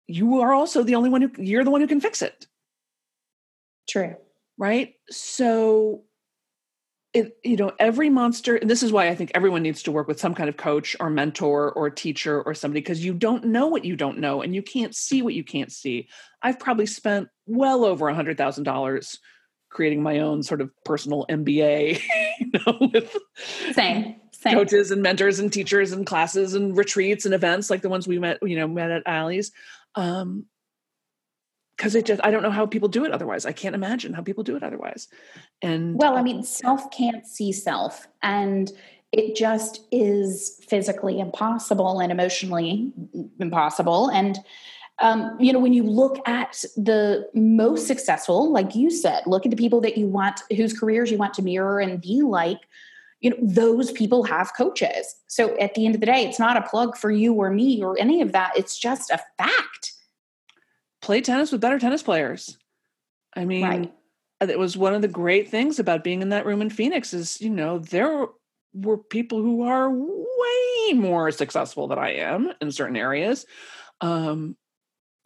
you 0.06 0.40
are 0.40 0.52
also 0.52 0.82
the 0.82 0.94
only 0.94 1.10
one 1.10 1.22
who, 1.22 1.30
you're 1.38 1.64
the 1.64 1.70
one 1.70 1.80
who 1.80 1.86
can 1.86 2.00
fix 2.00 2.22
it. 2.22 2.46
True. 3.88 4.16
Right? 4.58 4.94
So 5.08 6.02
it, 7.14 7.38
you 7.42 7.56
know 7.56 7.72
every 7.78 8.10
monster 8.10 8.56
and 8.56 8.68
this 8.68 8.82
is 8.82 8.92
why 8.92 9.08
i 9.08 9.14
think 9.14 9.32
everyone 9.34 9.62
needs 9.62 9.82
to 9.82 9.90
work 9.90 10.06
with 10.06 10.20
some 10.20 10.34
kind 10.34 10.48
of 10.48 10.58
coach 10.58 10.94
or 11.00 11.08
mentor 11.08 11.72
or 11.72 11.88
teacher 11.88 12.42
or 12.42 12.52
somebody 12.52 12.80
because 12.80 13.02
you 13.02 13.14
don't 13.14 13.44
know 13.44 13.66
what 13.66 13.84
you 13.84 13.96
don't 13.96 14.18
know 14.18 14.42
and 14.42 14.54
you 14.54 14.62
can't 14.62 14.94
see 14.94 15.22
what 15.22 15.32
you 15.32 15.42
can't 15.42 15.72
see 15.72 16.06
i've 16.42 16.58
probably 16.58 16.84
spent 16.84 17.28
well 17.46 17.84
over 17.84 18.08
a 18.08 18.14
hundred 18.14 18.36
thousand 18.36 18.64
dollars 18.64 19.18
creating 19.70 20.02
my 20.02 20.18
own 20.20 20.42
sort 20.42 20.60
of 20.60 20.70
personal 20.84 21.26
mba 21.28 22.00
you 22.40 22.50
know 22.52 22.90
with 22.92 23.16
same 23.72 24.16
same. 24.40 24.54
coaches 24.54 24.90
and 24.90 25.02
mentors 25.02 25.38
and 25.38 25.52
teachers 25.52 25.92
and 25.92 26.06
classes 26.06 26.54
and 26.54 26.76
retreats 26.76 27.24
and 27.24 27.34
events 27.34 27.70
like 27.70 27.82
the 27.82 27.88
ones 27.88 28.06
we 28.06 28.18
met 28.18 28.38
you 28.42 28.56
know 28.56 28.68
met 28.68 28.90
at 28.90 29.02
Allie's. 29.06 29.52
Um, 29.94 30.46
because 31.76 31.94
it 31.94 32.06
just 32.06 32.20
i 32.24 32.32
don't 32.32 32.42
know 32.42 32.50
how 32.50 32.66
people 32.66 32.88
do 32.88 33.04
it 33.04 33.12
otherwise. 33.12 33.46
I 33.46 33.52
can't 33.52 33.74
imagine 33.74 34.12
how 34.12 34.22
people 34.22 34.44
do 34.44 34.56
it 34.56 34.62
otherwise. 34.62 35.08
And 35.62 35.96
well 35.96 36.16
i 36.16 36.22
mean 36.22 36.42
self 36.42 36.90
can't 36.90 37.26
see 37.26 37.52
self 37.52 38.06
and 38.22 38.70
it 39.10 39.36
just 39.36 39.86
is 39.90 40.60
physically 40.68 41.18
impossible 41.18 42.00
and 42.00 42.12
emotionally 42.12 42.92
impossible 43.40 44.10
and 44.10 44.38
um, 45.00 45.36
you 45.38 45.52
know 45.52 45.58
when 45.58 45.72
you 45.72 45.82
look 45.82 46.18
at 46.26 46.64
the 46.76 47.28
most 47.34 47.86
successful 47.86 48.52
like 48.52 48.74
you 48.74 48.90
said 48.90 49.22
look 49.26 49.46
at 49.46 49.50
the 49.50 49.56
people 49.56 49.80
that 49.80 49.96
you 49.96 50.06
want 50.06 50.40
whose 50.56 50.78
careers 50.78 51.10
you 51.10 51.18
want 51.18 51.34
to 51.34 51.42
mirror 51.42 51.80
and 51.80 52.00
be 52.00 52.22
like 52.22 52.60
you 53.20 53.30
know 53.30 53.36
those 53.40 53.92
people 53.92 54.22
have 54.24 54.54
coaches 54.56 55.16
so 55.26 55.56
at 55.58 55.74
the 55.74 55.86
end 55.86 55.94
of 55.94 56.00
the 56.00 56.06
day 56.06 56.24
it's 56.24 56.38
not 56.38 56.56
a 56.56 56.62
plug 56.62 56.96
for 56.96 57.10
you 57.10 57.34
or 57.34 57.50
me 57.50 57.82
or 57.82 57.98
any 57.98 58.20
of 58.20 58.32
that 58.32 58.52
it's 58.56 58.78
just 58.78 59.10
a 59.10 59.20
fact 59.36 59.92
play 61.00 61.20
tennis 61.20 61.52
with 61.52 61.60
better 61.60 61.78
tennis 61.78 62.02
players. 62.02 62.58
I 63.34 63.44
mean, 63.44 63.64
right. 63.64 63.92
it 64.40 64.58
was 64.58 64.76
one 64.76 64.94
of 64.94 65.02
the 65.02 65.08
great 65.08 65.48
things 65.48 65.78
about 65.78 66.04
being 66.04 66.22
in 66.22 66.30
that 66.30 66.46
room 66.46 66.62
in 66.62 66.70
Phoenix 66.70 67.14
is, 67.14 67.40
you 67.40 67.50
know, 67.50 67.78
there 67.78 68.26
were 68.74 68.98
people 68.98 69.40
who 69.40 69.62
are 69.62 69.90
way 69.90 70.92
more 70.94 71.30
successful 71.30 71.88
than 71.88 71.98
I 71.98 72.16
am 72.16 72.52
in 72.60 72.72
certain 72.72 72.96
areas. 72.96 73.46
Um, 74.00 74.56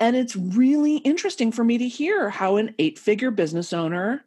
and 0.02 0.16
it's 0.16 0.34
really 0.34 0.96
interesting 0.96 1.52
for 1.52 1.62
me 1.62 1.78
to 1.78 1.86
hear 1.86 2.28
how 2.28 2.56
an 2.56 2.74
eight 2.80 2.98
figure 2.98 3.30
business 3.30 3.72
owner 3.72 4.24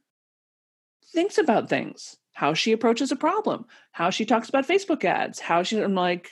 thinks 1.08 1.38
about 1.38 1.68
things, 1.68 2.16
how 2.32 2.54
she 2.54 2.72
approaches 2.72 3.12
a 3.12 3.18
problem, 3.18 3.66
how 3.92 4.10
she 4.10 4.24
talks 4.24 4.48
about 4.48 4.66
Facebook 4.66 5.04
ads, 5.04 5.38
how 5.38 5.64
she, 5.64 5.78
I'm 5.78 5.94
like, 5.94 6.32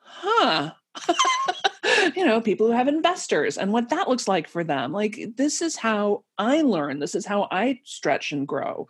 huh. 0.00 0.72
you 2.16 2.26
know, 2.26 2.40
people 2.40 2.66
who 2.66 2.72
have 2.72 2.88
investors 2.88 3.58
and 3.58 3.72
what 3.72 3.90
that 3.90 4.08
looks 4.08 4.26
like 4.26 4.48
for 4.48 4.64
them. 4.64 4.90
Like 4.90 5.36
this 5.36 5.62
is 5.62 5.76
how 5.76 6.24
I 6.36 6.62
learn. 6.62 6.98
This 6.98 7.14
is 7.14 7.24
how 7.24 7.46
I 7.52 7.78
stretch 7.84 8.32
and 8.32 8.48
grow. 8.48 8.88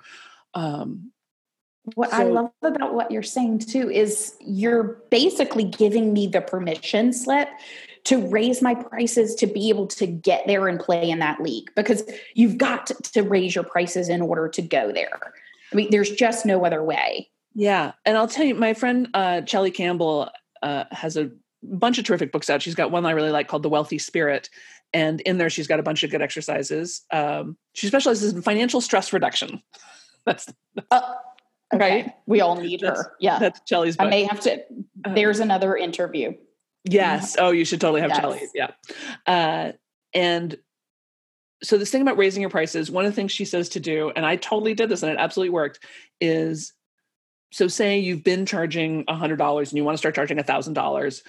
Um, 0.54 1.12
what 1.94 2.10
so, 2.10 2.16
I 2.16 2.22
love 2.22 2.52
about 2.62 2.94
what 2.94 3.10
you're 3.10 3.22
saying 3.22 3.58
too 3.58 3.90
is 3.90 4.34
you're 4.40 5.02
basically 5.10 5.64
giving 5.64 6.14
me 6.14 6.26
the 6.26 6.40
permission 6.40 7.12
slip 7.12 7.50
to 8.09 8.26
raise 8.28 8.62
my 8.62 8.74
prices 8.74 9.34
to 9.34 9.46
be 9.46 9.68
able 9.68 9.86
to 9.86 10.06
get 10.06 10.46
there 10.46 10.66
and 10.66 10.80
play 10.80 11.11
in 11.11 11.18
that 11.18 11.42
league 11.42 11.70
because 11.76 12.02
you've 12.34 12.56
got 12.56 12.86
to, 12.86 13.22
raise 13.22 13.54
your 13.54 13.64
prices 13.64 14.09
in 14.09 14.22
order 14.22 14.48
to 14.48 14.62
go 14.62 14.90
there. 14.90 15.34
I 15.70 15.76
mean, 15.76 15.88
there's 15.90 16.11
just 16.12 16.46
no 16.46 16.64
other 16.64 16.82
way. 16.82 17.28
Yeah. 17.54 17.92
And 18.06 18.16
I'll 18.16 18.26
tell 18.26 18.46
you, 18.46 18.54
my 18.54 18.72
friend 18.72 19.09
uh, 19.12 19.42
Chellie 19.44 19.74
Campbell 19.74 20.30
uh, 20.62 20.84
has 20.90 21.18
a 21.18 21.30
bunch 21.62 21.98
of 21.98 22.06
terrific 22.06 22.32
books 22.32 22.48
out. 22.48 22.62
She's 22.62 22.74
got 22.74 22.90
one 22.90 23.04
I 23.04 23.11
really 23.11 23.30
like 23.30 23.46
called 23.46 23.62
The 23.62 23.68
Wealthy 23.68 23.98
Spirit. 23.98 24.48
And 24.94 25.20
in 25.22 25.36
there, 25.36 25.50
she's 25.50 25.66
got 25.66 25.78
a 25.78 25.82
bunch 25.82 26.02
of 26.02 26.11
good 26.11 26.22
exercises. 26.22 27.02
Um, 27.12 27.59
she 27.74 27.88
specializes 27.88 28.32
in 28.32 28.40
financial 28.40 28.80
stress 28.80 29.12
reduction. 29.12 29.62
that's, 30.24 30.50
uh, 30.90 31.14
okay. 31.74 32.04
right. 32.04 32.14
We 32.24 32.40
all 32.40 32.56
need 32.56 32.80
that's, 32.80 33.02
her. 33.02 33.12
Yeah. 33.20 33.38
That's 33.38 33.61
Chellie's 33.66 33.98
book. 33.98 34.06
I 34.06 34.11
may 34.11 34.22
have 34.22 34.40
to, 34.40 34.54
uh-huh. 34.54 35.14
there's 35.14 35.40
another 35.40 35.76
interview. 35.76 36.32
Yes. 36.93 37.36
Oh, 37.39 37.51
you 37.51 37.64
should 37.64 37.80
totally 37.80 38.01
have 38.01 38.11
yes. 38.11 38.51
Yeah. 38.55 38.70
Uh, 39.26 39.72
and 40.14 40.57
so 41.62 41.76
this 41.76 41.91
thing 41.91 42.03
about 42.03 42.16
raising 42.16 42.41
your 42.41 42.51
prices, 42.51 42.91
one 42.91 43.05
of 43.05 43.12
the 43.12 43.16
things 43.16 43.32
she 43.32 43.45
says 43.45 43.68
to 43.70 43.80
do, 43.80 44.11
and 44.14 44.24
I 44.24 44.36
totally 44.36 44.74
did 44.74 44.89
this 44.89 45.03
and 45.03 45.12
it 45.12 45.18
absolutely 45.18 45.51
worked, 45.51 45.80
is 46.20 46.72
so 47.51 47.68
say 47.68 47.99
you've 47.99 48.24
been 48.24 48.47
charging 48.47 49.05
$100 49.07 49.59
and 49.59 49.72
you 49.72 49.84
want 49.84 49.95
to 49.95 49.99
start 49.99 50.14
charging 50.14 50.39
$1000 50.39 51.22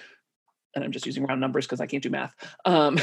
and 0.74 0.84
I'm 0.84 0.92
just 0.92 1.06
using 1.06 1.24
round 1.24 1.40
numbers 1.40 1.66
because 1.66 1.80
I 1.80 1.86
can't 1.86 2.02
do 2.02 2.10
math. 2.10 2.34
Um, 2.64 2.98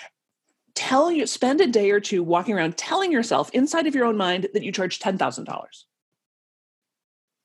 tell 0.74 1.10
you 1.10 1.26
spend 1.26 1.60
a 1.60 1.66
day 1.66 1.90
or 1.90 2.00
two 2.00 2.22
walking 2.22 2.54
around 2.54 2.76
telling 2.76 3.12
yourself 3.12 3.50
inside 3.50 3.86
of 3.86 3.94
your 3.94 4.04
own 4.04 4.16
mind 4.16 4.48
that 4.54 4.62
you 4.62 4.72
charge 4.72 4.98
ten 4.98 5.18
thousand 5.18 5.44
dollars. 5.44 5.86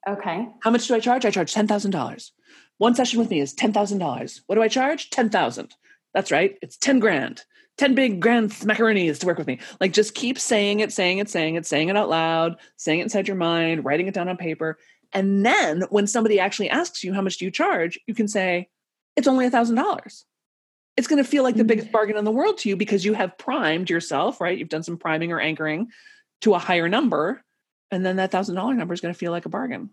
Okay. 0.06 0.48
How 0.60 0.70
much 0.70 0.86
do 0.86 0.94
I 0.94 1.00
charge? 1.00 1.24
I 1.24 1.30
charge 1.30 1.54
$10,000. 1.54 2.30
One 2.78 2.94
session 2.94 3.18
with 3.18 3.30
me 3.30 3.40
is 3.40 3.54
$10,000. 3.54 4.40
What 4.46 4.54
do 4.56 4.62
I 4.62 4.68
charge? 4.68 5.10
10,000. 5.10 5.74
That's 6.12 6.30
right. 6.30 6.56
It's 6.62 6.76
10 6.76 7.00
grand. 7.00 7.44
10 7.78 7.94
big 7.94 8.20
grand 8.20 8.50
macaronis 8.50 9.18
to 9.18 9.26
work 9.26 9.38
with 9.38 9.46
me. 9.46 9.58
Like 9.80 9.92
just 9.92 10.14
keep 10.14 10.38
saying 10.38 10.80
it, 10.80 10.92
saying 10.92 11.18
it, 11.18 11.28
saying 11.28 11.56
it, 11.56 11.66
saying 11.66 11.88
it 11.88 11.96
out 11.96 12.08
loud, 12.08 12.56
saying 12.76 13.00
it 13.00 13.04
inside 13.04 13.26
your 13.26 13.36
mind, 13.36 13.84
writing 13.84 14.06
it 14.06 14.14
down 14.14 14.28
on 14.28 14.36
paper. 14.36 14.78
And 15.12 15.44
then 15.44 15.82
when 15.90 16.06
somebody 16.06 16.38
actually 16.38 16.70
asks 16.70 17.02
you, 17.02 17.12
how 17.12 17.20
much 17.20 17.38
do 17.38 17.44
you 17.44 17.50
charge? 17.50 17.98
You 18.06 18.14
can 18.14 18.28
say, 18.28 18.68
it's 19.16 19.28
only 19.28 19.46
a 19.46 19.50
thousand 19.50 19.76
dollars. 19.76 20.24
It's 20.96 21.08
going 21.08 21.22
to 21.22 21.28
feel 21.28 21.42
like 21.42 21.56
the 21.56 21.64
biggest 21.64 21.88
mm. 21.88 21.92
bargain 21.92 22.16
in 22.16 22.24
the 22.24 22.30
world 22.30 22.58
to 22.58 22.68
you 22.68 22.76
because 22.76 23.04
you 23.04 23.14
have 23.14 23.36
primed 23.38 23.90
yourself, 23.90 24.40
right? 24.40 24.56
You've 24.56 24.68
done 24.68 24.82
some 24.84 24.96
priming 24.96 25.32
or 25.32 25.40
anchoring 25.40 25.88
to 26.42 26.54
a 26.54 26.58
higher 26.58 26.88
number. 26.88 27.42
And 27.90 28.06
then 28.06 28.16
that 28.16 28.30
thousand 28.30 28.54
dollar 28.54 28.74
number 28.74 28.94
is 28.94 29.00
going 29.00 29.14
to 29.14 29.18
feel 29.18 29.32
like 29.32 29.46
a 29.46 29.48
bargain. 29.48 29.90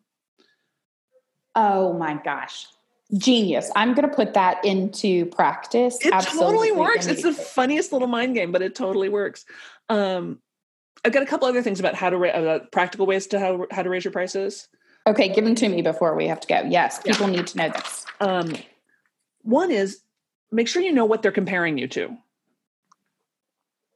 Oh 1.55 1.93
my 1.93 2.15
gosh 2.23 2.67
genius. 3.17 3.69
I'm 3.75 3.93
going 3.93 4.09
to 4.09 4.15
put 4.15 4.33
that 4.33 4.63
into 4.63 5.25
practice. 5.27 5.97
It 6.05 6.13
Absolutely 6.13 6.69
totally 6.69 6.71
works. 6.71 7.07
It's 7.07 7.23
the 7.23 7.33
funniest 7.33 7.91
little 7.91 8.07
mind 8.07 8.35
game, 8.35 8.51
but 8.51 8.61
it 8.61 8.75
totally 8.75 9.09
works. 9.09 9.45
Um, 9.89 10.39
I've 11.03 11.11
got 11.11 11.23
a 11.23 11.25
couple 11.25 11.47
other 11.47 11.61
things 11.61 11.79
about 11.79 11.95
how 11.95 12.09
to 12.09 12.17
ra- 12.17 12.29
uh, 12.29 12.59
practical 12.71 13.05
ways 13.05 13.27
to 13.27 13.39
how 13.39 13.65
how 13.71 13.81
to 13.81 13.89
raise 13.89 14.03
your 14.03 14.11
prices. 14.11 14.67
Okay, 15.07 15.29
give 15.29 15.43
them 15.43 15.55
to 15.55 15.67
me 15.67 15.81
before 15.81 16.15
we 16.15 16.27
have 16.27 16.39
to 16.41 16.47
go. 16.47 16.61
Yes, 16.69 16.99
people 16.99 17.27
yeah. 17.27 17.35
need 17.37 17.47
to 17.47 17.57
know 17.57 17.69
this. 17.69 18.05
Um, 18.19 18.55
one 19.41 19.71
is 19.71 20.01
make 20.51 20.67
sure 20.67 20.81
you 20.81 20.91
know 20.91 21.05
what 21.05 21.23
they're 21.23 21.31
comparing 21.31 21.77
you 21.79 21.87
to. 21.87 22.15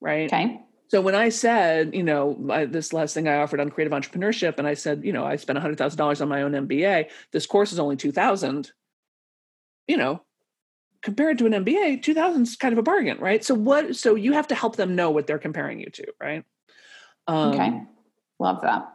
Right. 0.02 0.26
Okay. 0.26 0.62
So 0.88 1.02
when 1.02 1.16
I 1.16 1.30
said, 1.30 1.96
you 1.96 2.04
know, 2.04 2.48
I, 2.52 2.66
this 2.66 2.94
last 2.94 3.14
thing 3.14 3.28
I 3.28 3.38
offered 3.38 3.60
on 3.60 3.72
creative 3.72 3.92
entrepreneurship, 3.92 4.60
and 4.60 4.68
I 4.68 4.76
said, 4.76 5.04
you 5.04 5.14
know, 5.14 5.26
I 5.26 5.36
spent 5.36 5.60
hundred 5.60 5.78
thousand 5.78 5.98
dollars 5.98 6.22
on 6.22 6.30
my 6.30 6.44
own 6.44 6.52
MBA. 6.52 7.10
This 7.32 7.48
course 7.48 7.74
is 7.74 7.80
only 7.80 7.96
two 7.96 8.12
thousand 8.12 8.72
you 9.88 9.98
know, 9.98 10.22
compared 11.02 11.38
to 11.40 11.46
an 11.46 11.54
MBA, 11.54 12.02
2000 12.02 12.42
is 12.42 12.56
kind 12.56 12.74
of 12.74 12.80
a 12.80 12.84
bargain, 12.84 13.18
right? 13.20 13.44
So 13.44 13.54
what, 13.54 13.96
so 13.96 14.16
you 14.16 14.34
have 14.34 14.48
to 14.48 14.56
help 14.56 14.76
them 14.76 14.96
know 14.96 15.12
what 15.12 15.28
they're 15.28 15.40
comparing 15.40 15.80
you 15.80 15.90
to, 15.92 16.06
right? 16.20 16.44
Um, 17.28 17.54
okay. 17.54 17.82
Love 18.40 18.62
that. 18.62 18.92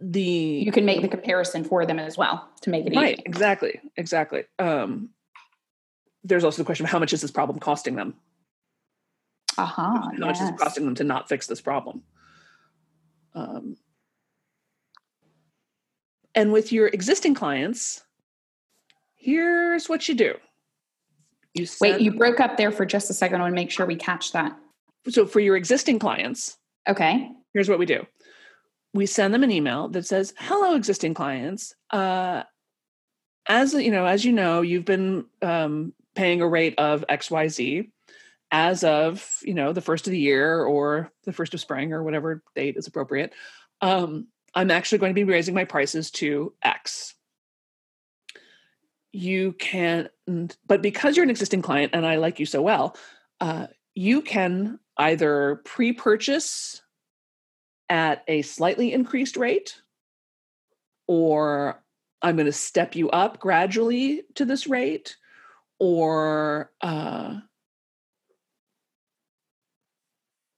The, 0.00 0.20
you 0.20 0.72
can 0.72 0.84
make 0.84 1.02
the 1.02 1.08
comparison 1.08 1.64
for 1.64 1.86
them 1.86 1.98
as 1.98 2.18
well 2.18 2.48
to 2.62 2.70
make 2.70 2.86
it 2.86 2.96
right, 2.96 3.14
easy. 3.14 3.22
Exactly. 3.24 3.80
Exactly. 3.96 4.44
Um, 4.58 5.10
there's 6.24 6.44
also 6.44 6.58
the 6.58 6.66
question 6.66 6.86
of 6.86 6.90
how 6.90 6.98
much 6.98 7.12
is 7.12 7.20
this 7.20 7.30
problem 7.30 7.58
costing 7.58 7.96
them? 7.96 8.14
Uh-huh. 9.58 9.82
How 9.82 10.10
yes. 10.12 10.20
much 10.20 10.40
is 10.40 10.48
it 10.48 10.56
costing 10.56 10.84
them 10.84 10.94
to 10.96 11.04
not 11.04 11.28
fix 11.28 11.46
this 11.46 11.60
problem? 11.60 12.02
Um, 13.34 13.76
and 16.34 16.52
with 16.52 16.72
your 16.72 16.88
existing 16.88 17.34
clients, 17.34 18.02
here's 19.16 19.88
what 19.88 20.08
you 20.08 20.14
do. 20.14 20.34
You 21.54 21.66
Wait, 21.80 22.00
you 22.00 22.12
broke 22.12 22.40
up 22.40 22.56
there 22.56 22.72
for 22.72 22.86
just 22.86 23.10
a 23.10 23.14
second. 23.14 23.36
I 23.36 23.44
want 23.44 23.52
to 23.52 23.54
make 23.56 23.70
sure 23.70 23.84
we 23.84 23.96
catch 23.96 24.32
that. 24.32 24.56
So 25.08 25.26
for 25.26 25.40
your 25.40 25.56
existing 25.56 25.98
clients, 25.98 26.56
okay. 26.88 27.30
Here's 27.52 27.68
what 27.68 27.78
we 27.78 27.84
do. 27.84 28.06
We 28.94 29.04
send 29.04 29.34
them 29.34 29.42
an 29.42 29.50
email 29.50 29.88
that 29.88 30.06
says, 30.06 30.32
"Hello, 30.38 30.74
existing 30.74 31.12
clients. 31.12 31.74
Uh, 31.90 32.44
as 33.46 33.74
you 33.74 33.90
know, 33.90 34.06
as 34.06 34.24
you 34.24 34.32
know, 34.32 34.62
you've 34.62 34.84
been 34.86 35.26
um, 35.42 35.92
paying 36.14 36.40
a 36.40 36.48
rate 36.48 36.74
of 36.78 37.04
X, 37.08 37.30
Y, 37.30 37.48
Z 37.48 37.90
as 38.52 38.84
of 38.84 39.26
you 39.42 39.54
know 39.54 39.72
the 39.72 39.80
first 39.80 40.06
of 40.06 40.12
the 40.12 40.18
year 40.18 40.62
or 40.62 41.10
the 41.24 41.32
first 41.32 41.54
of 41.54 41.60
spring 41.60 41.92
or 41.92 42.04
whatever 42.04 42.42
date 42.54 42.76
is 42.76 42.86
appropriate. 42.86 43.32
Um, 43.80 44.28
I'm 44.54 44.70
actually 44.70 44.98
going 44.98 45.10
to 45.10 45.14
be 45.14 45.24
raising 45.24 45.54
my 45.54 45.64
prices 45.64 46.10
to 46.12 46.54
X 46.62 47.14
you 49.12 49.52
can 49.52 50.08
but 50.66 50.82
because 50.82 51.16
you're 51.16 51.24
an 51.24 51.30
existing 51.30 51.62
client 51.62 51.92
and 51.94 52.06
i 52.06 52.16
like 52.16 52.40
you 52.40 52.46
so 52.46 52.62
well 52.62 52.96
uh, 53.40 53.66
you 53.94 54.22
can 54.22 54.78
either 54.96 55.60
pre-purchase 55.64 56.82
at 57.88 58.22
a 58.28 58.42
slightly 58.42 58.92
increased 58.92 59.36
rate 59.36 59.80
or 61.06 61.82
i'm 62.22 62.36
going 62.36 62.46
to 62.46 62.52
step 62.52 62.96
you 62.96 63.10
up 63.10 63.38
gradually 63.38 64.22
to 64.34 64.44
this 64.44 64.66
rate 64.66 65.16
or 65.78 66.70
uh, 66.80 67.38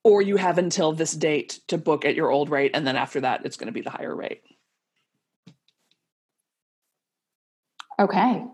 or 0.04 0.22
you 0.22 0.36
have 0.36 0.58
until 0.58 0.92
this 0.92 1.12
date 1.12 1.60
to 1.66 1.76
book 1.76 2.04
at 2.04 2.14
your 2.14 2.30
old 2.30 2.50
rate 2.50 2.70
and 2.74 2.86
then 2.86 2.96
after 2.96 3.20
that 3.20 3.44
it's 3.44 3.56
going 3.56 3.66
to 3.66 3.72
be 3.72 3.80
the 3.80 3.90
higher 3.90 4.14
rate 4.14 4.42
Okay. 7.98 8.44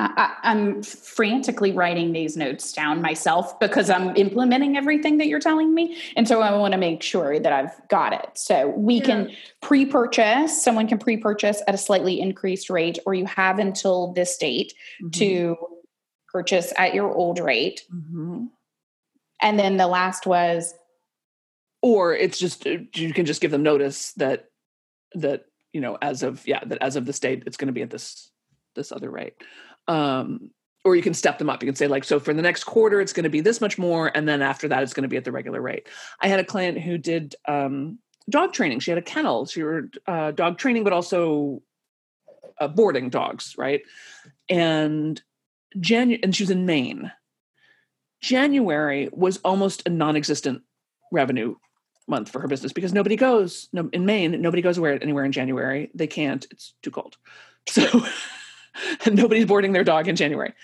I, 0.00 0.36
am 0.44 0.82
frantically 0.84 1.72
writing 1.72 2.12
these 2.12 2.36
notes 2.36 2.72
down 2.72 3.02
myself 3.02 3.58
because 3.58 3.90
I'm 3.90 4.14
implementing 4.14 4.76
everything 4.76 5.18
that 5.18 5.26
you're 5.26 5.40
telling 5.40 5.74
me. 5.74 5.96
And 6.14 6.28
so 6.28 6.40
I 6.40 6.56
want 6.56 6.70
to 6.70 6.78
make 6.78 7.02
sure 7.02 7.40
that 7.40 7.52
I've 7.52 7.88
got 7.88 8.12
it. 8.12 8.30
So 8.34 8.68
we 8.68 8.96
yeah. 8.96 9.04
can 9.04 9.30
pre 9.60 9.84
purchase, 9.84 10.62
someone 10.62 10.86
can 10.86 10.98
pre 10.98 11.16
purchase 11.16 11.62
at 11.66 11.74
a 11.74 11.78
slightly 11.78 12.20
increased 12.20 12.70
rate, 12.70 13.00
or 13.06 13.14
you 13.14 13.26
have 13.26 13.58
until 13.58 14.12
this 14.12 14.36
date 14.36 14.72
mm-hmm. 15.02 15.10
to 15.18 15.56
purchase 16.28 16.72
at 16.76 16.94
your 16.94 17.12
old 17.12 17.40
rate. 17.40 17.82
Mm-hmm. 17.92 18.44
And 19.40 19.58
then 19.58 19.76
the 19.76 19.86
last 19.86 20.26
was. 20.26 20.74
Or 21.80 22.14
it's 22.14 22.38
just, 22.38 22.66
uh, 22.66 22.78
you 22.94 23.12
can 23.12 23.24
just 23.24 23.40
give 23.40 23.50
them 23.50 23.62
notice 23.62 24.12
that, 24.14 24.50
that 25.14 25.44
you 25.72 25.80
know 25.80 25.98
as 26.00 26.22
of 26.22 26.46
yeah 26.46 26.60
that 26.64 26.78
as 26.80 26.96
of 26.96 27.06
this 27.06 27.20
date 27.20 27.44
it's 27.46 27.56
going 27.56 27.66
to 27.66 27.72
be 27.72 27.82
at 27.82 27.90
this 27.90 28.30
this 28.74 28.92
other 28.92 29.10
rate. 29.10 29.34
Um 29.86 30.50
or 30.84 30.96
you 30.96 31.02
can 31.02 31.12
step 31.12 31.38
them 31.38 31.50
up. 31.50 31.62
You 31.62 31.66
can 31.66 31.76
say 31.76 31.86
like 31.88 32.04
so 32.04 32.18
for 32.18 32.32
the 32.32 32.42
next 32.42 32.64
quarter 32.64 33.00
it's 33.00 33.12
going 33.12 33.24
to 33.24 33.30
be 33.30 33.40
this 33.40 33.60
much 33.60 33.78
more 33.78 34.10
and 34.14 34.28
then 34.28 34.42
after 34.42 34.68
that 34.68 34.82
it's 34.82 34.94
going 34.94 35.02
to 35.02 35.08
be 35.08 35.16
at 35.16 35.24
the 35.24 35.32
regular 35.32 35.60
rate. 35.60 35.88
I 36.20 36.28
had 36.28 36.40
a 36.40 36.44
client 36.44 36.80
who 36.80 36.98
did 36.98 37.34
um 37.46 37.98
dog 38.30 38.52
training. 38.52 38.80
She 38.80 38.90
had 38.90 38.98
a 38.98 39.02
kennel. 39.02 39.46
She 39.46 39.62
were 39.62 39.90
uh, 40.06 40.32
dog 40.32 40.58
training 40.58 40.84
but 40.84 40.92
also 40.92 41.62
uh, 42.60 42.68
boarding 42.68 43.10
dogs 43.10 43.54
right? 43.58 43.82
And 44.48 45.20
Janu- 45.76 46.20
and 46.22 46.34
she 46.34 46.42
was 46.42 46.50
in 46.50 46.66
maine 46.66 47.12
january 48.20 49.08
was 49.12 49.38
almost 49.38 49.82
a 49.86 49.90
non-existent 49.90 50.62
revenue 51.12 51.54
month 52.08 52.30
for 52.30 52.40
her 52.40 52.48
business 52.48 52.72
because 52.72 52.92
nobody 52.92 53.16
goes 53.16 53.68
no, 53.72 53.88
in 53.92 54.06
Maine. 54.06 54.40
Nobody 54.40 54.62
goes 54.62 54.80
where 54.80 55.00
anywhere 55.00 55.24
in 55.24 55.32
January. 55.32 55.90
They 55.94 56.06
can't. 56.06 56.46
It's 56.50 56.74
too 56.82 56.90
cold. 56.90 57.16
So 57.68 59.10
nobody's 59.10 59.44
boarding 59.44 59.72
their 59.72 59.84
dog 59.84 60.08
in 60.08 60.16
January. 60.16 60.54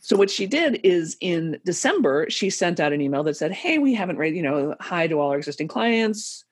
So 0.00 0.16
what 0.16 0.30
she 0.30 0.46
did 0.46 0.80
is 0.82 1.16
in 1.20 1.60
December 1.64 2.28
she 2.28 2.50
sent 2.50 2.80
out 2.80 2.92
an 2.92 3.00
email 3.00 3.22
that 3.22 3.36
said, 3.36 3.52
"Hey, 3.52 3.78
we 3.78 3.94
haven't 3.94 4.16
raised. 4.16 4.34
You 4.34 4.42
know, 4.42 4.74
hi 4.80 5.06
to 5.06 5.20
all 5.20 5.30
our 5.30 5.36
existing 5.36 5.68
clients. 5.68 6.44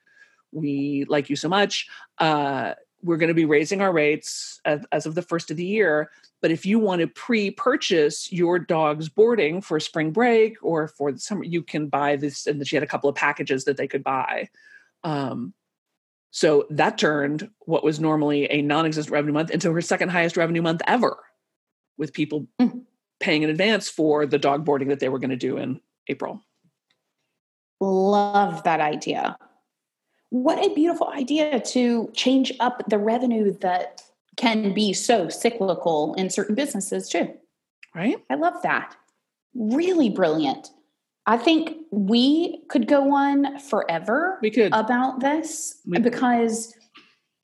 We 0.53 1.05
like 1.09 1.29
you 1.31 1.35
so 1.35 1.49
much. 1.49 1.89
Uh, 2.19 2.75
we're 3.03 3.17
going 3.17 3.29
to 3.29 3.35
be 3.35 3.45
raising 3.45 3.81
our 3.81 3.93
rates 3.93 4.61
as, 4.65 4.85
as 4.93 5.07
of 5.07 5.17
the 5.17 5.23
first 5.23 5.51
of 5.51 5.57
the 5.57 5.65
year. 5.65 6.11
But 6.43 6.51
if 6.51 6.67
you 6.67 6.81
want 6.81 7.01
to 7.01 7.07
pre-purchase 7.07 8.33
your 8.33 8.59
dog's 8.59 9.09
boarding 9.09 9.61
for 9.61 9.79
spring 9.79 10.11
break 10.11 10.57
or 10.61 10.89
for 10.89 11.13
the 11.13 11.21
summer, 11.21 11.45
you 11.45 11.63
can 11.63 11.87
buy 11.87 12.17
this. 12.17 12.47
And 12.49 12.67
she 12.67 12.77
had 12.77 12.83
a 12.83 12.89
couple 12.89 13.09
of 13.09 13.15
packages 13.15 13.65
that 13.65 13.77
they 13.77 13.87
could 13.87 14.03
buy. 14.03 14.49
Um, 15.05 15.55
so 16.33 16.67
that 16.71 16.99
turned 16.99 17.49
what 17.61 17.85
was 17.85 18.01
normally 18.01 18.51
a 18.51 18.61
non-existent 18.61 19.13
revenue 19.13 19.35
month 19.35 19.51
into 19.51 19.71
her 19.73 19.81
second 19.81 20.09
highest 20.09 20.37
revenue 20.37 20.63
month 20.63 20.83
ever, 20.87 21.17
with 21.97 22.13
people 22.13 22.49
mm. 22.61 22.83
paying 23.21 23.43
in 23.43 23.51
advance 23.51 23.89
for 23.89 24.27
the 24.27 24.39
dog 24.39 24.65
boarding 24.65 24.89
that 24.89 24.99
they 24.99 25.09
were 25.09 25.19
going 25.19 25.31
to 25.31 25.37
do 25.37 25.59
in 25.59 25.81
April. 26.09 26.43
Love 27.81 28.65
that 28.65 28.81
idea. 28.81 29.37
What 30.31 30.59
a 30.65 30.75
beautiful 30.75 31.09
idea 31.09 31.61
to 31.61 32.11
change 32.15 32.53
up 32.59 32.83
the 32.89 32.99
revenue 32.99 33.53
that 33.59 34.03
can 34.37 34.73
be 34.73 34.93
so 34.93 35.29
cyclical 35.29 36.15
in 36.15 36.31
certain 36.31 36.55
businesses 36.55 37.09
too. 37.09 37.33
Right? 37.95 38.17
I 38.31 38.37
love 38.37 38.63
that. 38.63 38.97
Really 39.55 40.09
brilliant. 40.09 40.71
I 41.27 41.37
think 41.37 41.77
we 41.91 42.63
could 42.69 42.89
go 42.89 43.15
on 43.15 43.59
forever 43.59 44.39
we 44.43 44.51
could. 44.51 44.73
about 44.73 45.21
this 45.21 45.81
we 45.87 45.99
because 45.99 46.75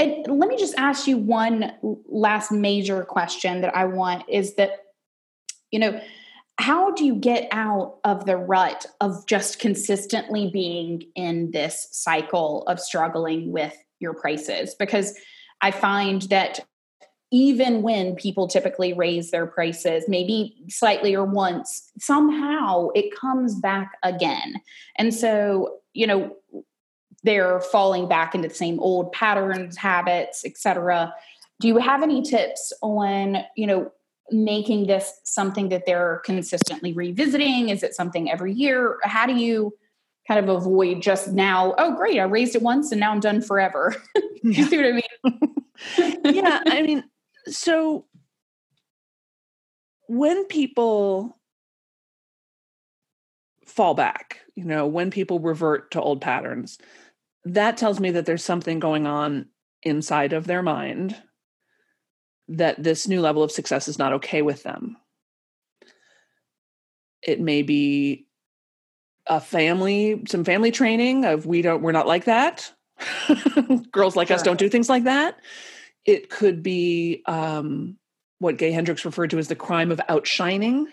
and 0.01 0.27
let 0.27 0.49
me 0.49 0.57
just 0.57 0.75
ask 0.77 1.07
you 1.07 1.17
one 1.17 1.73
last 2.09 2.51
major 2.51 3.05
question 3.05 3.61
that 3.61 3.77
I 3.77 3.85
want 3.85 4.25
is 4.29 4.55
that 4.55 4.71
you 5.71 5.79
know 5.79 6.01
how 6.59 6.91
do 6.91 7.05
you 7.05 7.15
get 7.15 7.47
out 7.53 7.99
of 8.03 8.27
the 8.27 8.37
rut 8.37 8.87
of 9.01 9.27
just 9.27 9.61
consistently 9.61 10.51
being 10.53 11.05
in 11.15 11.53
this 11.53 11.89
cycle 11.93 12.65
of 12.67 12.81
struggling 12.81 13.53
with 13.53 13.77
your 14.01 14.15
prices 14.15 14.75
because 14.75 15.17
I 15.61 15.71
find 15.71 16.23
that 16.23 16.61
even 17.31 17.83
when 17.83 18.15
people 18.17 18.49
typically 18.49 18.93
raise 18.93 19.31
their 19.31 19.47
prices, 19.47 20.05
maybe 20.09 20.57
slightly 20.69 21.15
or 21.15 21.25
once, 21.25 21.91
somehow 21.99 22.89
it 22.95 23.15
comes 23.15 23.55
back 23.55 23.99
again. 24.03 24.55
And 24.97 25.13
so, 25.13 25.79
you 25.93 26.07
know, 26.07 26.37
they're 27.25 27.61
falling 27.61 28.09
back 28.09 28.35
into 28.35 28.49
the 28.49 28.55
same 28.55 28.81
old 28.81 29.13
patterns, 29.13 29.77
habits, 29.77 30.45
etc. 30.45 31.13
Do 31.61 31.69
you 31.69 31.79
have 31.79 32.03
any 32.03 32.23
tips 32.23 32.73
on, 32.83 33.39
you 33.57 33.67
know, 33.67 33.93
making 34.31 34.87
this 34.87 35.21
something 35.25 35.69
that 35.71 35.85
they're 35.85 36.23
consistently 36.25 36.93
revisiting? 36.93 37.69
Is 37.69 37.83
it 37.83 37.95
something 37.95 38.31
every 38.31 38.53
year? 38.53 38.97
How 39.03 39.27
do 39.27 39.35
you 39.35 39.75
kind 40.29 40.39
of 40.39 40.55
avoid 40.55 41.01
just 41.01 41.33
now, 41.33 41.75
oh 41.79 41.97
great, 41.97 42.21
I 42.21 42.25
raised 42.25 42.55
it 42.55 42.63
once 42.63 42.93
and 42.93 43.01
now 43.01 43.11
I'm 43.11 43.21
done 43.21 43.41
forever. 43.41 43.97
you 44.43 44.65
see 44.65 44.77
what 44.77 44.87
I 44.87 44.93
mean? 44.93 46.19
yeah, 46.35 46.63
I 46.67 46.83
mean, 46.83 47.03
so 47.51 48.07
when 50.09 50.47
people 50.47 51.39
fall 53.65 53.95
back, 53.95 54.41
you 54.55 54.65
know, 54.65 54.87
when 54.87 55.11
people 55.11 55.39
revert 55.39 55.91
to 55.93 56.01
old 56.01 56.21
patterns, 56.21 56.79
that 57.45 57.77
tells 57.77 58.01
me 58.01 58.11
that 58.13 58.27
there's 58.27 58.45
something 58.45 58.79
going 58.79 59.07
on 59.07 59.47
inside 59.83 60.33
of 60.33 60.47
their 60.47 60.63
mind 60.63 61.17
that 62.49 62.83
this 62.83 63.07
new 63.07 63.21
level 63.21 63.43
of 63.43 63.53
success 63.53 63.89
is 63.89 63.99
not 63.99 64.15
okay 64.15 64.43
with 64.43 64.63
them. 64.63 64.97
It 67.23 67.41
may 67.41 67.63
be 67.63 68.27
a 69.27 69.41
family, 69.41 70.23
some 70.27 70.45
family 70.45 70.71
training 70.71 71.27
of 71.27 71.45
we 71.45 71.61
don't, 71.61 71.83
we're 71.83 71.93
not 71.93 72.07
like 72.07 72.25
that. 72.25 72.73
Girls 73.93 74.17
like 74.17 74.29
sure. 74.29 74.37
us 74.37 74.43
don't 74.43 74.59
do 74.59 74.71
things 74.71 74.89
like 74.89 75.05
that. 75.05 75.39
It 76.05 76.31
could 76.31 76.63
be 76.63 77.23
um, 77.27 77.99
what 78.39 78.57
Gay 78.57 78.73
Hendricks 78.73 79.05
referred 79.05 79.31
to 79.31 79.39
as 79.39 79.49
the 79.49 79.57
crime 79.57 79.91
of 79.91 80.01
outshining. 80.09 80.89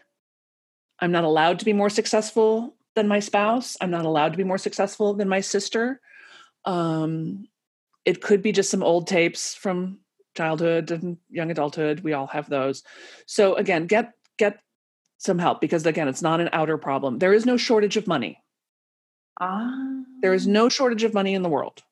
I'm 0.99 1.11
not 1.11 1.23
allowed 1.23 1.59
to 1.59 1.65
be 1.65 1.73
more 1.73 1.89
successful 1.89 2.75
than 2.95 3.07
my 3.07 3.19
spouse. 3.19 3.77
I'm 3.81 3.91
not 3.91 4.05
allowed 4.05 4.31
to 4.31 4.37
be 4.37 4.43
more 4.43 4.57
successful 4.57 5.13
than 5.13 5.29
my 5.29 5.41
sister. 5.41 5.99
Um, 6.63 7.47
it 8.05 8.21
could 8.21 8.41
be 8.41 8.51
just 8.51 8.71
some 8.71 8.83
old 8.83 9.07
tapes 9.07 9.53
from 9.53 9.99
childhood 10.35 10.91
and 10.91 11.17
young 11.29 11.51
adulthood. 11.51 12.01
We 12.01 12.13
all 12.13 12.27
have 12.27 12.49
those. 12.49 12.83
So 13.25 13.55
again, 13.55 13.87
get 13.87 14.13
get 14.37 14.59
some 15.17 15.39
help 15.39 15.61
because 15.61 15.85
again, 15.85 16.07
it's 16.07 16.21
not 16.21 16.41
an 16.41 16.49
outer 16.53 16.77
problem. 16.77 17.19
There 17.19 17.33
is 17.33 17.45
no 17.45 17.57
shortage 17.57 17.97
of 17.97 18.07
money. 18.07 18.41
Ah. 19.39 20.01
There 20.21 20.33
is 20.33 20.47
no 20.47 20.69
shortage 20.69 21.03
of 21.03 21.13
money 21.13 21.33
in 21.33 21.43
the 21.43 21.49
world 21.49 21.83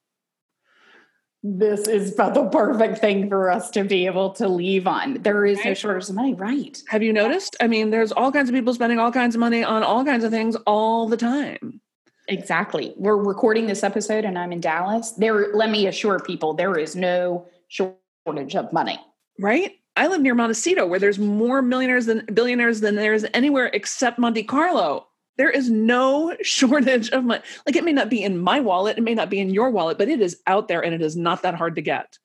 this 1.44 1.90
is 1.90 2.14
about 2.14 2.34
the 2.34 2.46
perfect 2.46 3.00
thing 3.00 3.28
for 3.28 3.52
us 3.52 3.70
to 3.72 3.84
be 3.84 4.06
able 4.06 4.30
to 4.32 4.48
leave 4.48 4.88
on. 4.88 5.16
There 5.22 5.46
is 5.46 5.64
no 5.66 5.74
shortage 5.74 6.08
of 6.08 6.16
money, 6.16 6.34
right? 6.34 6.82
Have 6.88 7.04
you 7.04 7.12
noticed? 7.12 7.58
I 7.60 7.68
mean, 7.68 7.90
there's 7.90 8.14
all 8.14 8.32
kinds 8.32 8.48
of 8.48 8.56
people 8.56 8.74
spending 8.74 8.98
all 8.98 9.12
kinds 9.12 9.36
of 9.36 9.40
money 9.40 9.62
on 9.62 9.84
all 9.84 10.06
kinds 10.06 10.24
of 10.24 10.32
things 10.32 10.56
all 10.66 11.10
the 11.10 11.18
time. 11.18 11.82
Exactly. 12.30 12.94
We're 12.96 13.18
recording 13.18 13.68
this 13.68 13.84
episode 13.84 14.24
and 14.24 14.40
I'm 14.40 14.54
in 14.54 14.62
Dallas. 14.62 15.12
There, 15.12 15.54
let 15.54 15.70
me 15.70 15.88
assure 15.88 16.18
people, 16.20 16.54
there 16.54 16.78
is 16.78 16.96
no 16.96 17.46
shortage 17.68 18.56
of 18.56 18.72
money. 18.72 18.98
Right? 19.38 19.74
I 19.98 20.08
live 20.08 20.22
near 20.22 20.36
Montecito 20.36 20.88
where 20.88 21.00
there's 21.00 21.20
more 21.20 21.62
millionaires 21.62 22.06
than 22.06 22.26
billionaires 22.34 22.80
than 22.80 22.96
there 22.96 23.14
is 23.14 23.28
anywhere 23.34 23.70
except 23.74 24.18
Monte 24.18 24.44
Carlo 24.44 25.08
there 25.38 25.50
is 25.50 25.70
no 25.70 26.36
shortage 26.42 27.10
of 27.10 27.24
money. 27.24 27.44
Like 27.66 27.76
it 27.76 27.84
may 27.84 27.94
not 27.94 28.10
be 28.10 28.24
in 28.24 28.38
my 28.38 28.60
wallet, 28.60 28.98
it 28.98 29.02
may 29.02 29.16
not 29.16 29.30
be 29.30 29.40
in 29.40 29.50
your 29.50 29.70
wallet, 29.70 29.98
but 29.98 30.10
it 30.10 30.22
is 30.22 30.40
out 30.48 30.68
there 30.68 30.84
and 30.84 30.94
it 30.94 31.02
is 31.02 31.16
not 31.16 31.42
that 31.44 31.56
hard 31.56 31.76
to 31.76 31.82
get. 31.82 32.18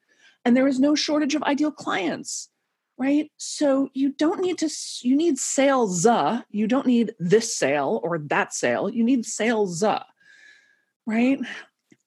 And 0.44 0.56
there 0.56 0.68
is 0.68 0.78
no 0.78 0.94
shortage 0.94 1.34
of 1.34 1.42
ideal 1.42 1.72
clients, 1.72 2.48
right? 2.96 3.30
So 3.36 3.90
you 3.92 4.12
don't 4.12 4.40
need 4.40 4.58
to, 4.58 4.70
you 5.02 5.16
need 5.16 5.38
sales. 5.38 6.06
Uh, 6.06 6.42
you 6.50 6.66
don't 6.66 6.86
need 6.86 7.14
this 7.18 7.56
sale 7.56 8.00
or 8.02 8.18
that 8.18 8.54
sale. 8.54 8.88
You 8.88 9.04
need 9.04 9.26
sales, 9.26 9.82
uh, 9.82 10.04
right? 11.06 11.40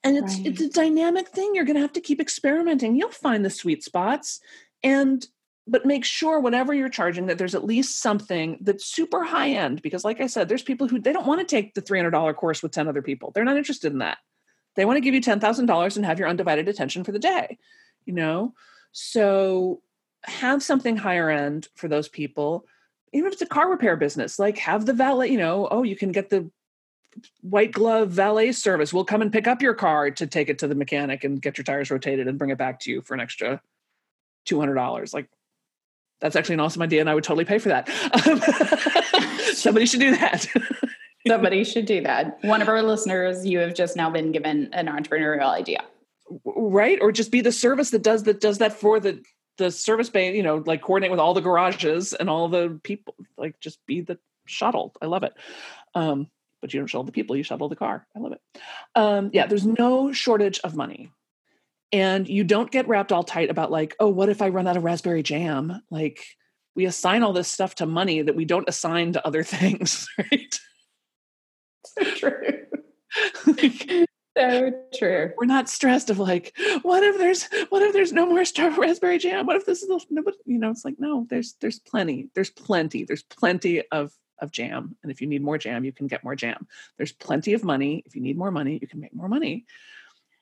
And 0.03 0.17
it's 0.17 0.37
right. 0.37 0.47
it's 0.47 0.61
a 0.61 0.69
dynamic 0.69 1.27
thing. 1.29 1.51
You're 1.53 1.65
going 1.65 1.75
to 1.75 1.81
have 1.81 1.93
to 1.93 2.01
keep 2.01 2.19
experimenting. 2.19 2.95
You'll 2.95 3.11
find 3.11 3.45
the 3.45 3.51
sweet 3.51 3.83
spots. 3.83 4.39
And 4.83 5.25
but 5.71 5.85
make 5.85 6.03
sure 6.03 6.39
whatever 6.39 6.73
you're 6.73 6.89
charging 6.89 7.27
that 7.27 7.37
there's 7.37 7.55
at 7.55 7.63
least 7.63 8.01
something 8.01 8.57
that's 8.61 8.85
super 8.85 9.23
high 9.23 9.49
end 9.49 9.81
because 9.81 10.03
like 10.03 10.19
i 10.19 10.27
said 10.27 10.49
there's 10.49 10.61
people 10.61 10.87
who 10.87 10.99
they 10.99 11.13
don't 11.13 11.25
want 11.25 11.39
to 11.39 11.45
take 11.45 11.73
the 11.73 11.81
$300 11.81 12.35
course 12.35 12.61
with 12.61 12.71
10 12.71 12.87
other 12.87 13.01
people. 13.01 13.31
They're 13.31 13.45
not 13.45 13.57
interested 13.57 13.91
in 13.91 13.99
that. 13.99 14.17
They 14.75 14.85
want 14.85 14.97
to 14.97 15.01
give 15.01 15.13
you 15.13 15.21
$10000 15.21 15.95
and 15.95 16.05
have 16.05 16.19
your 16.19 16.27
undivided 16.27 16.67
attention 16.67 17.03
for 17.03 17.11
the 17.11 17.19
day 17.19 17.57
you 18.05 18.13
know? 18.13 18.53
So 18.91 19.81
have 20.23 20.63
something 20.63 20.97
higher 20.97 21.29
end 21.29 21.67
for 21.75 21.87
those 21.87 22.07
people 22.07 22.65
even 23.13 23.27
if 23.27 23.33
it's 23.33 23.41
a 23.41 23.47
car 23.47 23.69
repair 23.69 23.97
business 23.97 24.37
like 24.37 24.57
have 24.57 24.85
the 24.85 24.93
valet 24.93 25.27
you 25.29 25.37
know 25.37 25.67
oh 25.71 25.81
you 25.81 25.95
can 25.95 26.11
get 26.11 26.29
the 26.29 26.49
white 27.41 27.71
glove 27.71 28.09
valet 28.09 28.51
service. 28.51 28.93
We'll 28.93 29.05
come 29.05 29.21
and 29.21 29.31
pick 29.31 29.47
up 29.47 29.61
your 29.61 29.73
car 29.73 30.11
to 30.11 30.27
take 30.27 30.49
it 30.49 30.59
to 30.59 30.67
the 30.67 30.75
mechanic 30.75 31.23
and 31.23 31.41
get 31.41 31.57
your 31.57 31.63
tires 31.63 31.91
rotated 31.91 32.27
and 32.27 32.37
bring 32.37 32.51
it 32.51 32.57
back 32.57 32.79
to 32.81 32.91
you 32.91 33.01
for 33.01 33.13
an 33.13 33.19
extra 33.19 33.61
$200 34.47 35.13
like 35.13 35.29
that's 36.21 36.35
actually 36.35 36.53
an 36.53 36.59
awesome 36.59 36.81
idea 36.81 37.01
and 37.01 37.09
I 37.09 37.15
would 37.15 37.23
totally 37.23 37.45
pay 37.45 37.57
for 37.57 37.69
that. 37.69 37.89
somebody 39.53 39.85
should 39.85 39.99
do 39.99 40.11
that. 40.11 40.45
somebody 41.27 41.63
should 41.63 41.85
do 41.85 42.01
that. 42.01 42.37
One 42.43 42.61
of 42.61 42.69
our 42.69 42.81
listeners, 42.81 43.45
you 43.45 43.59
have 43.59 43.73
just 43.73 43.97
now 43.97 44.09
been 44.09 44.31
given 44.31 44.69
an 44.73 44.87
entrepreneurial 44.87 45.51
idea. 45.51 45.83
Right? 46.45 46.99
Or 47.01 47.11
just 47.11 47.31
be 47.31 47.41
the 47.41 47.51
service 47.51 47.89
that 47.89 48.03
does 48.03 48.23
that 48.23 48.39
does 48.39 48.59
that 48.59 48.73
for 48.73 48.99
the 48.99 49.21
the 49.57 49.69
service 49.69 50.09
bay, 50.09 50.35
you 50.35 50.43
know, 50.43 50.63
like 50.65 50.81
coordinate 50.81 51.11
with 51.11 51.19
all 51.19 51.33
the 51.33 51.41
garages 51.41 52.13
and 52.13 52.29
all 52.29 52.47
the 52.47 52.79
people, 52.83 53.15
like 53.37 53.59
just 53.59 53.85
be 53.85 54.01
the 54.01 54.17
shuttle. 54.45 54.93
I 55.01 55.07
love 55.07 55.23
it. 55.23 55.33
Um, 55.93 56.29
but 56.61 56.73
you 56.73 56.79
don't 56.79 56.87
shuttle 56.87 57.03
the 57.03 57.11
people, 57.11 57.35
you 57.35 57.43
shuttle 57.43 57.67
the 57.67 57.75
car. 57.75 58.07
I 58.15 58.19
love 58.19 58.31
it. 58.31 58.41
Um, 58.95 59.31
yeah, 59.33 59.47
there's 59.47 59.65
no 59.65 60.13
shortage 60.13 60.59
of 60.63 60.75
money 60.75 61.11
and 61.91 62.27
you 62.27 62.43
don't 62.43 62.71
get 62.71 62.87
wrapped 62.87 63.11
all 63.11 63.23
tight 63.23 63.49
about 63.49 63.71
like 63.71 63.95
oh 63.99 64.07
what 64.07 64.29
if 64.29 64.41
i 64.41 64.49
run 64.49 64.67
out 64.67 64.77
of 64.77 64.83
raspberry 64.83 65.23
jam? 65.23 65.81
Like 65.89 66.25
we 66.75 66.85
assign 66.85 67.23
all 67.23 67.33
this 67.33 67.47
stuff 67.47 67.75
to 67.75 67.85
money 67.85 68.21
that 68.21 68.35
we 68.35 68.45
don't 68.45 68.69
assign 68.69 69.13
to 69.13 69.25
other 69.25 69.43
things 69.45 70.07
right? 70.17 70.59
So 71.85 72.03
true. 72.15 74.05
So 74.37 74.71
true. 74.97 75.33
we're 75.37 75.45
not 75.45 75.67
stressed 75.67 76.09
of 76.09 76.17
like 76.17 76.57
what 76.83 77.03
if 77.03 77.17
there's 77.17 77.49
what 77.67 77.81
if 77.81 77.91
there's 77.91 78.13
no 78.13 78.25
more 78.25 78.43
raspberry 78.77 79.17
jam? 79.17 79.45
What 79.45 79.57
if 79.57 79.65
this 79.65 79.83
is 79.83 80.05
nobody 80.09 80.37
you 80.45 80.57
know 80.57 80.71
it's 80.71 80.85
like 80.85 80.95
no 80.99 81.27
there's 81.29 81.55
there's 81.59 81.79
plenty 81.79 82.29
there's 82.33 82.49
plenty 82.49 83.03
there's 83.03 83.23
plenty 83.23 83.83
of 83.91 84.13
of 84.39 84.51
jam 84.51 84.95
and 85.03 85.11
if 85.11 85.19
you 85.19 85.27
need 85.27 85.43
more 85.43 85.57
jam 85.57 85.83
you 85.83 85.91
can 85.91 86.07
get 86.07 86.23
more 86.23 86.35
jam. 86.35 86.65
There's 86.97 87.11
plenty 87.11 87.53
of 87.53 87.65
money. 87.65 88.03
If 88.05 88.15
you 88.15 88.21
need 88.21 88.37
more 88.37 88.51
money 88.51 88.79
you 88.81 88.87
can 88.87 89.01
make 89.01 89.13
more 89.13 89.27
money 89.27 89.65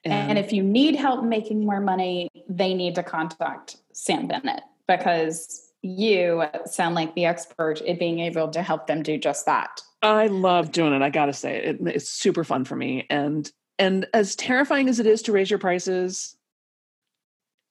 and, 0.04 0.12
and 0.12 0.38
if 0.38 0.52
you 0.52 0.62
need 0.62 0.96
help 0.96 1.24
making 1.24 1.64
more 1.64 1.80
money, 1.80 2.28
they 2.48 2.74
need 2.74 2.94
to 2.94 3.02
contact 3.02 3.76
Sam 3.92 4.26
Bennett 4.26 4.62
because 4.88 5.72
you 5.82 6.44
sound 6.66 6.94
like 6.94 7.14
the 7.14 7.26
expert 7.26 7.80
at 7.82 7.98
being 7.98 8.20
able 8.20 8.48
to 8.48 8.62
help 8.62 8.86
them 8.86 9.02
do 9.02 9.18
just 9.18 9.46
that. 9.46 9.80
I 10.02 10.28
love 10.28 10.72
doing 10.72 10.92
it. 10.92 11.02
I 11.02 11.10
got 11.10 11.26
to 11.26 11.32
say, 11.32 11.56
it, 11.56 11.78
it's 11.80 12.08
super 12.08 12.44
fun 12.44 12.64
for 12.64 12.76
me. 12.76 13.06
And 13.10 13.50
and 13.78 14.06
as 14.12 14.36
terrifying 14.36 14.88
as 14.88 15.00
it 15.00 15.06
is 15.06 15.22
to 15.22 15.32
raise 15.32 15.50
your 15.50 15.58
prices, 15.58 16.36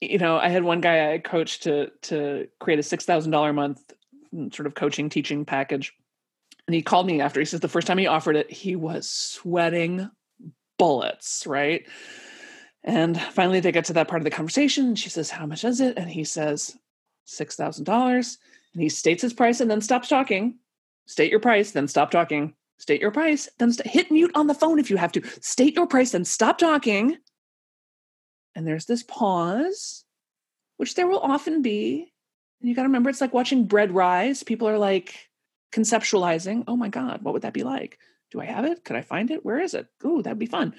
you 0.01 0.17
know, 0.17 0.37
I 0.37 0.49
had 0.49 0.63
one 0.63 0.81
guy 0.81 1.13
I 1.13 1.17
coached 1.19 1.63
to 1.63 1.91
to 2.03 2.47
create 2.59 2.79
a 2.79 2.83
six 2.83 3.05
thousand 3.05 3.31
dollar 3.31 3.49
a 3.49 3.53
month 3.53 3.81
mm, 4.33 4.53
sort 4.53 4.67
of 4.67 4.75
coaching 4.75 5.09
teaching 5.09 5.45
package, 5.45 5.93
and 6.67 6.75
he 6.75 6.81
called 6.81 7.07
me 7.07 7.21
after. 7.21 7.39
He 7.39 7.45
says 7.45 7.59
the 7.59 7.67
first 7.67 7.87
time 7.87 7.97
he 7.97 8.07
offered 8.07 8.35
it, 8.35 8.51
he 8.51 8.75
was 8.75 9.09
sweating 9.09 10.09
bullets, 10.79 11.45
right? 11.45 11.85
And 12.83 13.21
finally, 13.21 13.59
they 13.59 13.71
get 13.71 13.85
to 13.85 13.93
that 13.93 14.07
part 14.07 14.21
of 14.21 14.23
the 14.23 14.31
conversation. 14.31 14.95
She 14.95 15.09
says, 15.09 15.29
How 15.29 15.45
much 15.45 15.63
is 15.63 15.79
it? 15.79 15.97
And 15.97 16.09
he 16.09 16.23
says, 16.23 16.75
$6,000. 17.27 18.37
And 18.73 18.81
he 18.81 18.89
states 18.89 19.21
his 19.21 19.33
price 19.33 19.59
and 19.59 19.69
then 19.69 19.81
stops 19.81 20.07
talking. 20.07 20.57
State 21.05 21.29
your 21.29 21.39
price, 21.39 21.71
then 21.71 21.87
stop 21.87 22.09
talking. 22.09 22.55
State 22.77 23.01
your 23.01 23.11
price, 23.11 23.49
then 23.57 23.73
st- 23.73 23.87
hit 23.87 24.09
mute 24.09 24.31
on 24.35 24.47
the 24.47 24.53
phone 24.53 24.79
if 24.79 24.89
you 24.89 24.95
have 24.95 25.11
to. 25.11 25.21
State 25.41 25.75
your 25.75 25.85
price, 25.85 26.11
then 26.11 26.23
stop 26.23 26.57
talking. 26.57 27.17
And 28.55 28.65
there's 28.65 28.85
this 28.85 29.03
pause, 29.03 30.05
which 30.77 30.95
there 30.95 31.07
will 31.07 31.19
often 31.19 31.61
be. 31.61 32.13
And 32.61 32.69
you 32.69 32.75
got 32.75 32.83
to 32.83 32.87
remember, 32.87 33.09
it's 33.09 33.21
like 33.21 33.33
watching 33.33 33.65
bread 33.65 33.91
rise. 33.91 34.43
People 34.43 34.69
are 34.69 34.77
like 34.77 35.29
conceptualizing, 35.73 36.63
oh 36.67 36.77
my 36.77 36.87
God, 36.87 37.21
what 37.21 37.33
would 37.33 37.41
that 37.41 37.53
be 37.53 37.63
like? 37.63 37.99
Do 38.31 38.41
I 38.41 38.45
have 38.45 38.65
it? 38.65 38.83
Could 38.83 38.95
I 38.95 39.01
find 39.01 39.31
it? 39.31 39.43
Where 39.43 39.59
is 39.59 39.73
it? 39.73 39.87
Ooh, 40.05 40.21
that'd 40.21 40.39
be 40.39 40.45
fun. 40.45 40.75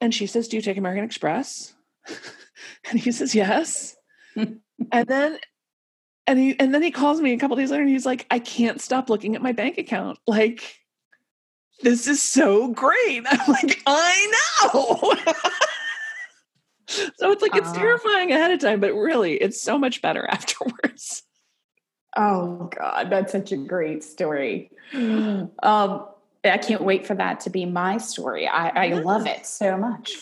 And 0.00 0.14
she 0.14 0.26
says, 0.26 0.48
Do 0.48 0.56
you 0.56 0.62
take 0.62 0.76
American 0.76 1.04
Express? 1.04 1.74
and 2.90 2.98
he 2.98 3.12
says, 3.12 3.34
Yes. 3.34 3.96
and 4.36 5.06
then 5.06 5.38
and 6.26 6.38
he 6.38 6.58
and 6.58 6.74
then 6.74 6.82
he 6.82 6.90
calls 6.90 7.20
me 7.20 7.32
a 7.32 7.38
couple 7.38 7.56
days 7.56 7.70
later 7.70 7.82
and 7.82 7.90
he's 7.90 8.06
like, 8.06 8.26
I 8.30 8.38
can't 8.38 8.80
stop 8.80 9.08
looking 9.08 9.34
at 9.34 9.42
my 9.42 9.52
bank 9.52 9.78
account. 9.78 10.18
Like, 10.26 10.78
this 11.82 12.06
is 12.06 12.22
so 12.22 12.68
great. 12.68 13.22
I'm 13.26 13.52
like, 13.52 13.82
I 13.86 14.32
know. 14.64 15.14
so 16.88 17.30
it's 17.30 17.42
like 17.42 17.54
it's 17.54 17.70
uh, 17.70 17.74
terrifying 17.74 18.32
ahead 18.32 18.50
of 18.50 18.60
time, 18.60 18.80
but 18.80 18.92
really 18.94 19.34
it's 19.34 19.60
so 19.60 19.78
much 19.78 20.02
better 20.02 20.26
afterwards. 20.26 21.22
Oh 22.16 22.70
God, 22.76 23.10
that's 23.10 23.32
such 23.32 23.52
a 23.52 23.56
great 23.56 24.02
story. 24.02 24.70
Um, 24.94 26.06
I 26.52 26.58
can't 26.58 26.82
wait 26.82 27.06
for 27.06 27.14
that 27.14 27.38
to 27.40 27.50
be 27.50 27.64
my 27.64 27.98
story. 27.98 28.48
I, 28.48 28.68
I 28.68 28.88
love 28.94 29.26
it 29.26 29.46
so 29.46 29.76
much. 29.76 30.12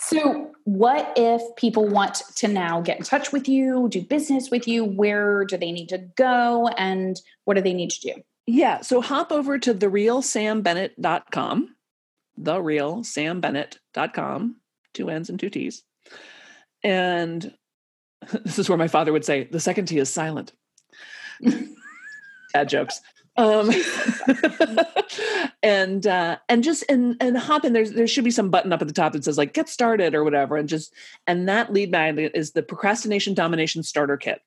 So, 0.00 0.50
what 0.64 1.12
if 1.16 1.42
people 1.56 1.88
want 1.88 2.22
to 2.36 2.46
now 2.48 2.80
get 2.80 2.98
in 2.98 3.04
touch 3.04 3.32
with 3.32 3.48
you, 3.48 3.88
do 3.88 4.02
business 4.02 4.50
with 4.50 4.66
you? 4.66 4.84
Where 4.84 5.44
do 5.44 5.56
they 5.56 5.70
need 5.72 5.88
to 5.90 5.98
go 6.16 6.66
and 6.76 7.20
what 7.44 7.54
do 7.54 7.62
they 7.62 7.72
need 7.72 7.90
to 7.90 8.00
do? 8.00 8.14
Yeah, 8.46 8.80
so 8.80 9.00
hop 9.00 9.30
over 9.30 9.60
to 9.60 9.72
therealsambennett.com, 9.72 11.76
therealsambennett.com, 12.40 14.56
two 14.94 15.08
N's 15.08 15.30
and 15.30 15.38
two 15.38 15.50
T's. 15.50 15.84
And 16.82 17.54
this 18.44 18.58
is 18.58 18.68
where 18.68 18.78
my 18.78 18.88
father 18.88 19.12
would 19.12 19.24
say, 19.24 19.44
the 19.44 19.60
second 19.60 19.86
T 19.86 19.98
is 19.98 20.12
silent. 20.12 20.52
Bad 22.52 22.68
jokes. 22.68 23.00
Um, 23.36 23.70
and 25.62 26.06
uh, 26.06 26.38
and 26.48 26.62
just 26.62 26.84
and 26.88 27.16
and 27.20 27.36
hop 27.36 27.64
in. 27.64 27.72
There's 27.72 27.92
there 27.92 28.06
should 28.06 28.24
be 28.24 28.30
some 28.30 28.50
button 28.50 28.72
up 28.72 28.82
at 28.82 28.88
the 28.88 28.94
top 28.94 29.12
that 29.12 29.24
says 29.24 29.38
like 29.38 29.54
get 29.54 29.68
started 29.68 30.14
or 30.14 30.24
whatever, 30.24 30.56
and 30.56 30.68
just 30.68 30.92
and 31.26 31.48
that 31.48 31.72
lead 31.72 31.90
magnet 31.90 32.32
is 32.34 32.52
the 32.52 32.62
procrastination 32.62 33.34
domination 33.34 33.82
starter 33.82 34.16
kit. 34.16 34.42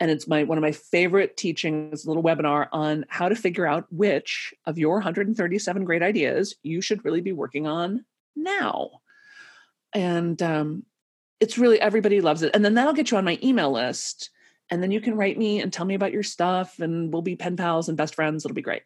And 0.00 0.10
it's 0.12 0.28
my 0.28 0.44
one 0.44 0.58
of 0.58 0.62
my 0.62 0.72
favorite 0.72 1.36
teachings, 1.36 2.04
a 2.04 2.08
little 2.08 2.22
webinar 2.22 2.68
on 2.72 3.04
how 3.08 3.28
to 3.28 3.34
figure 3.34 3.66
out 3.66 3.86
which 3.90 4.54
of 4.64 4.78
your 4.78 4.94
137 4.94 5.84
great 5.84 6.02
ideas 6.02 6.54
you 6.62 6.80
should 6.80 7.04
really 7.04 7.20
be 7.20 7.32
working 7.32 7.66
on 7.66 8.04
now. 8.36 8.90
And 9.92 10.40
um, 10.42 10.84
it's 11.40 11.58
really 11.58 11.80
everybody 11.80 12.20
loves 12.20 12.42
it. 12.42 12.54
And 12.54 12.64
then 12.64 12.74
that'll 12.74 12.92
get 12.92 13.10
you 13.10 13.16
on 13.16 13.24
my 13.24 13.38
email 13.42 13.72
list 13.72 14.30
and 14.70 14.82
then 14.82 14.90
you 14.90 15.00
can 15.00 15.16
write 15.16 15.38
me 15.38 15.60
and 15.60 15.72
tell 15.72 15.86
me 15.86 15.94
about 15.94 16.12
your 16.12 16.22
stuff 16.22 16.78
and 16.78 17.12
we'll 17.12 17.22
be 17.22 17.36
pen 17.36 17.56
pals 17.56 17.88
and 17.88 17.96
best 17.96 18.14
friends. 18.14 18.44
It'll 18.44 18.54
be 18.54 18.62
great. 18.62 18.82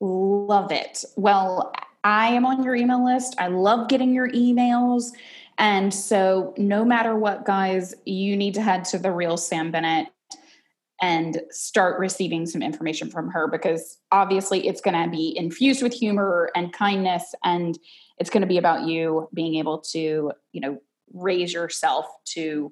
Love 0.00 0.72
it. 0.72 1.04
Well 1.16 1.72
i 2.04 2.28
am 2.28 2.44
on 2.44 2.62
your 2.62 2.74
email 2.74 3.04
list. 3.04 3.34
I 3.38 3.48
love 3.48 3.88
getting 3.88 4.14
your 4.14 4.28
emails. 4.28 5.12
And 5.56 5.92
so 5.92 6.52
no 6.58 6.84
matter 6.84 7.16
what 7.16 7.46
guys 7.46 7.94
you 8.04 8.36
need 8.36 8.54
to 8.54 8.62
head 8.62 8.84
to 8.86 8.98
the 8.98 9.10
real 9.10 9.36
sam 9.36 9.70
bennett 9.70 10.08
and 11.00 11.40
start 11.50 11.98
receiving 11.98 12.46
some 12.46 12.62
information 12.62 13.10
from 13.10 13.30
her 13.30 13.48
because 13.48 13.98
obviously 14.12 14.66
it's 14.68 14.80
going 14.80 15.02
to 15.02 15.10
be 15.10 15.36
infused 15.36 15.82
with 15.82 15.92
humor 15.92 16.50
and 16.54 16.72
kindness 16.72 17.34
and 17.42 17.78
it's 18.18 18.30
going 18.30 18.42
to 18.42 18.46
be 18.46 18.58
about 18.58 18.86
you 18.86 19.28
being 19.34 19.56
able 19.56 19.78
to 19.78 20.32
you 20.52 20.60
know 20.60 20.78
raise 21.12 21.52
yourself 21.52 22.06
to 22.24 22.70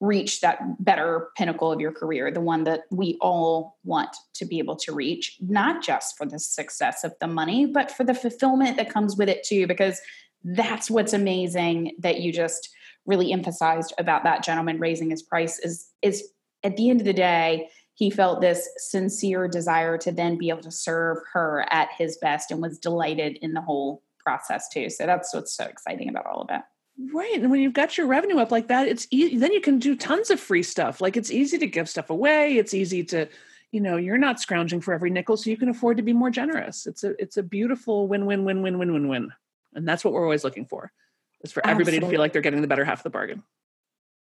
reach 0.00 0.40
that 0.40 0.58
better 0.82 1.28
pinnacle 1.36 1.70
of 1.70 1.80
your 1.80 1.92
career, 1.92 2.30
the 2.30 2.40
one 2.40 2.64
that 2.64 2.84
we 2.90 3.18
all 3.20 3.78
want 3.84 4.16
to 4.34 4.46
be 4.46 4.58
able 4.58 4.76
to 4.76 4.92
reach, 4.92 5.36
not 5.40 5.82
just 5.82 6.16
for 6.16 6.26
the 6.26 6.38
success 6.38 7.04
of 7.04 7.14
the 7.20 7.26
money, 7.26 7.66
but 7.66 7.90
for 7.90 8.04
the 8.04 8.14
fulfillment 8.14 8.78
that 8.78 8.92
comes 8.92 9.16
with 9.16 9.28
it 9.28 9.44
too, 9.44 9.66
because 9.66 10.00
that's 10.42 10.90
what's 10.90 11.12
amazing 11.12 11.94
that 11.98 12.20
you 12.20 12.32
just 12.32 12.70
really 13.04 13.32
emphasized 13.32 13.92
about 13.98 14.24
that 14.24 14.42
gentleman 14.42 14.78
raising 14.78 15.10
his 15.10 15.22
price 15.22 15.58
is 15.58 15.88
is 16.02 16.30
at 16.62 16.76
the 16.76 16.90
end 16.90 17.00
of 17.00 17.06
the 17.06 17.12
day 17.12 17.68
he 17.94 18.10
felt 18.10 18.40
this 18.40 18.68
sincere 18.78 19.48
desire 19.48 19.98
to 19.98 20.10
then 20.10 20.38
be 20.38 20.48
able 20.48 20.62
to 20.62 20.70
serve 20.70 21.18
her 21.32 21.66
at 21.70 21.88
his 21.96 22.16
best 22.18 22.50
and 22.50 22.62
was 22.62 22.78
delighted 22.78 23.36
in 23.42 23.52
the 23.52 23.60
whole 23.60 24.02
process 24.18 24.68
too. 24.70 24.88
So 24.88 25.04
that's 25.04 25.34
what's 25.34 25.54
so 25.54 25.64
exciting 25.64 26.08
about 26.08 26.26
all 26.26 26.40
of 26.40 26.48
it 26.50 26.62
Right. 27.12 27.34
And 27.34 27.50
when 27.50 27.60
you've 27.60 27.72
got 27.72 27.96
your 27.96 28.06
revenue 28.06 28.38
up 28.38 28.50
like 28.50 28.68
that, 28.68 28.88
it's 28.88 29.06
easy. 29.10 29.38
Then 29.38 29.52
you 29.52 29.60
can 29.60 29.78
do 29.78 29.96
tons 29.96 30.30
of 30.30 30.38
free 30.38 30.62
stuff. 30.62 31.00
Like 31.00 31.16
it's 31.16 31.30
easy 31.30 31.56
to 31.58 31.66
give 31.66 31.88
stuff 31.88 32.10
away. 32.10 32.56
It's 32.58 32.74
easy 32.74 33.04
to, 33.04 33.26
you 33.70 33.80
know, 33.80 33.96
you're 33.96 34.18
not 34.18 34.40
scrounging 34.40 34.80
for 34.80 34.92
every 34.92 35.10
nickel, 35.10 35.36
so 35.36 35.48
you 35.48 35.56
can 35.56 35.68
afford 35.68 35.96
to 35.96 36.02
be 36.02 36.12
more 36.12 36.30
generous. 36.30 36.86
It's 36.86 37.04
a 37.04 37.14
it's 37.22 37.36
a 37.36 37.42
beautiful 37.42 38.08
win 38.08 38.26
win 38.26 38.44
win 38.44 38.62
win 38.62 38.78
win 38.78 38.92
win 38.92 39.08
win, 39.08 39.32
and 39.74 39.86
that's 39.86 40.04
what 40.04 40.12
we're 40.12 40.24
always 40.24 40.44
looking 40.44 40.66
for. 40.66 40.92
Is 41.42 41.52
for 41.52 41.64
everybody 41.64 41.96
Absolutely. 41.96 42.08
to 42.08 42.10
feel 42.10 42.20
like 42.20 42.32
they're 42.32 42.42
getting 42.42 42.60
the 42.60 42.68
better 42.68 42.84
half 42.84 42.98
of 42.98 43.04
the 43.04 43.10
bargain. 43.10 43.44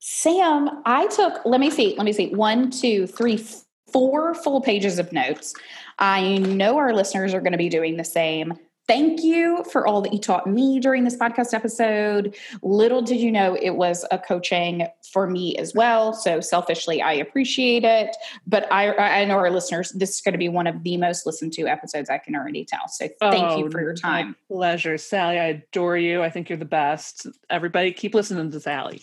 Sam, 0.00 0.82
I 0.84 1.06
took. 1.08 1.44
Let 1.44 1.60
me 1.60 1.70
see. 1.70 1.94
Let 1.96 2.04
me 2.04 2.12
see. 2.12 2.34
One, 2.34 2.70
two, 2.70 3.06
three, 3.06 3.44
four 3.92 4.34
full 4.34 4.60
pages 4.60 4.98
of 4.98 5.12
notes. 5.12 5.54
I 5.98 6.38
know 6.38 6.78
our 6.78 6.92
listeners 6.92 7.34
are 7.34 7.40
going 7.40 7.52
to 7.52 7.58
be 7.58 7.68
doing 7.68 7.96
the 7.96 8.04
same 8.04 8.54
thank 8.86 9.22
you 9.22 9.64
for 9.70 9.86
all 9.86 10.00
that 10.02 10.12
you 10.12 10.18
taught 10.18 10.46
me 10.46 10.78
during 10.78 11.04
this 11.04 11.16
podcast 11.16 11.54
episode. 11.54 12.36
Little 12.62 13.02
did 13.02 13.20
you 13.20 13.32
know 13.32 13.56
it 13.60 13.70
was 13.70 14.04
a 14.10 14.18
coaching 14.18 14.86
for 15.12 15.28
me 15.28 15.56
as 15.56 15.74
well. 15.74 16.12
So 16.12 16.40
selfishly, 16.40 17.00
I 17.00 17.12
appreciate 17.14 17.84
it. 17.84 18.16
But 18.46 18.70
I, 18.72 18.94
I 18.94 19.24
know 19.24 19.36
our 19.36 19.50
listeners, 19.50 19.90
this 19.92 20.14
is 20.14 20.20
going 20.20 20.32
to 20.32 20.38
be 20.38 20.48
one 20.48 20.66
of 20.66 20.82
the 20.82 20.96
most 20.96 21.26
listened 21.26 21.52
to 21.54 21.66
episodes 21.66 22.10
I 22.10 22.18
can 22.18 22.36
already 22.36 22.64
tell. 22.64 22.88
So 22.88 23.08
thank 23.20 23.44
oh, 23.44 23.58
you 23.58 23.70
for 23.70 23.80
your 23.80 23.94
time. 23.94 24.36
pleasure. 24.48 24.98
Sallie, 24.98 25.38
I 25.38 25.46
adore 25.46 25.96
you. 25.96 26.22
I 26.22 26.30
think 26.30 26.48
you're 26.48 26.58
the 26.58 26.64
best. 26.64 27.26
Everybody 27.50 27.92
keep 27.92 28.14
listening 28.14 28.50
to 28.50 28.60
Sallie. 28.60 29.02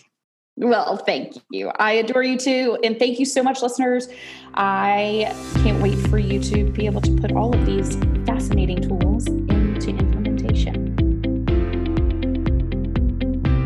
Well, 0.56 0.98
thank 0.98 1.36
you. 1.50 1.70
I 1.76 1.92
adore 1.92 2.22
you 2.22 2.36
too. 2.36 2.78
And 2.84 2.98
thank 2.98 3.18
you 3.18 3.24
so 3.24 3.42
much, 3.42 3.62
listeners. 3.62 4.08
I 4.54 5.34
can't 5.62 5.82
wait 5.82 5.96
for 6.08 6.18
you 6.18 6.40
to 6.40 6.70
be 6.70 6.84
able 6.84 7.00
to 7.00 7.10
put 7.16 7.32
all 7.32 7.54
of 7.54 7.64
these 7.64 7.96
fascinating 8.26 8.82
tools 8.82 9.26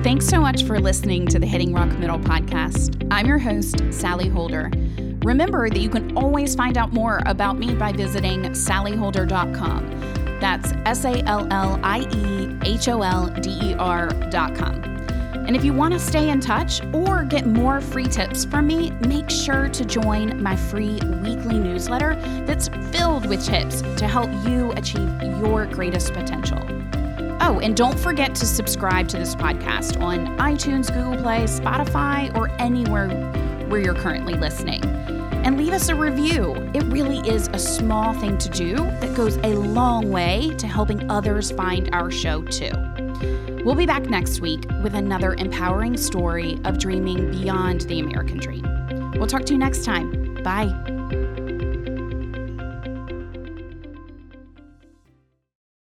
Thanks 0.07 0.29
so 0.29 0.41
much 0.41 0.63
for 0.63 0.79
listening 0.79 1.27
to 1.27 1.41
the 1.41 1.47
Hitting 1.49 1.75
Rock 1.75 1.89
Middle 1.99 2.21
podcast. 2.21 3.05
I'm 3.11 3.27
your 3.27 3.41
host, 3.41 3.83
Sallie 3.91 4.29
Holder. 4.29 4.71
Remember 5.25 5.69
that 5.69 5.81
you 5.81 5.91
can 5.91 6.17
always 6.17 6.55
find 6.55 6.79
out 6.79 6.93
more 6.93 7.23
about 7.27 7.59
me 7.59 7.75
by 7.75 7.91
visiting 7.91 8.43
sallieholder.com. 8.43 10.39
That's 10.41 10.71
S 10.85 11.05
A 11.05 11.25
L 11.25 11.53
L 11.53 11.81
I 11.83 12.03
E 12.15 12.57
H 12.65 12.87
O 12.87 13.03
L 13.03 13.31
D 13.41 13.51
E 13.61 13.75
R.com. 13.75 14.85
And 15.45 15.57
if 15.57 15.65
you 15.65 15.73
want 15.73 15.93
to 15.93 15.99
stay 15.99 16.31
in 16.31 16.39
touch 16.39 16.85
or 16.95 17.25
get 17.25 17.45
more 17.45 17.81
free 17.81 18.07
tips 18.07 18.45
from 18.45 18.69
me, 18.69 18.93
make 19.09 19.29
sure 19.29 19.69
to 19.71 19.85
join 19.85 20.41
my 20.41 20.55
free 20.55 21.01
weekly 21.21 21.59
newsletter 21.59 22.15
that's 22.47 22.69
filled 22.93 23.27
with 23.27 23.45
tips 23.45 23.83
to 23.97 24.07
help 24.07 24.31
you 24.47 24.71
achieve 24.77 25.11
your 25.41 25.67
greatest 25.67 26.13
potential. 26.13 26.65
Oh, 27.41 27.61
and 27.63 27.77
don't 27.77 27.99
forget 27.99 28.35
to 28.37 28.47
subscribe 28.47 29.09
to 29.09 29.19
this 29.19 29.35
podcast 29.35 30.01
on 30.01 30.27
iTunes, 30.39 30.93
Google 30.93 31.23
Play, 31.23 31.45
Spotify, 31.45 32.35
or 32.37 32.51
anywhere 32.61 33.09
where 33.69 33.81
you're 33.81 33.95
currently 33.95 34.35
listening. 34.35 34.85
And 34.85 35.57
leave 35.57 35.73
us 35.73 35.89
a 35.89 35.95
review. 35.95 36.55
It 36.75 36.83
really 36.85 37.19
is 37.29 37.49
a 37.53 37.59
small 37.59 38.15
thing 38.15 38.37
to 38.39 38.49
do 38.49 38.75
that 38.75 39.15
goes 39.15 39.37
a 39.39 39.55
long 39.55 40.11
way 40.11 40.53
to 40.59 40.67
helping 40.67 41.09
others 41.11 41.53
find 41.53 41.89
our 41.93 42.11
show 42.11 42.43
too. 42.43 42.73
We'll 43.65 43.75
be 43.75 43.87
back 43.87 44.09
next 44.09 44.41
week 44.41 44.65
with 44.83 44.95
another 44.95 45.35
empowering 45.35 45.97
story 45.97 46.59
of 46.65 46.79
dreaming 46.79 47.31
beyond 47.31 47.83
the 47.83 48.01
American 48.01 48.39
dream. 48.39 48.65
We'll 49.13 49.27
talk 49.27 49.45
to 49.47 49.53
you 49.53 49.59
next 49.59 49.85
time. 49.85 50.35
Bye. 50.43 50.96